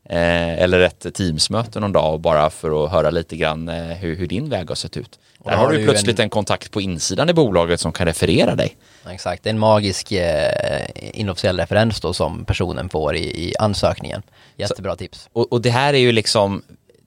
eh, 0.09 0.63
eller 0.63 0.81
ett 0.81 1.15
teamsmöte 1.15 1.81
någon 1.81 1.93
dag 1.93 2.21
bara 2.21 2.51
för 2.51 2.85
att 2.85 2.91
höra 2.91 3.11
lite 3.11 3.37
grann 3.37 3.69
eh, 3.69 3.85
hur, 3.85 4.17
hur, 4.17 4.27
din 4.27 4.49
väg 4.49 4.69
har 4.69 4.75
sett 4.75 4.97
ut. 4.97 5.19
Där 5.45 5.57
har 5.57 5.73
du 5.73 5.85
plötsligt 5.85 6.19
en... 6.19 6.23
en... 6.23 6.31
kontakt 6.31 6.71
på 6.71 6.81
insidan 6.81 7.31
i 7.31 7.33
bolaget 7.33 7.81
som 7.81 7.93
kan 7.93 8.07
referera 8.07 8.55
dig. 8.55 8.77
Exakt, 9.11 9.47
en 9.47 9.59
magisk 9.59 10.13
eh, 10.13 10.87
inofficiell 10.95 11.57
referens 11.57 12.01
då 12.01 12.13
som 12.13 12.45
personen 12.45 12.89
får 12.89 13.17
i, 13.17 13.49
i 13.49 13.55
ansökningen. 13.59 14.23
Jättebra 14.57 14.93
så, 14.93 14.97
tips. 14.97 15.29
Och, 15.33 15.53
och, 15.53 15.63
det 15.63 15.71
här 15.71 15.95
är 15.95 15.99
ju 15.99 16.13
liksom, 16.13 16.63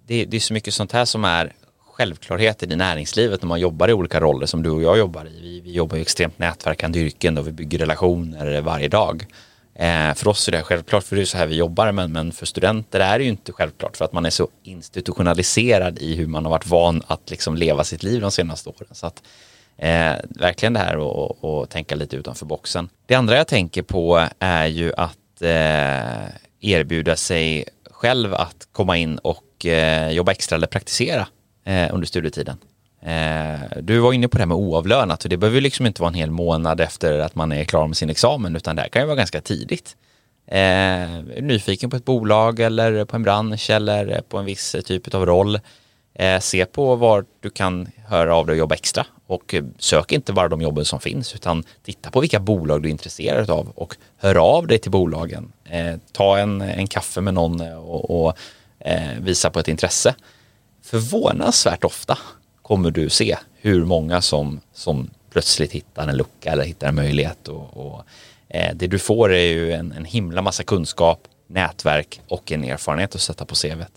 det, 0.08 0.26
det 0.26 0.38
är 0.38 0.42
så 0.42 0.54
mycket 0.54 0.74
sånt 0.74 0.92
här 0.92 1.06
som 1.06 1.26
är 1.26 1.54
självklarheter 1.94 2.72
i 2.72 2.76
näringslivet 2.76 3.42
när 3.42 3.48
man 3.48 3.60
jobbar 3.60 3.90
i 3.90 3.94
olika 3.94 4.20
roller 4.20 4.46
som 4.46 4.64
du 4.64 4.70
och 4.70 4.82
jag 4.82 4.98
jobbar 4.98 5.26
i. 5.26 5.42
Vi, 5.42 5.62
vi 5.62 5.72
jobbar 5.72 5.98
i 5.98 6.02
extremt 6.02 6.40
nätverkande 6.40 7.00
yrken 7.00 7.38
och 7.38 7.48
vi 7.48 7.52
bygger 7.52 7.80
relationer 7.80 8.62
varje 8.62 8.88
dag. 8.88 9.26
Eh, 9.76 10.14
för 10.14 10.28
oss 10.28 10.48
är 10.48 10.52
det 10.52 10.62
självklart, 10.62 11.04
för 11.04 11.16
det 11.16 11.22
är 11.22 11.26
så 11.26 11.38
här 11.38 11.46
vi 11.46 11.56
jobbar, 11.56 11.92
men, 11.92 12.12
men 12.12 12.32
för 12.32 12.46
studenter 12.46 13.00
är 13.00 13.18
det 13.18 13.24
ju 13.24 13.30
inte 13.30 13.52
självklart 13.52 13.98
för 13.98 14.06
att 14.06 14.14
man 14.14 14.26
är 14.26 14.30
så 14.30 14.48
institutionaliserad 14.64 16.00
i 16.00 16.16
hur 16.16 16.28
man 16.28 16.46
har 16.46 16.52
varit 16.52 16.68
van 16.68 17.04
att 17.08 17.30
liksom 17.30 17.56
leva 17.56 17.84
sitt 17.84 18.04
liv 18.04 18.22
de 18.22 18.32
senaste 18.32 18.70
åren. 18.70 18.88
Så 18.92 19.08
att, 19.08 19.24
eh, 19.78 20.14
verkligen 20.30 20.74
det 20.74 20.80
här 20.80 20.98
och, 20.98 21.70
tänka 21.70 21.96
lite 21.96 22.16
utanför 22.16 22.46
boxen. 22.46 22.90
Det 23.06 23.16
andra 23.16 23.38
jag 23.38 23.48
tänker 23.48 23.82
på 23.82 24.28
är 24.40 24.66
ju 24.66 24.94
att 24.98 25.42
eh, 25.42 26.30
erbjuda 26.62 27.16
sig 27.16 27.66
själv 27.92 28.34
att 28.34 28.68
komma 28.72 28.98
in 28.98 29.18
och 29.18 29.66
eh, 29.66 30.12
jobba 30.12 30.32
extra 30.32 30.56
eller 30.56 30.68
praktisera 30.68 31.28
eh, 31.64 31.94
under 31.94 32.08
studietiden. 32.08 32.58
Eh, 33.02 33.60
du 33.82 34.00
var 34.00 34.14
inne 34.14 34.28
på 34.28 34.38
det 34.38 34.42
här 34.42 34.48
med 34.48 34.58
oavlönat 34.58 35.24
och 35.24 35.30
det 35.30 35.38
behöver 35.38 35.62
liksom 35.62 35.86
inte 35.86 36.02
vara 36.02 36.10
en 36.10 36.16
hel 36.16 36.32
månad 36.32 36.82
efter 36.82 37.20
att 37.20 37.36
man 37.36 37.52
är 37.52 37.64
klar 37.64 37.88
med 37.88 37.98
sin 37.98 38.10
examen 38.10 38.56
utan 38.56 38.76
det 38.76 38.82
här 38.82 38.90
kan 38.90 39.02
ju 39.02 39.06
vara 39.06 39.18
ganska 39.18 39.42
tidigt. 39.42 39.96
Eh, 40.48 41.42
nyfiken 41.42 41.90
på 41.90 41.96
ett 41.96 42.06
bolag 42.06 42.60
eller 42.60 43.06
på 43.06 43.16
en 43.16 43.24
bransch 43.24 43.70
eller 43.70 44.22
på 44.22 44.38
en 44.38 44.46
viss 44.46 44.76
typ 44.86 45.16
av 45.16 45.26
roll. 45.26 45.60
Eh, 46.14 46.40
se 46.40 46.66
på 46.66 46.96
var 46.96 47.26
du 47.40 47.50
kan 47.50 47.88
höra 48.08 48.36
av 48.36 48.46
dig 48.46 48.54
och 48.54 48.58
jobba 48.58 48.76
extra 48.76 49.06
och 49.28 49.56
sök 49.78 50.12
inte 50.12 50.34
bara 50.34 50.48
de 50.48 50.62
jobben 50.62 50.86
som 50.86 51.00
finns 51.00 51.36
utan 51.36 51.64
titta 51.84 52.12
på 52.12 52.20
vilka 52.20 52.40
bolag 52.40 52.82
du 52.82 52.88
är 52.88 52.92
intresserad 52.92 53.50
av 53.50 53.70
och 53.76 53.96
hör 54.18 54.36
av 54.36 54.68
dig 54.68 54.80
till 54.80 54.92
bolagen. 54.92 55.52
Eh, 55.66 55.96
ta 56.12 56.38
en, 56.38 56.62
en 56.62 56.88
kaffe 56.88 57.22
med 57.22 57.34
någon 57.34 57.62
och, 57.62 58.26
och 58.26 58.38
eh, 58.80 59.20
visa 59.20 59.50
på 59.50 59.60
ett 59.60 59.68
intresse 59.68 60.16
förvånansvärt 60.94 61.84
ofta 61.84 62.18
kommer 62.62 62.92
du 62.92 63.10
se 63.10 63.38
hur 63.56 63.86
många 63.86 64.22
som, 64.22 64.62
som 64.74 65.10
plötsligt 65.32 65.72
hittar 65.72 66.08
en 66.08 66.18
lucka 66.18 66.52
eller 66.52 66.64
hittar 66.64 66.88
en 66.88 66.96
möjlighet. 66.96 67.48
Och, 67.48 67.78
och 67.78 68.04
eh, 68.50 68.76
det 68.76 68.88
du 68.88 69.00
får 69.00 69.34
är 69.34 69.46
ju 69.46 69.72
en, 69.72 69.92
en 69.92 70.06
himla 70.06 70.42
massa 70.42 70.64
kunskap, 70.64 71.20
nätverk 71.48 72.22
och 72.28 72.52
en 72.52 72.64
erfarenhet 72.64 73.16
att 73.16 73.22
sätta 73.22 73.46
på 73.46 73.56
CVt. 73.56 73.92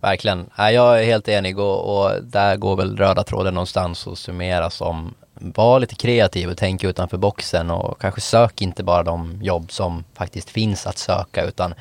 Verkligen. 0.00 0.50
Jag 0.56 1.00
är 1.00 1.04
helt 1.04 1.28
enig 1.28 1.58
och, 1.58 2.02
och, 2.02 2.24
där 2.24 2.56
går 2.56 2.76
väl 2.76 2.96
röda 2.96 3.24
tråden 3.24 3.54
någonstans 3.54 4.06
och 4.06 4.18
summeras 4.18 4.74
som 4.74 5.14
var 5.34 5.80
lite 5.80 5.94
kreativ 5.94 6.50
och 6.50 6.56
tänk 6.56 6.84
utanför 6.84 7.16
boxen 7.16 7.70
och 7.70 8.00
kanske 8.00 8.20
sök 8.20 8.62
inte 8.62 8.84
bara 8.84 9.02
de 9.02 9.42
jobb 9.42 9.72
som 9.72 10.04
faktiskt 10.14 10.50
finns 10.50 10.86
att 10.86 10.98
söka 10.98 11.44
utan 11.44 11.74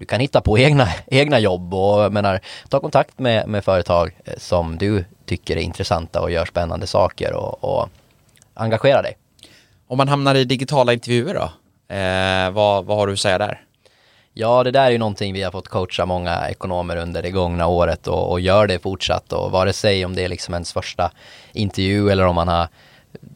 du 0.00 0.06
kan 0.06 0.20
hitta 0.20 0.40
på 0.40 0.58
egna, 0.58 0.88
egna 1.06 1.38
jobb 1.38 1.74
och 1.74 2.12
menar, 2.12 2.40
ta 2.68 2.80
kontakt 2.80 3.18
med, 3.18 3.48
med 3.48 3.64
företag 3.64 4.16
eh, 4.24 4.34
som 4.38 4.78
du 4.78 5.04
tycker 5.26 5.56
är 5.56 5.60
intressanta 5.60 6.20
och 6.20 6.30
gör 6.30 6.44
spännande 6.44 6.86
saker 6.86 7.32
och, 7.32 7.64
och 7.64 7.88
engagera 8.54 9.02
dig. 9.02 9.16
Om 9.86 9.96
man 9.96 10.08
hamnar 10.08 10.34
i 10.34 10.44
digitala 10.44 10.92
intervjuer 10.92 11.34
då, 11.34 11.52
eh, 11.94 12.50
vad, 12.50 12.84
vad 12.84 12.96
har 12.96 13.06
du 13.06 13.12
att 13.12 13.18
säga 13.18 13.38
där? 13.38 13.60
Ja, 14.34 14.64
det 14.64 14.70
där 14.70 14.86
är 14.86 14.90
ju 14.90 14.98
någonting 14.98 15.34
vi 15.34 15.42
har 15.42 15.50
fått 15.50 15.68
coacha 15.68 16.06
många 16.06 16.48
ekonomer 16.48 16.96
under 16.96 17.22
det 17.22 17.30
gångna 17.30 17.66
året 17.66 18.06
och, 18.06 18.30
och 18.30 18.40
gör 18.40 18.66
det 18.66 18.78
fortsatt 18.78 19.32
och 19.32 19.50
vare 19.50 19.72
sig 19.72 20.04
om 20.04 20.14
det 20.14 20.24
är 20.24 20.28
liksom 20.28 20.54
ens 20.54 20.72
första 20.72 21.10
intervju 21.52 22.10
eller 22.10 22.26
om 22.26 22.34
man 22.34 22.48
har 22.48 22.68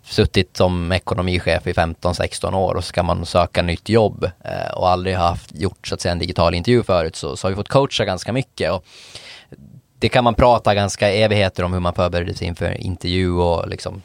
suttit 0.05 0.57
som 0.57 0.93
ekonomichef 0.93 1.67
i 1.67 1.73
15-16 1.73 2.55
år 2.55 2.75
och 2.75 2.85
ska 2.85 3.03
man 3.03 3.27
söka 3.27 3.63
nytt 3.63 3.89
jobb 3.89 4.25
eh, 4.25 4.75
och 4.75 4.89
aldrig 4.89 5.17
haft 5.17 5.55
gjort 5.55 5.87
så 5.87 5.95
att 5.95 6.01
säga 6.01 6.13
en 6.13 6.19
digital 6.19 6.55
intervju 6.55 6.83
förut 6.83 7.17
så, 7.17 7.37
så 7.37 7.47
har 7.47 7.51
vi 7.51 7.57
fått 7.57 7.69
coacha 7.69 8.05
ganska 8.05 8.33
mycket. 8.33 8.73
Och 8.73 8.85
det 9.99 10.09
kan 10.09 10.25
man 10.25 10.35
prata 10.35 10.75
ganska 10.75 11.11
evigheter 11.11 11.63
om 11.63 11.73
hur 11.73 11.81
man 11.81 11.95
förbereder 11.95 12.35
sig 12.35 12.47
inför 12.47 12.81
intervju 12.81 13.33
och 13.33 13.69
liksom 13.69 14.03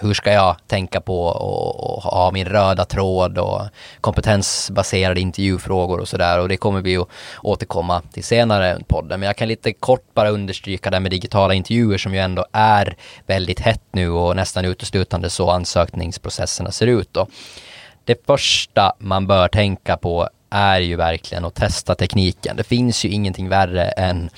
hur 0.00 0.14
ska 0.14 0.32
jag 0.32 0.56
tänka 0.66 1.00
på 1.00 1.24
och, 1.26 1.96
och 1.96 2.02
ha 2.02 2.30
min 2.30 2.46
röda 2.46 2.84
tråd 2.84 3.38
och 3.38 3.62
kompetensbaserade 4.00 5.20
intervjufrågor 5.20 6.00
och 6.00 6.08
sådär 6.08 6.38
och 6.40 6.48
det 6.48 6.56
kommer 6.56 6.80
vi 6.80 6.96
att 6.96 7.08
återkomma 7.42 8.02
till 8.12 8.24
senare 8.24 8.78
i 8.80 8.84
podden. 8.84 9.20
Men 9.20 9.26
jag 9.26 9.36
kan 9.36 9.48
lite 9.48 9.72
kort 9.72 10.14
bara 10.14 10.30
understryka 10.30 10.90
det 10.90 11.00
med 11.00 11.10
digitala 11.10 11.54
intervjuer 11.54 11.98
som 11.98 12.14
ju 12.14 12.20
ändå 12.20 12.46
är 12.52 12.96
väldigt 13.26 13.60
hett 13.60 13.84
nu 13.92 14.10
och 14.10 14.36
nästan 14.36 14.64
uteslutande 14.64 15.30
så 15.30 15.50
ansökningsprocesserna 15.50 16.70
ser 16.70 16.86
ut 16.86 17.08
då. 17.12 17.26
Det 18.04 18.26
första 18.26 18.92
man 18.98 19.26
bör 19.26 19.48
tänka 19.48 19.96
på 19.96 20.28
är 20.50 20.80
ju 20.80 20.96
verkligen 20.96 21.44
att 21.44 21.54
testa 21.54 21.94
tekniken. 21.94 22.56
Det 22.56 22.64
finns 22.64 23.04
ju 23.04 23.08
ingenting 23.08 23.48
värre 23.48 23.84
än 23.84 24.30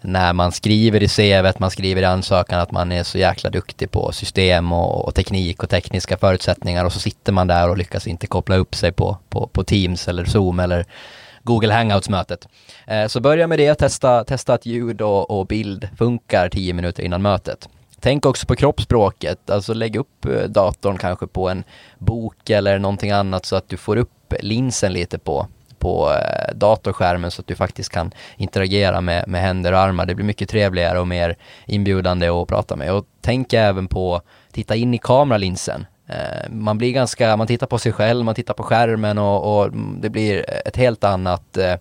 när 0.00 0.32
man 0.32 0.52
skriver 0.52 1.02
i 1.02 1.08
CVt, 1.08 1.58
man 1.58 1.70
skriver 1.70 2.02
i 2.02 2.04
ansökan 2.04 2.60
att 2.60 2.72
man 2.72 2.92
är 2.92 3.02
så 3.02 3.18
jäkla 3.18 3.50
duktig 3.50 3.90
på 3.90 4.12
system 4.12 4.72
och, 4.72 5.04
och, 5.04 5.14
teknik 5.14 5.62
och 5.62 5.70
tekniska 5.70 6.16
förutsättningar 6.16 6.84
och 6.84 6.92
så 6.92 7.00
sitter 7.00 7.32
man 7.32 7.46
där 7.46 7.68
och 7.68 7.76
lyckas 7.76 8.06
inte 8.06 8.26
koppla 8.26 8.56
upp 8.56 8.74
sig 8.74 8.92
på, 8.92 9.18
på, 9.28 9.46
på 9.46 9.64
Teams 9.64 10.08
eller 10.08 10.24
Zoom 10.24 10.60
eller 10.60 10.84
Google 11.42 11.74
Hangouts-mötet. 11.74 12.48
Eh, 12.86 13.06
så 13.06 13.20
börja 13.20 13.46
med 13.46 13.58
det, 13.58 13.74
testa, 13.74 14.24
testa 14.24 14.54
att 14.54 14.66
ljud 14.66 15.00
och, 15.00 15.30
och 15.30 15.46
bild 15.46 15.88
funkar 15.98 16.48
tio 16.48 16.72
minuter 16.72 17.02
innan 17.02 17.22
mötet. 17.22 17.68
Tänk 18.00 18.26
också 18.26 18.46
på 18.46 18.56
kroppsspråket, 18.56 19.50
alltså 19.50 19.74
lägg 19.74 19.96
upp 19.96 20.24
eh, 20.24 20.42
datorn 20.42 20.98
kanske 20.98 21.26
på 21.26 21.48
en 21.48 21.64
bok 21.98 22.50
eller 22.50 22.78
någonting 22.78 23.10
annat 23.10 23.46
så 23.46 23.56
att 23.56 23.68
du 23.68 23.76
får 23.76 23.96
upp 23.96 24.34
linsen 24.40 24.92
lite 24.92 25.18
på, 25.18 25.48
på 25.86 26.12
eh, 26.12 26.54
datorskärmen 26.54 27.30
så 27.30 27.40
att 27.40 27.46
du 27.46 27.54
faktiskt 27.54 27.90
kan 27.90 28.10
interagera 28.36 29.00
med, 29.00 29.28
med 29.28 29.40
händer 29.40 29.72
och 29.72 29.78
armar. 29.78 30.06
Det 30.06 30.14
blir 30.14 30.26
mycket 30.26 30.48
trevligare 30.48 31.00
och 31.00 31.08
mer 31.08 31.36
inbjudande 31.66 32.28
att 32.28 32.48
prata 32.48 32.76
med. 32.76 32.92
Och 32.92 33.06
tänk 33.20 33.52
även 33.52 33.88
på, 33.88 34.20
titta 34.52 34.76
in 34.76 34.94
i 34.94 34.98
kameralinsen. 34.98 35.86
Eh, 36.08 36.50
man 36.50 36.78
blir 36.78 36.92
ganska, 36.92 37.36
man 37.36 37.46
tittar 37.46 37.66
på 37.66 37.78
sig 37.78 37.92
själv, 37.92 38.24
man 38.24 38.34
tittar 38.34 38.54
på 38.54 38.62
skärmen 38.62 39.18
och, 39.18 39.58
och 39.58 39.72
det 40.00 40.10
blir 40.10 40.44
ett 40.66 40.76
helt 40.76 41.04
annat, 41.04 41.56
eh, 41.56 41.74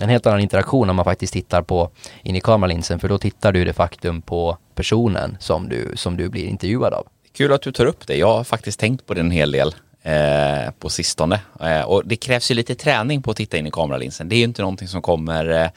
en 0.00 0.08
helt 0.08 0.26
annan 0.26 0.40
interaktion 0.40 0.86
när 0.86 0.94
man 0.94 1.04
faktiskt 1.04 1.32
tittar 1.32 1.62
på 1.62 1.90
in 2.22 2.36
i 2.36 2.40
kameralinsen 2.40 2.98
för 2.98 3.08
då 3.08 3.18
tittar 3.18 3.52
du 3.52 3.64
de 3.64 3.72
faktum 3.72 4.22
på 4.22 4.56
personen 4.74 5.36
som 5.40 5.68
du, 5.68 5.92
som 5.94 6.16
du 6.16 6.28
blir 6.28 6.44
intervjuad 6.44 6.94
av. 6.94 7.06
Kul 7.36 7.52
att 7.52 7.62
du 7.62 7.72
tar 7.72 7.86
upp 7.86 8.06
det. 8.06 8.16
Jag 8.16 8.36
har 8.36 8.44
faktiskt 8.44 8.80
tänkt 8.80 9.06
på 9.06 9.14
det 9.14 9.20
en 9.20 9.30
hel 9.30 9.50
del 9.50 9.74
eh, 10.06 10.70
på 10.78 10.88
sistone. 10.88 11.40
Eh, 11.60 11.80
och 11.80 12.02
det 12.06 12.16
krävs 12.16 12.50
ju 12.50 12.54
lite 12.54 12.74
träning 12.74 13.22
på 13.22 13.30
att 13.30 13.36
titta 13.36 13.56
in 13.56 13.66
i 13.66 13.70
kameralinsen. 13.70 14.28
Det 14.28 14.34
är 14.34 14.38
ju 14.38 14.44
inte 14.44 14.62
någonting 14.62 14.88
som 14.88 15.02
kommer 15.02 15.50
eh, 15.50 15.68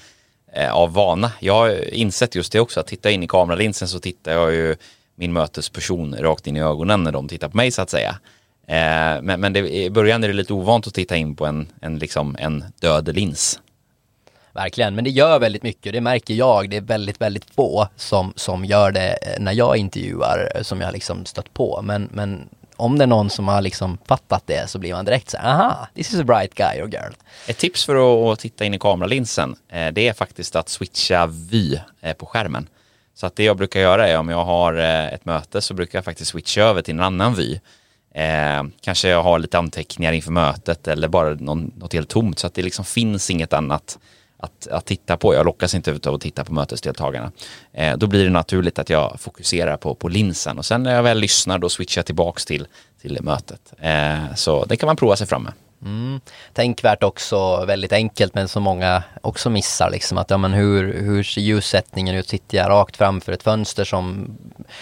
eh 0.54 0.74
av 0.74 0.94
vana. 0.94 1.32
Jag 1.40 1.54
har 1.54 1.94
insett 1.94 2.36
just 2.36 2.52
det 2.52 2.60
också, 2.60 2.80
att 2.80 2.88
titta 2.88 3.12
in 3.12 3.24
i 3.24 3.28
kameralinsen 3.28 3.88
så 3.88 4.00
tittar 4.00 4.32
jag 4.32 4.54
ju 4.54 4.76
min 5.16 5.34
mötesperson 5.34 6.16
rakt 6.20 6.48
in 6.48 6.58
i 6.58 6.62
ögonen 6.62 7.04
när 7.04 7.12
de 7.12 7.28
tittar 7.28 7.50
på 7.50 7.58
mig 7.58 7.72
så 7.72 7.82
att 7.82 7.90
säga. 7.90 8.16
Eh, 8.68 9.22
men 9.22 9.42
men 9.42 9.54
det, 9.54 9.76
i 9.76 9.90
början 9.90 10.24
är 10.24 10.28
det 10.28 10.34
lite 10.34 10.54
ovant 10.54 10.88
att 10.88 10.94
titta 10.94 11.16
in 11.16 11.36
på 11.36 11.46
en, 11.46 11.68
en, 11.82 12.00
liksom, 12.00 12.36
en 12.40 12.64
död 12.80 13.16
lins. 13.16 13.60
Verkligen, 14.54 14.96
men 14.96 15.04
det 15.04 15.10
gör 15.10 15.40
väldigt 15.40 15.64
mycket. 15.64 15.94
Det 15.94 16.02
märker 16.02 16.34
jag. 16.34 16.70
Det 16.70 16.78
är 16.78 16.82
väldigt, 16.82 17.22
väldigt 17.22 17.46
få 17.56 17.88
som, 17.96 18.34
som 18.36 18.66
gör 18.66 18.92
det 18.92 19.18
när 19.40 19.52
jag 19.52 19.78
intervjuar 19.78 20.52
eh, 20.56 20.62
som 20.62 20.82
jag 20.82 20.94
liksom 20.94 21.26
stött 21.26 21.54
på. 21.54 21.82
Men, 21.84 22.10
men 22.14 22.50
om 22.80 22.98
det 22.98 23.04
är 23.04 23.08
någon 23.08 23.30
som 23.30 23.48
har 23.48 23.62
liksom 23.62 23.98
fattat 24.06 24.44
det 24.48 24.70
så 24.70 24.80
blir 24.80 24.94
man 24.94 25.06
direkt 25.06 25.30
så 25.30 25.38
här, 25.38 25.50
aha, 25.50 25.88
this 25.96 26.14
is 26.14 26.20
a 26.20 26.24
bright 26.24 26.54
guy 26.54 26.82
or 26.82 26.90
girl. 26.90 27.14
Ett 27.48 27.58
tips 27.58 27.86
för 27.86 28.32
att 28.32 28.40
titta 28.40 28.66
in 28.66 28.74
i 28.74 28.80
kameralinsen, 28.80 29.56
eh, 29.70 29.88
det 29.88 30.08
är 30.08 30.14
faktiskt 30.14 30.56
att 30.56 30.70
switcha 30.70 31.28
vy 31.28 31.78
eh, 32.02 32.14
på 32.14 32.26
skärmen. 32.26 32.68
Så 33.16 33.26
att 33.26 33.36
det 33.36 33.44
jag 33.44 33.58
brukar 33.58 33.80
göra 33.80 34.08
är 34.08 34.18
om 34.18 34.30
jag 34.30 34.46
har 34.46 34.74
eh, 34.74 35.14
ett 35.14 35.26
möte 35.26 35.62
så 35.62 35.74
brukar 35.74 35.98
jag 35.98 36.06
faktiskt 36.06 36.32
switcha 36.32 36.62
över 36.62 36.82
till 36.82 36.94
en 36.94 37.00
annan 37.00 37.36
vy. 37.36 37.60
Eh, 38.16 38.64
kanske 38.82 39.10
jag 39.10 39.24
har 39.24 39.40
lite 39.40 39.58
anteckningar 39.58 40.12
inför 40.12 40.32
mötet 40.32 40.88
eller 40.88 41.08
bara 41.08 41.30
någon, 41.30 41.74
något 41.78 41.94
helt 41.94 42.10
tomt 42.10 42.40
så 42.40 42.48
att 42.48 42.54
det 42.54 42.62
liksom 42.62 42.86
finns 42.86 43.30
inget 43.30 43.54
annat 43.54 44.00
att, 44.40 44.68
att 44.68 44.86
titta 44.86 45.18
på. 45.18 45.34
Jag 45.34 45.46
lockas 45.46 45.76
inte 45.76 46.00
av 46.06 46.16
att 46.16 46.22
titta 46.22 46.44
på 46.44 46.54
mötesdeltagarna. 46.54 47.32
Eh, 47.74 47.98
då 47.98 48.08
blir 48.08 48.24
det 48.24 48.30
naturligt 48.30 48.80
att 48.80 48.90
jag 48.90 49.20
fokuserar 49.20 49.78
på, 49.78 49.96
på 49.96 50.08
linsen 50.08 50.58
och 50.58 50.66
sen 50.66 50.84
när 50.84 50.96
jag 50.96 51.04
väl 51.04 51.20
lyssnar 51.20 51.60
då 51.60 51.70
switchar 51.70 52.00
jag 52.00 52.06
tillbaks 52.06 52.46
till, 52.46 52.68
till 53.02 53.18
mötet. 53.22 53.74
Eh, 53.78 54.36
så 54.36 54.66
det 54.66 54.78
kan 54.78 54.88
man 54.88 54.96
prova 54.96 55.16
sig 55.16 55.28
fram 55.28 55.44
med. 55.44 55.54
Mm. 55.86 56.22
Tänkvärt 56.54 57.04
också, 57.04 57.66
väldigt 57.66 57.94
enkelt 57.94 58.36
men 58.36 58.48
som 58.48 58.64
många 58.64 59.04
också 59.22 59.50
missar 59.50 59.90
liksom 59.90 60.18
att 60.18 60.30
ja 60.30 60.38
men 60.38 60.54
hur, 60.54 60.94
hur 61.02 61.24
ser 61.24 61.42
ljussättningen 61.42 62.16
ut? 62.16 62.28
Sitter 62.28 62.58
jag 62.58 62.70
rakt 62.70 62.98
framför 62.98 63.32
ett 63.32 63.44
fönster 63.44 63.84
som, 63.84 64.38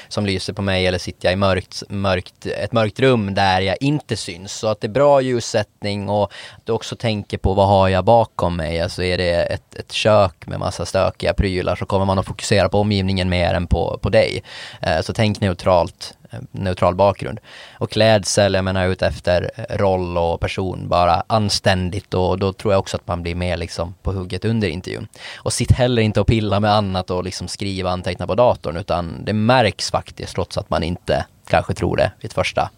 som 0.08 0.26
lyser 0.26 0.54
på 0.54 0.62
mig 0.62 0.88
eller 0.88 0.98
sitter 0.98 1.28
jag 1.28 1.34
i 1.34 1.36
mörkt, 1.36 1.84
mörkt, 1.90 2.46
ett 2.46 2.72
mörkt 2.72 3.00
rum 3.00 3.34
där 3.34 3.62
jag 3.62 3.78
inte 3.80 4.18
syns? 4.18 4.52
Så 4.52 4.68
att 4.68 4.82
det 4.82 4.88
är 4.88 4.92
bra 4.92 5.22
ljussättning 5.22 6.10
och 6.10 6.24
att 6.24 6.66
du 6.66 6.72
också 6.72 6.96
tänker 6.96 7.38
på 7.38 7.54
vad 7.54 7.68
har 7.68 7.88
jag 7.88 8.06
bakom 8.06 8.56
mig? 8.56 8.82
Alltså 8.82 9.04
är 9.04 9.18
det 9.18 9.44
ett, 9.44 9.76
ett 9.76 9.92
kök 9.92 10.48
med 10.48 10.60
massa 10.60 10.86
stökiga 10.86 11.34
prylar 11.34 11.76
så 11.76 11.86
kommer 11.86 12.06
man 12.06 12.20
att 12.20 12.26
fokusera 12.26 12.70
på 12.70 12.80
omgivningen 12.80 13.30
mer 13.30 13.54
än 13.54 13.68
på, 13.68 14.00
på 14.02 14.10
dig. 14.10 14.44
Eh, 14.82 15.02
så 15.02 15.14
tänk 15.14 15.42
neutralt 15.42 16.17
Eh, 16.32 16.40
neutral 16.52 16.96
bakgrund. 16.96 17.40
Och 17.80 17.92
klädsel, 17.92 18.54
jag 18.54 18.64
menar 18.64 18.88
ut 18.88 19.02
efter 19.02 19.50
roll 19.70 20.18
och 20.18 20.40
person, 20.40 20.88
bara 20.88 21.24
anständigt 21.28 22.14
och 22.14 22.40
då 22.40 22.54
tror 22.54 22.74
jag 22.74 22.80
också 22.80 22.98
att 22.98 23.08
man 23.08 23.24
blir 23.24 23.36
mer 23.36 23.58
liksom 23.58 23.96
på 24.02 24.12
hugget 24.12 24.46
under 24.46 24.68
intervjun. 24.68 25.08
Och 25.38 25.54
sitt 25.54 25.72
heller 25.72 26.02
inte 26.02 26.22
och 26.22 26.28
pilla 26.28 26.60
med 26.60 26.74
annat 26.74 27.12
och 27.12 27.24
liksom 27.24 27.48
skriva 27.48 27.90
anteckna 27.90 28.28
på 28.28 28.36
datorn 28.36 28.78
utan 28.78 29.26
det 29.26 29.34
märks 29.34 29.92
faktiskt 29.92 30.36
trots 30.36 30.58
att 30.58 30.70
man 30.70 30.84
inte 30.84 31.26
kanske 31.48 31.74
tror 31.74 31.98
det 31.98 32.12
vid 32.20 32.30
ett 32.30 32.34
första, 32.34 32.70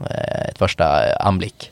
eh, 0.00 0.48
ett 0.48 0.58
första 0.58 1.08
eh, 1.08 1.26
anblick. 1.26 1.70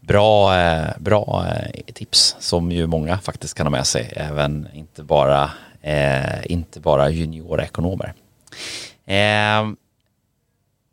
Bra, 0.00 0.52
bra 0.98 1.46
tips 1.94 2.36
som 2.38 2.72
ju 2.72 2.86
många 2.86 3.18
faktiskt 3.18 3.54
kan 3.56 3.66
ha 3.66 3.70
med 3.70 3.86
sig, 3.86 4.12
även 4.16 4.68
inte 4.74 5.02
bara, 5.02 5.50
inte 6.44 6.80
bara 6.80 7.10
juniorekonomer 7.10 8.14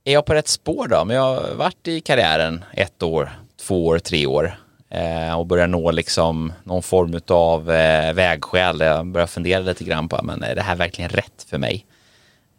är 0.03 0.13
jag 0.13 0.25
på 0.25 0.33
rätt 0.33 0.47
spår 0.47 0.87
då? 0.87 1.05
Men 1.05 1.15
jag 1.15 1.35
har 1.35 1.55
varit 1.55 1.87
i 1.87 2.01
karriären 2.01 2.65
ett 2.73 3.03
år, 3.03 3.31
två 3.61 3.87
år, 3.87 3.99
tre 3.99 4.25
år 4.25 4.59
eh, 4.89 5.39
och 5.39 5.45
börjar 5.45 5.67
nå 5.67 5.91
liksom 5.91 6.53
någon 6.63 6.83
form 6.83 7.19
av 7.27 7.71
eh, 7.71 8.13
vägskäl. 8.13 8.79
Jag 8.79 9.05
börjar 9.05 9.27
fundera 9.27 9.59
lite 9.59 9.83
grann 9.83 10.09
på, 10.09 10.19
men 10.23 10.43
är 10.43 10.55
det 10.55 10.61
här 10.61 10.75
verkligen 10.75 11.09
rätt 11.09 11.45
för 11.49 11.57
mig? 11.57 11.85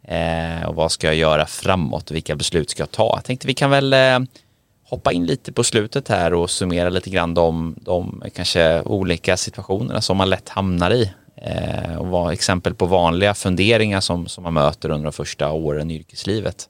Eh, 0.03 0.67
och 0.67 0.75
vad 0.75 0.91
ska 0.91 1.07
jag 1.07 1.15
göra 1.15 1.45
framåt? 1.45 2.11
Vilka 2.11 2.35
beslut 2.35 2.69
ska 2.69 2.81
jag 2.81 2.91
ta? 2.91 3.13
Jag 3.15 3.23
tänkte 3.23 3.47
vi 3.47 3.53
kan 3.53 3.69
väl 3.69 3.93
eh, 3.93 4.19
hoppa 4.83 5.11
in 5.11 5.25
lite 5.25 5.51
på 5.51 5.63
slutet 5.63 6.07
här 6.07 6.33
och 6.33 6.49
summera 6.49 6.89
lite 6.89 7.09
grann 7.09 7.33
de, 7.33 7.75
de 7.81 8.23
kanske 8.35 8.81
olika 8.81 9.37
situationerna 9.37 10.01
som 10.01 10.17
man 10.17 10.29
lätt 10.29 10.49
hamnar 10.49 10.91
i 10.91 11.11
eh, 11.35 11.95
och 11.97 12.07
vara 12.07 12.33
exempel 12.33 12.73
på 12.73 12.85
vanliga 12.85 13.33
funderingar 13.33 14.01
som, 14.01 14.27
som 14.27 14.43
man 14.43 14.53
möter 14.53 14.89
under 14.89 15.03
de 15.03 15.13
första 15.13 15.51
åren 15.51 15.91
i 15.91 15.95
yrkeslivet. 15.95 16.69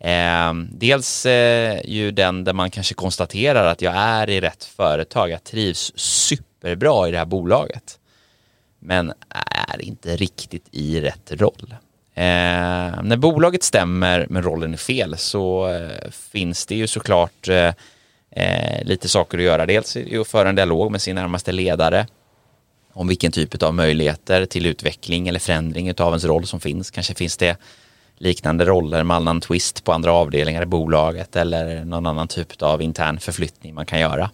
Eh, 0.00 0.52
dels 0.70 1.26
eh, 1.26 1.80
ju 1.84 2.10
den 2.10 2.44
där 2.44 2.52
man 2.52 2.70
kanske 2.70 2.94
konstaterar 2.94 3.66
att 3.66 3.82
jag 3.82 3.94
är 3.96 4.30
i 4.30 4.40
rätt 4.40 4.64
företag, 4.64 5.30
jag 5.30 5.44
trivs 5.44 5.92
superbra 5.96 7.08
i 7.08 7.10
det 7.10 7.18
här 7.18 7.24
bolaget. 7.24 7.98
Men 8.78 9.12
är 9.70 9.82
inte 9.82 10.16
riktigt 10.16 10.66
i 10.70 11.00
rätt 11.00 11.32
roll. 11.32 11.74
Eh, 12.14 13.02
när 13.02 13.16
bolaget 13.16 13.62
stämmer 13.62 14.26
men 14.30 14.42
rollen 14.42 14.72
är 14.72 14.76
fel 14.76 15.16
så 15.18 15.68
eh, 15.68 16.10
finns 16.10 16.66
det 16.66 16.74
ju 16.74 16.86
såklart 16.86 17.48
eh, 17.48 17.72
eh 18.30 18.84
lite 18.84 19.08
saker 19.08 19.38
att 19.38 19.44
göra. 19.44 19.66
Dels 19.66 19.96
är 19.96 20.20
att 20.20 20.28
föra 20.28 20.48
en 20.48 20.54
dialog 20.54 20.92
med 20.92 21.02
sin 21.02 21.14
närmaste 21.14 21.52
ledare 21.52 22.06
om 22.92 23.08
vilken 23.08 23.32
typ 23.32 23.62
av 23.62 23.74
möjligheter 23.74 24.46
till 24.46 24.66
utveckling 24.66 25.28
eller 25.28 25.40
förändring 25.40 25.94
av 25.98 26.08
ens 26.08 26.24
roll 26.24 26.46
som 26.46 26.60
finns. 26.60 26.90
Kanske 26.90 27.14
finns 27.14 27.36
det 27.36 27.56
liknande 28.18 28.64
roller 28.64 29.04
med 29.04 29.16
annan 29.16 29.40
twist 29.40 29.84
på 29.84 29.92
andra 29.92 30.12
avdelningar 30.12 30.62
i 30.62 30.66
bolaget 30.66 31.36
eller 31.36 31.84
någon 31.84 32.06
annan 32.06 32.28
typ 32.28 32.62
av 32.62 32.82
intern 32.82 33.20
förflyttning 33.20 33.74
man 33.74 33.86
kan 33.86 34.00
göra. 34.00 34.30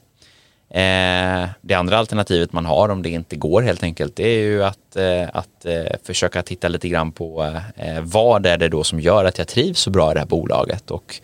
Eh, 0.71 1.49
det 1.61 1.75
andra 1.75 1.99
alternativet 1.99 2.53
man 2.53 2.67
har 2.67 2.89
om 2.89 3.03
det 3.03 3.09
inte 3.09 3.37
går 3.37 3.63
helt 3.63 3.83
enkelt 3.83 4.17
det 4.17 4.29
är 4.29 4.43
ju 4.43 4.65
att, 4.65 4.97
eh, 4.97 5.29
att 5.33 5.65
eh, 5.65 5.97
försöka 6.03 6.43
titta 6.43 6.69
lite 6.69 6.89
grann 6.89 7.13
på 7.13 7.61
eh, 7.77 8.01
vad 8.01 8.47
är 8.47 8.59
det 8.59 8.69
då 8.69 8.85
som 8.85 9.01
gör 9.01 9.25
att 9.25 9.39
jag 9.39 9.49
trivs 9.49 9.81
så 9.81 9.91
bra 9.91 10.11
i 10.11 10.15
det 10.15 10.21
här 10.21 10.27
bolaget 10.27 10.91
och 10.91 11.21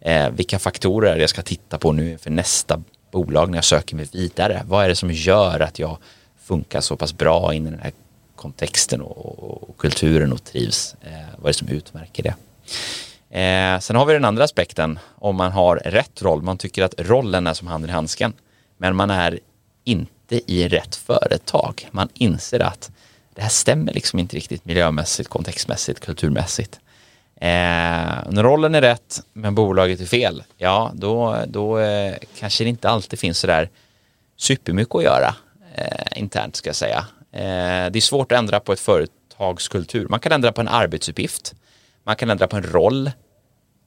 eh, 0.00 0.30
vilka 0.30 0.58
faktorer 0.58 1.10
är 1.10 1.14
det 1.14 1.20
jag 1.20 1.30
ska 1.30 1.42
titta 1.42 1.78
på 1.78 1.92
nu 1.92 2.18
för 2.18 2.30
nästa 2.30 2.82
bolag 3.12 3.50
när 3.50 3.58
jag 3.58 3.64
söker 3.64 3.96
mig 3.96 4.08
vidare. 4.12 4.62
Vad 4.66 4.84
är 4.84 4.88
det 4.88 4.96
som 4.96 5.10
gör 5.10 5.60
att 5.60 5.78
jag 5.78 5.98
funkar 6.44 6.80
så 6.80 6.96
pass 6.96 7.16
bra 7.16 7.54
in 7.54 7.66
i 7.66 7.70
den 7.70 7.80
här 7.80 7.92
kontexten 8.44 9.00
och, 9.00 9.68
och 9.68 9.76
kulturen 9.78 10.32
och 10.32 10.44
trivs. 10.44 10.96
Eh, 11.00 11.10
vad 11.38 11.44
är 11.44 11.52
det 11.52 11.54
som 11.54 11.68
utmärker 11.68 12.22
det? 12.22 12.34
Eh, 13.40 13.80
sen 13.80 13.96
har 13.96 14.06
vi 14.06 14.12
den 14.12 14.24
andra 14.24 14.44
aspekten, 14.44 14.98
om 15.18 15.36
man 15.36 15.52
har 15.52 15.76
rätt 15.76 16.22
roll. 16.22 16.42
Man 16.42 16.58
tycker 16.58 16.82
att 16.82 16.94
rollen 16.98 17.46
är 17.46 17.54
som 17.54 17.68
handen 17.68 17.90
i 17.90 17.92
handsken, 17.92 18.32
men 18.78 18.96
man 18.96 19.10
är 19.10 19.38
inte 19.84 20.52
i 20.52 20.68
rätt 20.68 20.96
företag. 20.96 21.88
Man 21.90 22.08
inser 22.14 22.60
att 22.60 22.90
det 23.34 23.42
här 23.42 23.48
stämmer 23.48 23.92
liksom 23.92 24.18
inte 24.18 24.36
riktigt 24.36 24.64
miljömässigt, 24.64 25.28
kontextmässigt, 25.28 26.00
kulturmässigt. 26.00 26.80
Eh, 27.36 28.18
när 28.30 28.42
rollen 28.42 28.74
är 28.74 28.80
rätt 28.80 29.20
men 29.32 29.54
bolaget 29.54 30.00
är 30.00 30.06
fel, 30.06 30.42
ja 30.56 30.92
då, 30.94 31.38
då 31.46 31.78
eh, 31.78 32.16
kanske 32.38 32.64
det 32.64 32.70
inte 32.70 32.88
alltid 32.88 33.18
finns 33.18 33.38
sådär 33.38 33.70
supermycket 34.36 34.94
att 34.94 35.02
göra 35.02 35.34
eh, 35.74 36.18
internt 36.20 36.56
ska 36.56 36.68
jag 36.68 36.76
säga. 36.76 37.06
Eh, 37.34 37.90
det 37.90 37.98
är 37.98 38.00
svårt 38.00 38.32
att 38.32 38.38
ändra 38.38 38.60
på 38.60 38.72
ett 38.72 38.80
företagskultur. 38.80 40.08
Man 40.08 40.20
kan 40.20 40.32
ändra 40.32 40.52
på 40.52 40.60
en 40.60 40.68
arbetsuppgift, 40.68 41.54
man 42.04 42.16
kan 42.16 42.30
ändra 42.30 42.46
på 42.46 42.56
en 42.56 42.62
roll, 42.62 43.10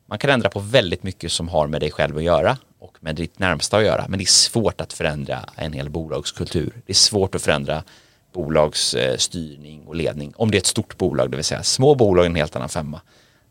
man 0.06 0.20
kan 0.20 0.30
ändra 0.30 0.50
på 0.50 0.60
väldigt 0.60 1.04
mycket 1.04 1.32
som 1.32 1.50
har 1.50 1.68
med 1.68 1.82
dig 1.82 1.92
själv 1.92 2.18
att 2.18 2.24
göra 2.24 2.58
och 2.80 2.98
med 3.00 3.16
ditt 3.16 3.40
närmsta 3.40 3.78
att 3.78 3.84
göra. 3.84 4.06
Men 4.10 4.20
det 4.20 4.24
är 4.24 4.26
svårt 4.26 4.82
att 4.82 4.94
förändra 4.94 5.50
en 5.56 5.74
hel 5.74 5.90
bolagskultur. 5.90 6.74
Det 6.86 6.92
är 6.92 6.96
svårt 6.96 7.36
att 7.36 7.42
förändra 7.42 7.84
bolagsstyrning 8.34 9.82
eh, 9.82 9.88
och 9.88 9.96
ledning. 9.96 10.34
Om 10.36 10.52
det 10.52 10.58
är 10.58 10.60
ett 10.60 10.66
stort 10.66 10.98
bolag, 10.98 11.32
det 11.32 11.38
vill 11.38 11.46
säga 11.46 11.64
små 11.64 11.96
bolag 11.96 12.26
är 12.26 12.30
en 12.30 12.36
helt 12.36 12.56
annan 12.56 12.70
femma. 12.70 13.02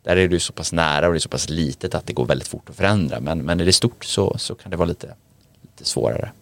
Där 0.02 0.16
är 0.16 0.28
du 0.28 0.40
så 0.40 0.52
pass 0.52 0.72
nära 0.72 1.06
och 1.06 1.12
det 1.12 1.18
är 1.18 1.20
så 1.20 1.28
pass 1.28 1.48
litet 1.48 1.94
att 1.94 2.06
det 2.06 2.12
går 2.12 2.26
väldigt 2.26 2.48
fort 2.48 2.70
att 2.70 2.76
förändra. 2.76 3.20
Men, 3.20 3.38
men 3.38 3.60
är 3.60 3.64
det 3.64 3.72
stort 3.72 4.04
så, 4.04 4.38
så 4.38 4.54
kan 4.54 4.70
det 4.70 4.76
vara 4.76 4.88
lite, 4.88 5.14
lite 5.62 5.84
svårare. 5.84 6.32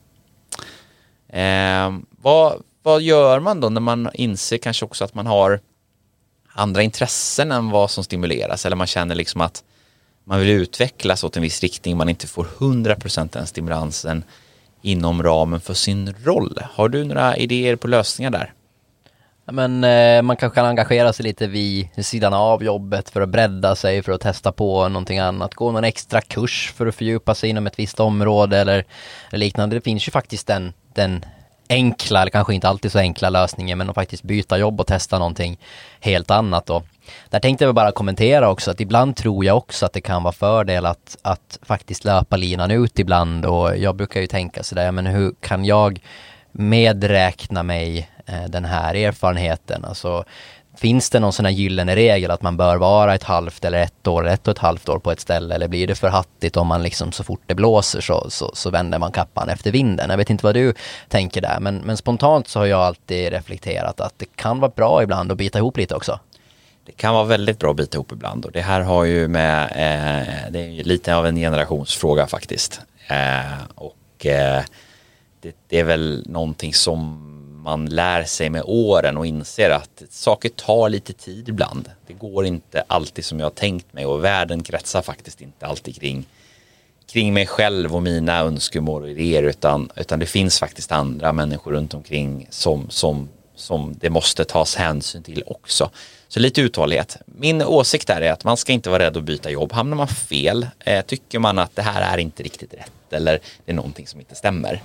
Eh, 1.29 1.99
vad, 2.11 2.63
vad 2.85 3.03
gör 3.03 3.41
man 3.41 3.61
då 3.61 3.69
när 3.69 3.81
man 3.81 4.11
inser 4.15 4.59
kanske 4.59 4.85
också 4.85 5.05
att 5.05 5.15
man 5.15 5.27
har 5.27 5.61
andra 6.49 6.83
intressen 6.83 7.53
än 7.53 7.71
vad 7.71 7.91
som 7.91 8.05
stimuleras 8.05 8.67
eller 8.67 8.77
man 8.77 8.87
känner 8.87 9.15
liksom 9.15 9.41
att 9.41 9.65
man 10.25 10.41
vill 10.41 10.49
utvecklas 10.51 11.25
åt 11.25 11.37
en 11.37 11.43
viss 11.43 11.61
riktning, 11.61 11.97
man 11.97 12.09
inte 12.09 12.27
får 12.27 12.45
100% 12.45 13.29
den 13.33 13.47
stimulansen 13.47 14.25
inom 14.83 15.23
ramen 15.23 15.61
för 15.61 15.75
sin 15.75 16.15
roll. 16.25 16.59
Har 16.73 16.89
du 16.89 17.05
några 17.05 17.37
idéer 17.37 17.77
på 17.77 17.89
lösningar 17.89 18.31
där? 18.31 18.53
Men 19.45 19.85
eh, 19.85 20.23
man 20.23 20.37
kanske 20.37 20.55
kan 20.55 20.67
engagera 20.67 21.13
sig 21.13 21.25
lite 21.25 21.47
vid 21.47 21.89
sidan 21.99 22.35
av 22.35 22.65
jobbet 22.65 23.11
för 23.11 23.21
att 23.21 23.29
bredda 23.29 23.77
sig, 23.77 24.03
för 24.03 24.13
att 24.13 24.21
testa 24.21 24.53
på 24.53 24.89
någonting 24.89 25.19
annat. 25.19 25.55
Gå 25.55 25.73
någon 25.73 25.85
extra 25.85 26.21
kurs 26.21 26.73
för 26.77 26.87
att 26.87 26.95
fördjupa 26.95 27.35
sig 27.35 27.51
inom 27.51 27.67
ett 27.67 27.79
visst 27.79 28.01
område 28.01 28.59
eller, 28.59 28.85
eller 29.29 29.39
liknande. 29.39 29.77
Det 29.77 29.81
finns 29.81 30.09
ju 30.09 30.11
faktiskt 30.11 30.47
den, 30.47 30.73
den 30.95 31.25
enkla, 31.69 32.21
eller 32.21 32.31
kanske 32.31 32.55
inte 32.55 32.69
alltid 32.69 32.93
så 32.93 32.99
enkla 32.99 33.31
lösningen, 33.31 33.79
men 33.79 33.89
att 33.91 33.95
faktiskt 33.95 34.23
byta 34.23 34.59
jobb 34.59 34.81
och 34.81 34.87
testa 34.87 35.19
någonting 35.19 35.59
helt 36.01 36.31
annat. 36.31 36.71
Och 36.71 36.85
där 37.31 37.41
tänkte 37.41 37.65
jag 37.65 37.75
bara 37.75 37.93
kommentera 37.93 38.51
också 38.51 38.71
att 38.71 38.81
ibland 38.81 39.17
tror 39.17 39.45
jag 39.45 39.57
också 39.57 39.87
att 39.87 39.93
det 39.93 40.01
kan 40.01 40.23
vara 40.23 40.33
fördel 40.33 40.87
att, 40.87 41.17
att 41.23 41.59
faktiskt 41.63 42.05
löpa 42.05 42.37
linan 42.37 42.71
ut 42.71 42.99
ibland 42.99 43.47
och 43.47 43.77
jag 43.77 43.97
brukar 43.97 44.21
ju 44.21 44.27
tänka 44.27 44.63
sådär, 44.63 44.93
men 44.93 45.07
hur 45.07 45.35
kan 45.41 45.65
jag 45.65 46.01
medräkna 46.53 47.63
mig 47.63 48.11
eh, 48.27 48.45
den 48.49 48.65
här 48.65 48.95
erfarenheten? 48.95 49.85
Alltså, 49.85 50.25
Finns 50.77 51.11
det 51.11 51.21
någon 51.21 51.33
sån 51.33 51.45
här 51.45 51.53
gyllene 51.53 51.97
regel 51.97 52.31
att 52.31 52.43
man 52.43 52.57
bör 52.57 52.77
vara 52.77 53.15
ett 53.15 53.23
halvt 53.23 53.65
eller 53.65 53.79
ett 53.79 54.07
år, 54.07 54.29
ett 54.29 54.49
och 54.49 54.53
ett 54.53 54.59
halvt 54.59 54.89
år 54.89 54.99
på 54.99 55.13
ett 55.13 55.21
ställe 55.21 55.55
eller 55.55 55.69
blir 55.69 55.87
det 55.87 55.95
för 55.95 56.09
hattigt 56.09 56.57
om 56.57 56.67
man 56.67 56.83
liksom 56.83 57.13
så 57.13 57.25
fort 57.25 57.41
det 57.47 57.55
blåser 57.55 58.01
så, 58.01 58.31
så, 58.31 58.51
så 58.55 58.71
vänder 58.71 58.99
man 58.99 59.13
kappan 59.13 59.49
efter 59.49 59.73
vinden? 59.73 60.11
Jag 60.11 60.17
vet 60.17 60.31
inte 60.31 60.47
vad 60.47 60.55
du 60.55 60.75
tänker 61.09 61.41
där 61.41 61.61
men, 61.61 61.77
men 61.77 61.97
spontant 61.97 62.49
så 62.49 62.59
har 62.59 62.67
jag 62.67 62.81
alltid 62.81 63.33
reflekterat 63.33 64.01
att 64.01 64.19
det 64.19 64.37
kan 64.37 64.61
vara 64.61 64.73
bra 64.77 65.03
ibland 65.03 65.33
att 65.33 65.39
bita 65.39 65.59
ihop 65.59 65.77
lite 65.77 65.95
också. 65.95 66.19
Det 66.87 66.93
kan 66.93 67.15
vara 67.15 67.25
väldigt 67.25 67.59
bra 67.59 67.71
att 67.71 67.77
bita 67.77 67.97
ihop 67.97 68.13
ibland 68.13 68.45
och 68.45 68.53
det 68.53 68.61
här 68.61 68.81
har 68.81 69.05
ju 69.05 69.29
med, 69.29 69.63
eh, 69.65 70.51
det 70.51 70.61
är 70.61 70.69
ju 70.69 70.83
lite 70.83 71.17
av 71.17 71.27
en 71.27 71.37
generationsfråga 71.37 72.27
faktiskt. 72.27 72.81
Eh, 73.09 73.63
och 73.75 74.27
eh, 74.27 74.63
det, 75.41 75.55
det, 75.69 75.79
är 75.79 75.85
väl 75.85 76.25
någonting 76.27 76.75
som 76.75 77.34
man 77.65 77.87
lär 77.87 78.25
sig 78.25 78.51
med 78.51 78.63
åren 78.65 79.17
och 79.17 79.27
inser 79.27 79.71
att 79.71 80.03
saker 80.11 80.49
tar 80.49 80.89
lite 80.89 81.13
tid 81.13 81.49
ibland. 81.49 81.91
Det 82.07 82.13
går 82.13 82.47
inte 82.47 82.85
alltid 82.87 83.25
som 83.25 83.39
jag 83.39 83.47
har 83.47 83.51
tänkt 83.51 83.93
mig 83.93 84.07
och 84.07 84.25
världen 84.25 84.63
kretsar 84.63 85.03
faktiskt 85.03 85.41
inte 85.41 85.67
alltid 85.67 86.01
kring, 86.01 86.27
kring 87.13 87.35
mig 87.35 87.47
själv 87.47 87.95
och 87.95 88.03
mina 88.03 88.41
önskemål 88.41 89.03
och 89.03 89.11
idéer 89.11 89.43
utan, 89.43 89.91
utan 89.97 90.19
det 90.19 90.27
finns 90.27 90.59
faktiskt 90.59 90.93
andra 90.93 91.33
människor 91.33 91.73
runt 91.73 91.95
omkring 91.95 92.47
som, 92.51 92.91
som, 92.91 93.29
som 93.55 93.95
det 94.01 94.11
måste 94.11 94.45
tas 94.45 94.77
hänsyn 94.77 95.23
till 95.23 95.43
också. 95.47 95.91
Så 96.29 96.41
lite 96.41 96.61
uthållighet. 96.61 97.17
Min 97.27 97.63
åsikt 97.63 98.11
är 98.11 98.33
att 98.33 98.45
man 98.45 98.57
ska 98.57 98.73
inte 98.73 98.91
vara 98.91 99.03
rädd 99.03 99.17
att 99.17 99.25
byta 99.25 99.51
jobb. 99.51 99.73
Hamnar 99.73 99.97
man 99.97 100.09
fel, 100.09 100.67
eh, 100.81 101.05
tycker 101.05 101.39
man 101.39 101.59
att 101.59 101.77
det 101.77 101.83
här 101.83 102.15
är 102.15 102.19
inte 102.19 102.43
riktigt 102.43 102.75
rätt 102.75 102.91
eller 103.11 103.41
det 103.65 103.73
är 103.73 103.77
någonting 103.77 104.07
som 104.07 104.21
inte 104.21 104.35
stämmer 104.35 104.83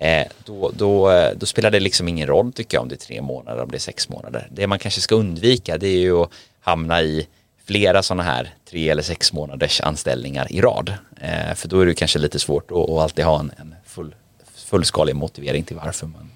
Eh, 0.00 0.26
då, 0.44 0.70
då, 0.76 1.10
eh, 1.10 1.30
då, 1.36 1.46
spelar 1.46 1.70
det 1.70 1.80
liksom 1.80 2.08
ingen 2.08 2.26
roll 2.26 2.52
tycker 2.52 2.76
jag 2.76 2.82
om 2.82 2.88
det 2.88 2.94
är 2.94 3.06
tre 3.06 3.22
månader, 3.22 3.62
om 3.62 3.70
det 3.70 3.76
är 3.76 3.78
sex 3.78 4.08
månader. 4.08 4.48
Det 4.50 4.66
man 4.66 4.78
kanske 4.78 5.00
ska 5.00 5.14
undvika 5.14 5.78
det 5.78 5.88
är 5.88 5.98
ju 5.98 6.22
att 6.22 6.30
hamna 6.60 7.02
i 7.02 7.26
flera 7.64 8.02
sådana 8.02 8.22
här 8.22 8.54
tre 8.70 8.88
eller 8.88 9.02
sex 9.02 9.32
månaders 9.32 9.80
anställningar 9.80 10.52
i 10.52 10.60
rad. 10.60 10.94
Eh, 11.20 11.54
för 11.54 11.68
då 11.68 11.80
är 11.80 11.86
det 11.86 11.94
kanske 11.94 12.18
lite 12.18 12.38
svårt 12.38 12.70
att, 12.70 12.76
att 12.76 12.98
alltid 12.98 13.24
ha 13.24 13.40
en, 13.40 13.52
en 13.56 13.74
full, 13.86 14.14
fullskalig 14.54 15.16
motivering 15.16 15.64
till 15.64 15.76
varför 15.76 16.06
man. 16.06 16.30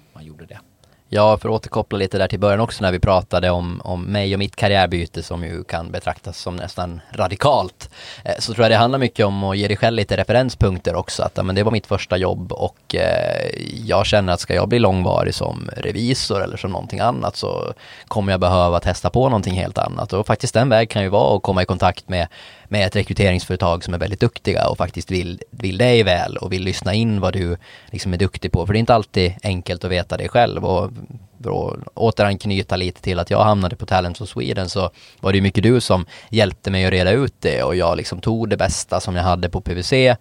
Ja, 1.15 1.37
för 1.37 1.49
att 1.49 1.55
återkoppla 1.55 1.97
lite 1.97 2.17
där 2.17 2.27
till 2.27 2.39
början 2.39 2.59
också 2.59 2.83
när 2.83 2.91
vi 2.91 2.99
pratade 2.99 3.49
om, 3.49 3.81
om 3.83 4.03
mig 4.03 4.33
och 4.33 4.39
mitt 4.39 4.55
karriärbyte 4.55 5.23
som 5.23 5.43
ju 5.43 5.63
kan 5.63 5.91
betraktas 5.91 6.37
som 6.37 6.55
nästan 6.55 7.01
radikalt. 7.11 7.89
Eh, 8.23 8.35
så 8.39 8.53
tror 8.53 8.63
jag 8.63 8.71
det 8.71 8.75
handlar 8.75 8.99
mycket 8.99 9.25
om 9.25 9.43
att 9.43 9.57
ge 9.57 9.67
dig 9.67 9.77
själv 9.77 9.95
lite 9.95 10.17
referenspunkter 10.17 10.95
också. 10.95 11.23
Att 11.23 11.45
men 11.45 11.55
det 11.55 11.63
var 11.63 11.71
mitt 11.71 11.87
första 11.87 12.17
jobb 12.17 12.51
och 12.51 12.95
eh, 12.95 13.49
jag 13.85 14.05
känner 14.05 14.33
att 14.33 14.39
ska 14.39 14.55
jag 14.55 14.69
bli 14.69 14.79
långvarig 14.79 15.33
som 15.33 15.69
revisor 15.77 16.43
eller 16.43 16.57
som 16.57 16.71
någonting 16.71 16.99
annat 16.99 17.35
så 17.35 17.73
kommer 18.07 18.33
jag 18.33 18.39
behöva 18.39 18.79
testa 18.79 19.09
på 19.09 19.29
någonting 19.29 19.53
helt 19.53 19.77
annat. 19.77 20.13
Och 20.13 20.27
faktiskt 20.27 20.53
den 20.53 20.69
väg 20.69 20.89
kan 20.89 21.03
ju 21.03 21.09
vara 21.09 21.35
att 21.35 21.43
komma 21.43 21.61
i 21.61 21.65
kontakt 21.65 22.09
med 22.09 22.27
med 22.69 22.87
ett 22.87 22.95
rekryteringsföretag 22.95 23.83
som 23.83 23.93
är 23.93 23.97
väldigt 23.97 24.19
duktiga 24.19 24.67
och 24.67 24.77
faktiskt 24.77 25.11
vill, 25.11 25.41
vill 25.49 25.77
dig 25.77 26.03
väl 26.03 26.37
och 26.37 26.53
vill 26.53 26.63
lyssna 26.63 26.93
in 26.93 27.19
vad 27.21 27.33
du 27.33 27.57
liksom 27.91 28.13
är 28.13 28.17
duktig 28.17 28.51
på. 28.51 28.65
För 28.65 28.73
det 28.73 28.77
är 28.77 28.79
inte 28.79 28.95
alltid 28.95 29.33
enkelt 29.43 29.83
att 29.83 29.91
veta 29.91 30.17
det 30.17 30.27
själv 30.27 30.65
och 30.65 30.91
för 31.45 31.73
att 31.73 31.87
återanknyta 31.93 32.75
lite 32.75 33.01
till 33.01 33.19
att 33.19 33.29
jag 33.29 33.43
hamnade 33.43 33.75
på 33.75 33.85
Talent 33.85 34.21
of 34.21 34.29
Sweden 34.29 34.69
så 34.69 34.89
var 35.19 35.33
det 35.33 35.41
mycket 35.41 35.63
du 35.63 35.81
som 35.81 36.05
hjälpte 36.29 36.71
mig 36.71 36.85
att 36.85 36.91
reda 36.91 37.11
ut 37.11 37.33
det 37.39 37.63
och 37.63 37.75
jag 37.75 37.97
liksom 37.97 38.21
tog 38.21 38.49
det 38.49 38.57
bästa 38.57 38.99
som 38.99 39.15
jag 39.15 39.23
hade 39.23 39.49
på 39.49 39.61
PVC 39.61 39.93
eh, 39.93 40.17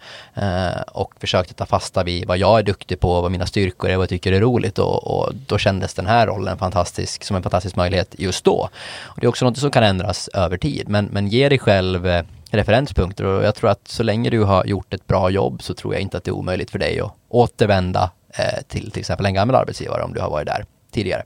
och 0.93 1.14
försökte 1.20 1.55
ta 1.55 1.66
fasta 1.66 2.05
vid 2.05 2.28
vad 2.28 2.39
jag 2.39 2.59
är 2.59 2.62
duktig 2.62 3.01
på, 3.01 3.20
vad 3.20 3.32
mina 3.32 3.47
styrkor 3.47 3.91
är, 3.91 3.97
vad 3.97 4.03
jag 4.03 4.09
tycker 4.09 4.32
är 4.32 4.41
roligt 4.41 4.78
och, 4.78 5.07
och 5.07 5.35
då 5.47 5.59
kändes 5.59 5.95
den 5.95 6.07
här 6.07 6.26
rollen 6.26 6.59
fantastisk, 6.59 7.24
som 7.24 7.37
en 7.37 7.43
fantastisk 7.43 7.76
möjlighet 7.76 8.14
just 8.18 8.45
då. 8.45 8.68
Och 9.03 9.20
det 9.20 9.26
är 9.26 9.28
också 9.28 9.45
något 9.45 9.59
som 9.59 9.70
kan 9.70 9.85
ändras 9.85 10.28
över 10.28 10.57
tid, 10.57 10.89
men, 10.89 11.05
men 11.05 11.28
ge 11.28 11.49
dig 11.49 11.59
själv 11.59 12.07
eh, 12.07 12.24
referenspunkter 12.51 13.24
och 13.24 13.45
jag 13.45 13.55
tror 13.55 13.70
att 13.70 13.89
så 13.89 14.03
länge 14.03 14.30
du 14.30 14.43
har 14.43 14.64
gjort 14.64 14.95
ett 14.95 15.07
bra 15.07 15.30
jobb 15.30 15.62
så 15.62 15.74
tror 15.74 15.95
jag 15.95 16.01
inte 16.01 16.16
att 16.16 16.24
det 16.24 16.30
är 16.30 16.37
omöjligt 16.37 16.70
för 16.70 16.78
dig 16.78 17.01
att 17.01 17.12
återvända 17.28 18.11
eh, 18.28 18.62
till 18.68 18.91
till 18.91 19.01
exempel 19.01 19.26
en 19.26 19.35
gammal 19.35 19.57
arbetsgivare 19.57 20.03
om 20.03 20.14
du 20.14 20.20
har 20.20 20.30
varit 20.30 20.47
där 20.47 20.64
tidigare. 20.95 21.24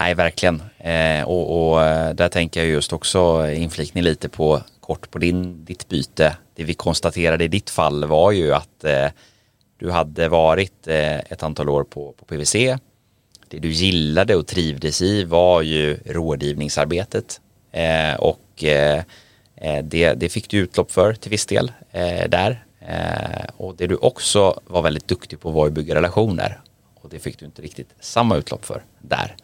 Nej, 0.00 0.14
verkligen. 0.14 0.62
Eh, 0.78 1.22
och, 1.22 1.72
och, 1.72 1.84
eh, 1.84 2.14
där 2.14 2.28
tänker 2.28 2.60
jag 2.60 2.68
just 2.68 2.92
också 2.92 3.50
inflikning 3.50 4.04
lite 4.04 4.28
på 4.28 4.62
kort 4.80 5.10
på 5.10 5.18
din, 5.18 5.64
ditt 5.64 5.88
byte. 5.88 6.36
Det 6.54 6.64
vi 6.64 6.74
konstaterade 6.74 7.44
i 7.44 7.48
ditt 7.48 7.70
fall 7.70 8.04
var 8.04 8.32
ju 8.32 8.54
att 8.54 8.84
eh, 8.84 9.08
du 9.78 9.90
hade 9.90 10.28
varit 10.28 10.88
eh, 10.88 11.18
ett 11.18 11.42
antal 11.42 11.68
år 11.68 11.84
på, 11.84 12.12
på 12.12 12.24
PVC. 12.24 12.52
Det 13.48 13.58
du 13.58 13.68
gillade 13.68 14.36
och 14.36 14.46
trivdes 14.46 15.02
i 15.02 15.24
var 15.24 15.62
ju 15.62 15.98
rådgivningsarbetet 16.04 17.40
eh, 17.72 18.14
och 18.18 18.64
eh, 18.64 19.02
eh 19.56 19.84
det, 19.84 20.14
det, 20.14 20.28
fick 20.28 20.50
du 20.50 20.58
utlopp 20.58 20.90
för 20.90 21.14
till 21.14 21.30
viss 21.30 21.46
del 21.46 21.72
eh, 21.92 22.28
där. 22.28 22.64
och 23.56 23.76
det 23.76 23.86
du 23.86 23.96
också 23.96 24.60
var 24.66 24.82
väldigt 24.82 25.08
duktig 25.08 25.40
på 25.40 25.50
var 25.50 25.66
att 25.66 25.72
bygga 25.72 25.94
relationer 25.94 26.60
och 27.06 27.12
det 27.12 27.18
fick 27.18 27.38
du 27.38 27.46
inte 27.46 27.62
riktigt 27.62 27.88
samma 28.00 28.36
utlopp 28.36 28.64
för 28.64 28.82
där. 28.98 29.36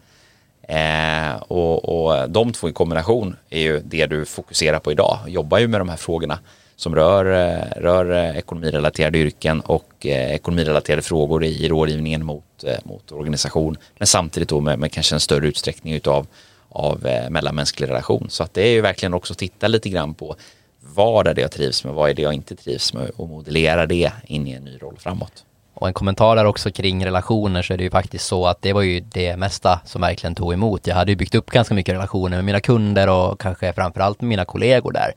Eh, 0.61 1.35
och, 1.41 2.05
och 2.05 2.29
de 2.29 2.53
två 2.53 2.69
i 2.69 2.73
kombination 2.73 3.35
är 3.49 3.61
ju 3.61 3.79
det 3.79 4.05
du 4.05 4.25
fokuserar 4.25 4.79
på 4.79 4.91
idag. 4.91 5.19
Jobbar 5.27 5.59
ju 5.59 5.67
med 5.67 5.81
de 5.81 5.89
här 5.89 5.97
frågorna 5.97 6.39
som 6.75 6.95
rör, 6.95 7.25
eh, 7.25 7.81
rör 7.81 8.11
eh, 8.11 8.37
ekonomirelaterade 8.37 9.17
yrken 9.17 9.61
och 9.61 10.05
eh, 10.05 10.35
ekonomirelaterade 10.35 11.01
frågor 11.01 11.43
i, 11.43 11.65
i 11.65 11.69
rådgivningen 11.69 12.25
mot, 12.25 12.63
eh, 12.63 12.77
mot 12.83 13.11
organisation. 13.11 13.77
Men 13.97 14.07
samtidigt 14.07 14.49
då 14.49 14.59
med, 14.59 14.79
med 14.79 14.91
kanske 14.91 15.15
en 15.15 15.19
större 15.19 15.47
utsträckning 15.47 15.93
utav 15.93 16.27
av 16.69 17.05
eh, 17.05 17.29
mellanmänsklig 17.29 17.89
relation. 17.89 18.27
Så 18.29 18.43
att 18.43 18.53
det 18.53 18.61
är 18.61 18.71
ju 18.71 18.81
verkligen 18.81 19.13
också 19.13 19.33
att 19.33 19.37
titta 19.37 19.67
lite 19.67 19.89
grann 19.89 20.13
på 20.13 20.35
vad 20.79 21.27
är 21.27 21.33
det 21.33 21.41
jag 21.41 21.51
trivs 21.51 21.83
med, 21.83 21.93
vad 21.93 22.09
är 22.09 22.13
det 22.13 22.21
jag 22.21 22.33
inte 22.33 22.55
trivs 22.55 22.93
med 22.93 23.09
och 23.15 23.29
modellera 23.29 23.85
det 23.85 24.11
in 24.25 24.47
i 24.47 24.51
en 24.51 24.63
ny 24.63 24.77
roll 24.77 24.97
framåt. 24.99 25.45
Och 25.73 25.87
en 25.87 25.93
kommentar 25.93 26.35
där 26.35 26.45
också 26.45 26.71
kring 26.71 27.05
relationer 27.05 27.61
så 27.61 27.73
är 27.73 27.77
det 27.77 27.83
ju 27.83 27.89
faktiskt 27.89 28.25
så 28.25 28.45
att 28.47 28.61
det 28.61 28.73
var 28.73 28.81
ju 28.81 28.99
det 28.99 29.37
mesta 29.37 29.79
som 29.85 30.01
verkligen 30.01 30.35
tog 30.35 30.53
emot. 30.53 30.87
Jag 30.87 30.95
hade 30.95 31.11
ju 31.11 31.15
byggt 31.15 31.35
upp 31.35 31.51
ganska 31.51 31.73
mycket 31.73 31.95
relationer 31.95 32.37
med 32.37 32.45
mina 32.45 32.59
kunder 32.59 33.09
och 33.09 33.39
kanske 33.39 33.73
framförallt 33.73 34.21
med 34.21 34.29
mina 34.29 34.45
kollegor 34.45 34.91
där. 34.91 35.13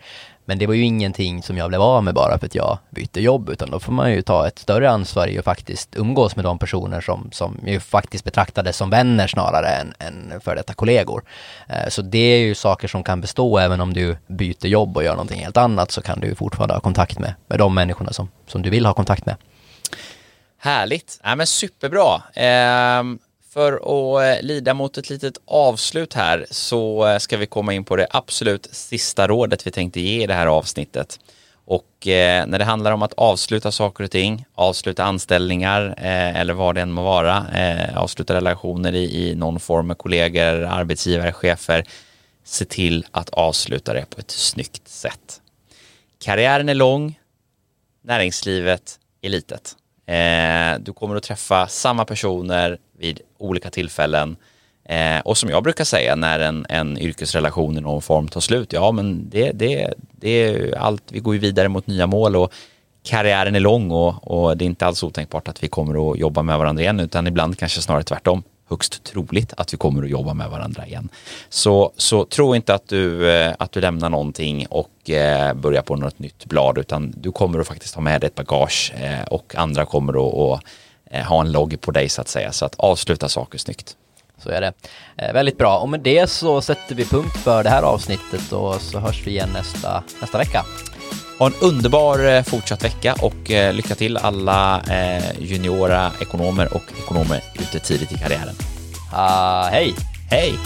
Men 0.48 0.58
det 0.58 0.66
var 0.66 0.74
ju 0.74 0.84
ingenting 0.84 1.42
som 1.42 1.56
jag 1.56 1.68
blev 1.68 1.82
av 1.82 2.04
med 2.04 2.14
bara 2.14 2.38
för 2.38 2.46
att 2.46 2.54
jag 2.54 2.78
bytte 2.90 3.20
jobb, 3.20 3.48
utan 3.48 3.70
då 3.70 3.80
får 3.80 3.92
man 3.92 4.12
ju 4.12 4.22
ta 4.22 4.46
ett 4.46 4.58
större 4.58 4.90
ansvar 4.90 5.26
i 5.26 5.38
att 5.38 5.44
faktiskt 5.44 5.96
umgås 5.96 6.36
med 6.36 6.44
de 6.44 6.58
personer 6.58 7.00
som, 7.00 7.28
som 7.32 7.60
ju 7.66 7.80
faktiskt 7.80 8.24
betraktades 8.24 8.76
som 8.76 8.90
vänner 8.90 9.26
snarare 9.26 9.68
än, 9.68 9.94
än 9.98 10.40
för 10.40 10.56
detta 10.56 10.74
kollegor. 10.74 11.22
Eh, 11.68 11.88
så 11.88 12.02
det 12.02 12.18
är 12.18 12.38
ju 12.38 12.54
saker 12.54 12.88
som 12.88 13.02
kan 13.02 13.20
bestå 13.20 13.58
även 13.58 13.80
om 13.80 13.92
du 13.92 14.16
byter 14.26 14.66
jobb 14.66 14.96
och 14.96 15.04
gör 15.04 15.12
någonting 15.12 15.40
helt 15.40 15.56
annat 15.56 15.90
så 15.90 16.02
kan 16.02 16.20
du 16.20 16.34
fortfarande 16.34 16.74
ha 16.74 16.80
kontakt 16.80 17.18
med, 17.18 17.34
med 17.46 17.58
de 17.58 17.74
människorna 17.74 18.12
som, 18.12 18.28
som 18.46 18.62
du 18.62 18.70
vill 18.70 18.86
ha 18.86 18.92
kontakt 18.92 19.26
med. 19.26 19.36
Härligt, 20.66 21.20
ja, 21.22 21.36
men 21.36 21.46
superbra. 21.46 22.22
Ehm, 22.34 23.18
för 23.52 23.72
att 23.72 24.38
eh, 24.38 24.42
lida 24.46 24.74
mot 24.74 24.98
ett 24.98 25.10
litet 25.10 25.38
avslut 25.44 26.14
här 26.14 26.46
så 26.50 27.06
eh, 27.06 27.18
ska 27.18 27.36
vi 27.36 27.46
komma 27.46 27.72
in 27.72 27.84
på 27.84 27.96
det 27.96 28.06
absolut 28.10 28.68
sista 28.72 29.26
rådet 29.28 29.66
vi 29.66 29.70
tänkte 29.70 30.00
ge 30.00 30.22
i 30.22 30.26
det 30.26 30.34
här 30.34 30.46
avsnittet. 30.46 31.20
Och 31.64 32.06
eh, 32.06 32.46
när 32.46 32.58
det 32.58 32.64
handlar 32.64 32.92
om 32.92 33.02
att 33.02 33.12
avsluta 33.12 33.72
saker 33.72 34.04
och 34.04 34.10
ting, 34.10 34.44
avsluta 34.54 35.04
anställningar 35.04 35.94
eh, 35.98 36.40
eller 36.40 36.54
vad 36.54 36.74
det 36.74 36.80
än 36.80 36.92
må 36.92 37.02
vara, 37.02 37.46
eh, 37.54 37.98
avsluta 37.98 38.34
relationer 38.34 38.94
i, 38.94 39.28
i 39.28 39.34
någon 39.34 39.60
form 39.60 39.86
med 39.86 39.98
kollegor, 39.98 40.64
arbetsgivare, 40.64 41.32
chefer, 41.32 41.84
se 42.44 42.64
till 42.64 43.06
att 43.10 43.30
avsluta 43.30 43.92
det 43.92 44.10
på 44.10 44.20
ett 44.20 44.30
snyggt 44.30 44.88
sätt. 44.88 45.40
Karriären 46.24 46.68
är 46.68 46.74
lång, 46.74 47.18
näringslivet 48.02 48.98
är 49.22 49.28
litet. 49.28 49.76
Eh, 50.06 50.78
du 50.80 50.92
kommer 50.92 51.16
att 51.16 51.22
träffa 51.22 51.66
samma 51.66 52.04
personer 52.04 52.78
vid 52.98 53.20
olika 53.38 53.70
tillfällen. 53.70 54.36
Eh, 54.84 55.20
och 55.20 55.38
som 55.38 55.50
jag 55.50 55.62
brukar 55.62 55.84
säga 55.84 56.16
när 56.16 56.40
en, 56.40 56.66
en 56.68 56.98
yrkesrelation 56.98 57.78
i 57.78 57.80
någon 57.80 58.02
form 58.02 58.28
tar 58.28 58.40
slut, 58.40 58.72
ja 58.72 58.92
men 58.92 59.30
det, 59.30 59.52
det, 59.52 59.94
det 60.10 60.28
är 60.28 60.78
allt, 60.78 61.02
vi 61.12 61.18
går 61.18 61.34
ju 61.34 61.40
vidare 61.40 61.68
mot 61.68 61.86
nya 61.86 62.06
mål 62.06 62.36
och 62.36 62.52
karriären 63.02 63.54
är 63.54 63.60
lång 63.60 63.90
och, 63.90 64.30
och 64.30 64.56
det 64.56 64.64
är 64.64 64.66
inte 64.66 64.86
alls 64.86 65.02
otänkbart 65.02 65.48
att 65.48 65.62
vi 65.62 65.68
kommer 65.68 66.12
att 66.12 66.18
jobba 66.18 66.42
med 66.42 66.58
varandra 66.58 66.82
igen 66.82 67.00
utan 67.00 67.26
ibland 67.26 67.58
kanske 67.58 67.80
snarare 67.82 68.02
tvärtom 68.02 68.42
högst 68.68 69.04
troligt 69.04 69.52
att 69.56 69.72
vi 69.72 69.76
kommer 69.76 70.02
att 70.02 70.10
jobba 70.10 70.34
med 70.34 70.50
varandra 70.50 70.86
igen. 70.86 71.08
Så, 71.48 71.92
så 71.96 72.24
tro 72.24 72.54
inte 72.54 72.74
att 72.74 72.88
du, 72.88 73.30
eh, 73.30 73.54
att 73.58 73.72
du 73.72 73.80
lämnar 73.80 74.10
någonting 74.10 74.66
och 74.66 75.10
eh, 75.10 75.54
börjar 75.54 75.82
på 75.82 75.96
något 75.96 76.18
nytt 76.18 76.44
blad 76.44 76.78
utan 76.78 77.14
du 77.16 77.32
kommer 77.32 77.58
att 77.58 77.66
faktiskt 77.66 77.94
ha 77.94 78.02
med 78.02 78.20
dig 78.20 78.26
ett 78.26 78.34
bagage 78.34 78.92
eh, 78.96 79.24
och 79.30 79.54
andra 79.56 79.84
kommer 79.84 80.12
att 80.54 80.60
ha 81.26 81.40
en 81.40 81.52
logg 81.52 81.80
på 81.80 81.90
dig 81.90 82.08
så 82.08 82.20
att 82.20 82.28
säga. 82.28 82.52
Så 82.52 82.64
att 82.64 82.74
avsluta 82.74 83.28
saker 83.28 83.58
snyggt. 83.58 83.96
Så 84.38 84.50
är 84.50 84.60
det. 84.60 84.72
Väldigt 85.32 85.58
bra. 85.58 85.78
Och 85.78 85.88
med 85.88 86.00
det 86.00 86.30
så 86.30 86.60
sätter 86.60 86.94
vi 86.94 87.04
punkt 87.04 87.36
för 87.36 87.64
det 87.64 87.70
här 87.70 87.82
avsnittet 87.82 88.52
och 88.52 88.80
så 88.80 88.98
hörs 88.98 89.26
vi 89.26 89.30
igen 89.30 89.48
nästa, 89.52 90.02
nästa 90.20 90.38
vecka. 90.38 90.64
Ha 91.38 91.46
en 91.46 91.52
underbar 91.60 92.26
eh, 92.26 92.42
fortsatt 92.42 92.84
vecka 92.84 93.14
och 93.22 93.50
eh, 93.50 93.74
lycka 93.74 93.94
till 93.94 94.16
alla 94.16 94.82
eh, 94.82 95.40
juniora 95.40 96.12
ekonomer 96.20 96.74
och 96.74 96.82
ekonomer 97.04 97.42
ute 97.54 97.78
tidigt 97.78 98.12
i 98.12 98.18
karriären. 98.18 98.54
Uh, 99.12 99.70
hej! 99.70 99.94
Hej! 100.30 100.58